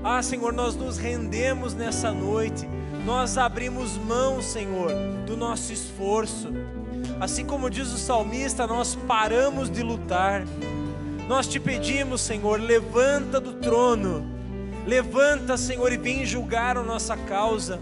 ah, 0.04 0.20
Senhor, 0.20 0.52
nós 0.52 0.74
nos 0.74 0.98
rendemos 0.98 1.74
nessa 1.74 2.10
noite, 2.10 2.68
nós 3.04 3.38
abrimos 3.38 3.96
mão, 3.98 4.42
Senhor, 4.42 4.90
do 5.26 5.36
nosso 5.36 5.72
esforço. 5.72 6.48
Assim 7.22 7.44
como 7.46 7.70
diz 7.70 7.92
o 7.92 7.98
salmista, 7.98 8.66
nós 8.66 8.96
paramos 9.06 9.70
de 9.70 9.80
lutar. 9.80 10.42
Nós 11.28 11.46
te 11.46 11.60
pedimos, 11.60 12.20
Senhor, 12.20 12.60
levanta 12.60 13.38
do 13.38 13.52
trono, 13.52 14.26
levanta, 14.84 15.56
Senhor, 15.56 15.92
e 15.92 15.96
vem 15.96 16.26
julgar 16.26 16.76
a 16.76 16.82
nossa 16.82 17.16
causa. 17.16 17.78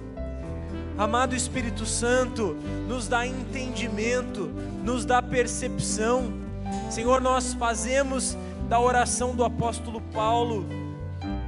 Amado 0.99 1.35
Espírito 1.35 1.87
Santo, 1.87 2.55
nos 2.87 3.09
dá 3.09 3.27
entendimento, 3.27 4.51
nos 4.85 5.07
dá 5.07 5.23
percepção. 5.23 6.35
Senhor, 6.91 7.23
nós 7.23 7.55
fazemos 7.55 8.37
da 8.69 8.79
oração 8.79 9.35
do 9.35 9.43
apóstolo 9.43 10.03
Paulo 10.13 10.67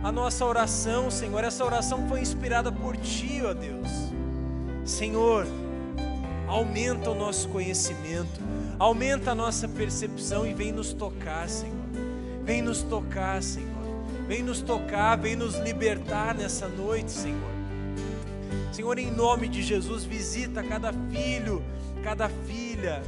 a 0.03 0.11
nossa 0.11 0.47
oração, 0.47 1.11
Senhor. 1.11 1.45
Essa 1.45 1.63
oração 1.63 2.09
foi 2.09 2.23
inspirada 2.23 2.73
por 2.73 2.97
Ti, 2.97 3.43
ó 3.45 3.53
Deus. 3.53 3.91
Senhor, 4.83 5.47
aumenta 6.53 7.11
o 7.11 7.15
nosso 7.15 7.49
conhecimento, 7.49 8.39
aumenta 8.79 9.31
a 9.31 9.35
nossa 9.35 9.67
percepção 9.67 10.47
e 10.47 10.53
vem 10.53 10.71
nos 10.71 10.93
tocar, 10.93 11.49
Senhor. 11.49 11.73
Vem 12.45 12.61
nos 12.61 12.83
tocar, 12.83 13.43
Senhor. 13.43 13.71
Vem 14.29 14.43
nos 14.43 14.61
tocar, 14.61 15.17
vem 15.17 15.35
nos 15.35 15.57
libertar 15.57 16.35
nessa 16.35 16.69
noite, 16.69 17.11
Senhor. 17.11 17.51
Senhor, 18.71 18.99
em 18.99 19.11
nome 19.11 19.49
de 19.49 19.63
Jesus, 19.63 20.05
visita 20.05 20.63
cada 20.63 20.93
filho, 21.11 21.63
cada 22.05 22.29
filha. 22.29 23.03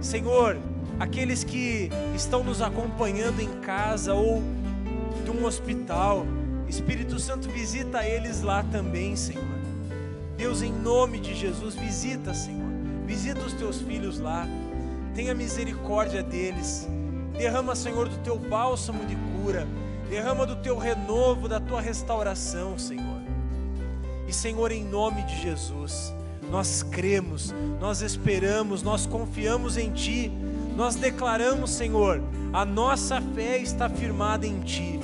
Senhor, 0.00 0.58
aqueles 0.98 1.44
que 1.44 1.90
estão 2.14 2.42
nos 2.42 2.60
acompanhando 2.60 3.40
em 3.40 3.60
casa 3.60 4.14
ou 4.14 4.42
de 5.24 5.30
um 5.30 5.44
hospital, 5.44 6.26
Espírito 6.68 7.20
Santo, 7.20 7.48
visita 7.48 8.04
eles 8.04 8.42
lá 8.42 8.64
também, 8.64 9.14
Senhor. 9.14 9.63
Deus, 10.36 10.62
em 10.62 10.72
nome 10.72 11.20
de 11.20 11.34
Jesus, 11.34 11.74
visita, 11.74 12.34
Senhor. 12.34 12.70
Visita 13.06 13.40
os 13.40 13.52
teus 13.52 13.80
filhos 13.80 14.18
lá. 14.18 14.46
Tenha 15.14 15.34
misericórdia 15.34 16.22
deles. 16.22 16.88
Derrama, 17.36 17.74
Senhor, 17.74 18.08
do 18.08 18.16
teu 18.18 18.38
bálsamo 18.38 19.04
de 19.04 19.16
cura. 19.16 19.66
Derrama 20.08 20.44
do 20.46 20.56
teu 20.56 20.76
renovo, 20.76 21.48
da 21.48 21.60
tua 21.60 21.80
restauração, 21.80 22.78
Senhor. 22.78 23.22
E, 24.26 24.32
Senhor, 24.32 24.72
em 24.72 24.84
nome 24.84 25.22
de 25.22 25.40
Jesus, 25.42 26.14
nós 26.50 26.82
cremos, 26.82 27.54
nós 27.80 28.00
esperamos, 28.00 28.82
nós 28.82 29.06
confiamos 29.06 29.76
em 29.76 29.90
Ti, 29.90 30.32
nós 30.76 30.94
declaramos, 30.94 31.70
Senhor, 31.70 32.22
a 32.52 32.64
nossa 32.64 33.20
fé 33.20 33.58
está 33.58 33.88
firmada 33.88 34.46
em 34.46 34.60
Ti, 34.60 35.00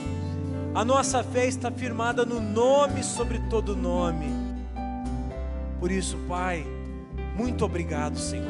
a 0.75 0.85
nossa 0.85 1.23
fé 1.23 1.47
está 1.47 1.71
firmada 1.71 2.25
no 2.25 2.41
nome 2.41 3.03
sobre 3.03 3.39
todo 3.51 3.77
nome. 3.77 4.40
Por 5.81 5.91
isso, 5.91 6.19
Pai, 6.29 6.67
muito 7.35 7.65
obrigado, 7.65 8.19
Senhor. 8.19 8.47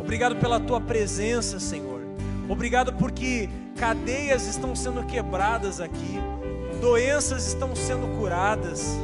Obrigado 0.00 0.36
pela 0.36 0.60
Tua 0.60 0.80
presença, 0.80 1.58
Senhor. 1.58 2.00
Obrigado 2.48 2.92
porque 2.92 3.50
cadeias 3.76 4.46
estão 4.46 4.76
sendo 4.76 5.04
quebradas 5.04 5.80
aqui, 5.80 6.20
doenças 6.80 7.48
estão 7.48 7.74
sendo 7.74 8.06
curadas. 8.16 8.96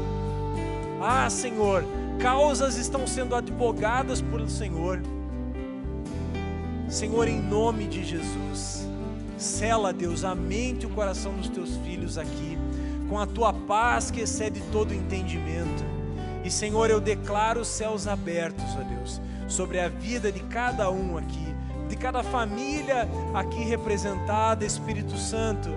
Ah, 1.02 1.28
Senhor, 1.28 1.84
causas 2.20 2.76
estão 2.76 3.08
sendo 3.08 3.34
advogadas 3.34 4.22
pelo 4.22 4.48
Senhor. 4.48 5.02
Senhor, 6.88 7.26
em 7.26 7.40
nome 7.40 7.88
de 7.88 8.04
Jesus, 8.04 8.86
sela, 9.36 9.92
Deus, 9.92 10.22
a 10.22 10.34
mente 10.34 10.84
e 10.84 10.86
o 10.86 10.90
coração 10.90 11.34
dos 11.34 11.48
teus 11.48 11.76
filhos 11.78 12.18
aqui, 12.18 12.56
com 13.08 13.18
a 13.18 13.26
tua 13.26 13.52
paz 13.52 14.12
que 14.12 14.20
excede 14.20 14.62
todo 14.70 14.94
entendimento. 14.94 15.97
E, 16.48 16.50
Senhor, 16.50 16.88
eu 16.88 16.98
declaro 16.98 17.60
os 17.60 17.68
céus 17.68 18.06
abertos, 18.06 18.64
ó 18.74 18.82
Deus, 18.82 19.20
sobre 19.46 19.78
a 19.78 19.86
vida 19.90 20.32
de 20.32 20.40
cada 20.44 20.90
um 20.90 21.18
aqui, 21.18 21.54
de 21.90 21.94
cada 21.94 22.22
família 22.22 23.06
aqui 23.34 23.64
representada, 23.64 24.64
Espírito 24.64 25.18
Santo. 25.18 25.68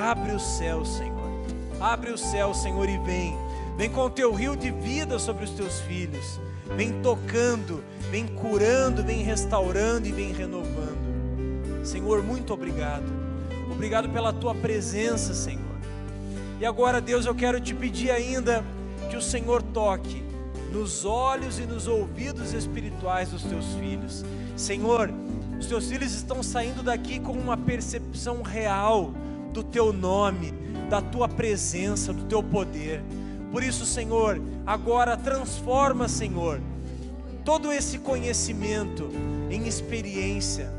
Abre 0.00 0.30
o 0.30 0.38
céu, 0.38 0.84
Senhor. 0.84 1.42
Abre 1.80 2.12
o 2.12 2.16
céu, 2.16 2.54
Senhor, 2.54 2.88
e 2.88 2.96
vem 2.98 3.36
Vem 3.76 3.90
com 3.90 4.02
o 4.02 4.10
teu 4.10 4.32
rio 4.32 4.54
de 4.54 4.70
vida 4.70 5.18
sobre 5.18 5.44
os 5.44 5.50
teus 5.50 5.80
filhos. 5.80 6.40
Vem 6.76 7.02
tocando, 7.02 7.82
vem 8.08 8.24
curando, 8.24 9.02
vem 9.02 9.24
restaurando 9.24 10.06
e 10.06 10.12
vem 10.12 10.32
renovando. 10.32 11.84
Senhor, 11.84 12.22
muito 12.22 12.54
obrigado. 12.54 13.12
Obrigado 13.68 14.08
pela 14.10 14.32
tua 14.32 14.54
presença, 14.54 15.34
Senhor. 15.34 15.66
E 16.60 16.64
agora, 16.64 17.00
Deus, 17.00 17.26
eu 17.26 17.34
quero 17.34 17.60
te 17.60 17.74
pedir 17.74 18.12
ainda 18.12 18.64
que 19.06 19.16
o 19.16 19.22
Senhor 19.22 19.62
toque 19.62 20.22
nos 20.72 21.04
olhos 21.04 21.58
e 21.58 21.62
nos 21.62 21.86
ouvidos 21.86 22.52
espirituais 22.52 23.30
dos 23.30 23.42
teus 23.42 23.64
filhos. 23.74 24.24
Senhor, 24.56 25.10
os 25.58 25.66
teus 25.66 25.88
filhos 25.88 26.12
estão 26.12 26.42
saindo 26.42 26.82
daqui 26.82 27.18
com 27.18 27.32
uma 27.32 27.56
percepção 27.56 28.42
real 28.42 29.12
do 29.52 29.62
teu 29.62 29.92
nome, 29.92 30.52
da 30.90 31.00
tua 31.00 31.28
presença, 31.28 32.12
do 32.12 32.24
teu 32.24 32.42
poder. 32.42 33.02
Por 33.50 33.62
isso, 33.62 33.86
Senhor, 33.86 34.40
agora 34.66 35.16
transforma, 35.16 36.08
Senhor, 36.08 36.60
todo 37.44 37.72
esse 37.72 37.98
conhecimento 37.98 39.08
em 39.50 39.66
experiência. 39.66 40.70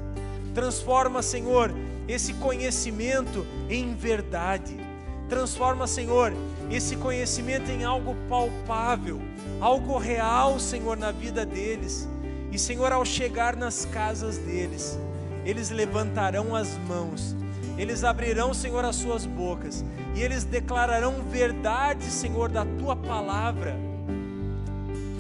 Transforma, 0.54 1.22
Senhor, 1.22 1.74
esse 2.08 2.34
conhecimento 2.36 3.46
em 3.70 3.96
verdade. 3.96 4.87
Transforma, 5.30 5.88
Senhor, 5.88 6.34
esse 6.70 6.96
conhecimento 6.96 7.70
em 7.70 7.84
algo 7.84 8.16
palpável, 8.30 9.20
algo 9.60 9.98
real, 9.98 10.60
Senhor, 10.60 10.98
na 10.98 11.12
vida 11.12 11.46
deles. 11.46 12.08
E, 12.52 12.58
Senhor, 12.58 12.92
ao 12.92 13.04
chegar 13.04 13.56
nas 13.56 13.86
casas 13.86 14.38
deles, 14.38 14.98
eles 15.46 15.70
levantarão 15.70 16.56
as 16.56 16.78
mãos 16.88 17.36
eles 17.78 18.04
abrirão, 18.04 18.54
Senhor, 18.54 18.84
as 18.84 18.96
suas 18.96 19.26
bocas 19.26 19.86
e 20.16 20.22
eles 20.22 20.44
declararão 20.44 21.22
verdade, 21.30 22.06
Senhor, 22.06 22.50
da 22.50 22.66
tua 22.66 22.96
palavra 22.96 23.76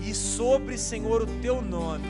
e 0.03 0.13
sobre, 0.13 0.77
Senhor, 0.77 1.21
o 1.21 1.27
teu 1.39 1.61
nome. 1.61 2.07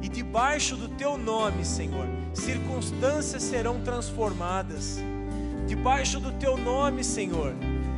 E 0.00 0.08
debaixo 0.08 0.76
do 0.76 0.88
teu 0.88 1.18
nome, 1.18 1.64
Senhor, 1.64 2.06
circunstâncias 2.32 3.42
serão 3.42 3.80
transformadas. 3.80 5.00
Debaixo 5.66 6.20
do 6.20 6.32
teu 6.32 6.56
nome, 6.56 7.02
Senhor, 7.02 7.54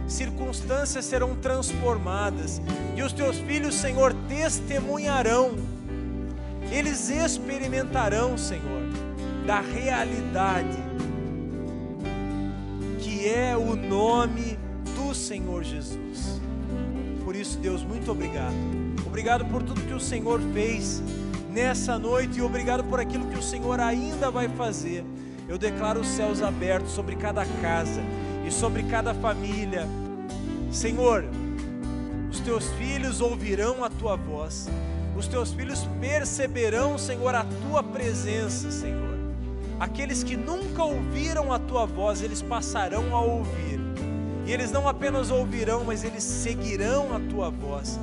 circunstâncias 0.06 1.04
serão 1.04 1.36
transformadas. 1.36 2.60
E 2.96 3.02
os 3.02 3.12
teus 3.12 3.38
filhos, 3.38 3.74
Senhor, 3.74 4.14
testemunharão. 4.28 5.56
Eles 6.70 7.08
experimentarão, 7.08 8.36
Senhor 8.36 8.78
da 9.48 9.60
realidade 9.62 10.76
que 12.98 13.26
é 13.26 13.56
o 13.56 13.74
nome 13.74 14.58
do 14.94 15.14
Senhor 15.14 15.64
Jesus. 15.64 16.38
Por 17.24 17.34
isso, 17.34 17.58
Deus, 17.58 17.82
muito 17.82 18.12
obrigado. 18.12 18.54
Obrigado 19.06 19.46
por 19.46 19.62
tudo 19.62 19.80
que 19.80 19.94
o 19.94 20.00
Senhor 20.00 20.38
fez 20.52 21.02
nessa 21.50 21.98
noite 21.98 22.40
e 22.40 22.42
obrigado 22.42 22.84
por 22.84 23.00
aquilo 23.00 23.26
que 23.28 23.38
o 23.38 23.42
Senhor 23.42 23.80
ainda 23.80 24.30
vai 24.30 24.50
fazer. 24.50 25.02
Eu 25.49 25.57
declaro 25.57 26.01
os 26.01 26.09
céus 26.09 26.42
abertos 26.42 26.92
sobre 26.92 27.16
cada 27.16 27.44
casa 27.62 28.03
e 28.46 28.51
sobre 28.51 28.82
cada 28.82 29.14
família. 29.14 29.88
Senhor, 30.70 31.24
os 32.30 32.38
teus 32.40 32.68
filhos 32.72 33.22
ouvirão 33.22 33.82
a 33.82 33.88
tua 33.88 34.14
voz, 34.14 34.68
os 35.16 35.26
teus 35.26 35.53
filhos 35.53 35.88
perceberão, 36.01 36.99
Senhor, 36.99 37.34
a 37.34 37.44
tua 37.44 37.82
presença, 37.82 38.70
Senhor. 38.70 39.16
Aqueles 39.80 40.22
que 40.22 40.36
nunca 40.36 40.84
ouviram 40.84 41.53
a 41.53 41.59
tua 41.59 41.86
voz, 41.86 42.20
eles 42.20 42.42
passarão 42.42 43.16
a 43.16 43.20
ouvir. 43.22 43.80
E 44.44 44.53
eles 44.53 44.70
não 44.70 44.86
apenas 44.86 45.30
ouvirão, 45.30 45.84
mas 45.84 46.05
eles 46.05 46.22
seguirão 46.22 47.14
a 47.14 47.20
tua 47.20 47.49
voz. 47.49 47.99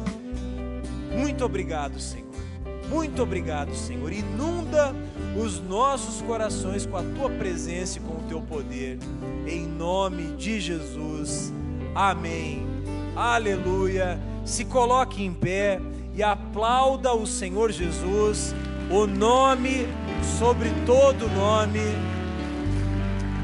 Muito 1.16 1.46
obrigado, 1.46 2.00
Senhor. 2.00 2.45
Muito 2.90 3.24
obrigado, 3.24 3.74
Senhor. 3.76 4.12
Inunda 4.12 4.94
os 5.36 5.60
nossos 5.60 6.22
corações 6.22 6.86
com 6.86 6.98
a 6.98 7.04
tua 7.04 7.30
presença 7.30 7.98
e 7.98 8.02
com 8.02 8.14
o 8.14 8.24
teu 8.28 8.42
poder. 8.42 9.00
Em 9.48 9.66
nome 9.66 10.36
de 10.36 10.60
Jesus. 10.60 11.52
Amém. 11.94 12.66
Aleluia. 13.16 14.20
Se 14.46 14.66
coloque 14.66 15.24
em 15.24 15.34
pé 15.34 15.82
e 16.14 16.22
aplauda 16.22 17.14
o 17.14 17.26
Senhor 17.26 17.72
Jesus, 17.72 18.54
o 18.90 19.06
nome 19.06 19.88
sobre 20.40 20.70
todo 20.86 21.30
nome. 21.30 21.80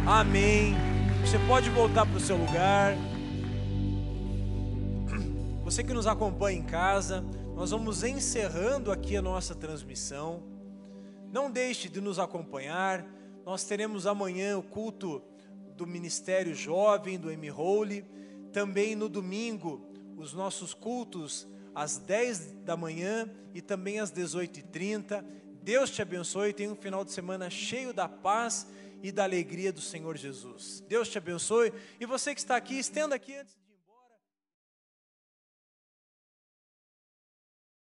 Amém. 0.06 0.76
Você 1.22 1.40
pode 1.48 1.70
voltar 1.70 2.06
para 2.06 2.18
o 2.18 2.20
seu 2.20 2.36
lugar. 2.36 2.96
Você 5.64 5.84
que 5.84 5.94
nos 5.94 6.08
acompanha 6.08 6.60
em 6.60 6.64
casa, 6.64 7.24
nós 7.62 7.70
vamos 7.70 8.04
encerrando 8.04 8.92
aqui 8.92 9.16
a 9.16 9.22
nossa 9.22 9.54
transmissão. 9.54 10.42
Não 11.32 11.52
deixe 11.52 11.88
de 11.90 12.02
nos 12.02 12.18
acompanhar. 12.18 13.06
Nós 13.46 13.64
teremos 13.64 14.08
amanhã 14.08 14.58
o 14.58 14.64
culto 14.64 15.22
do 15.78 15.86
Ministério 15.86 16.56
Jovem 16.56 17.20
do 17.20 17.30
M. 17.30 17.52
Holy. 17.52 18.04
Também 18.52 18.96
no 18.96 19.08
domingo, 19.08 19.88
os 20.18 20.34
nossos 20.34 20.74
cultos 20.74 21.48
às 21.76 22.00
10 22.00 22.64
da 22.64 22.76
manhã 22.76 23.30
e 23.54 23.62
também 23.62 24.00
às 24.00 24.12
18h30. 24.12 25.24
Deus 25.62 25.92
te 25.92 26.02
abençoe 26.02 26.50
e 26.50 26.54
tenha 26.54 26.72
um 26.72 26.76
final 26.76 27.06
de 27.06 27.12
semana 27.12 27.48
cheio 27.48 27.94
da 27.94 28.10
paz 28.10 28.66
e 29.04 29.12
da 29.12 29.24
alegria 29.24 29.72
do 29.72 29.82
Senhor 29.82 30.18
Jesus. 30.18 30.84
Deus 30.90 31.10
te 31.10 31.20
abençoe. 31.20 31.72
E 32.00 32.08
você 32.08 32.34
que 32.34 32.42
está 32.42 32.56
aqui, 32.56 32.80
estenda 32.80 33.14
aqui 33.14 33.36
antes. 33.36 33.61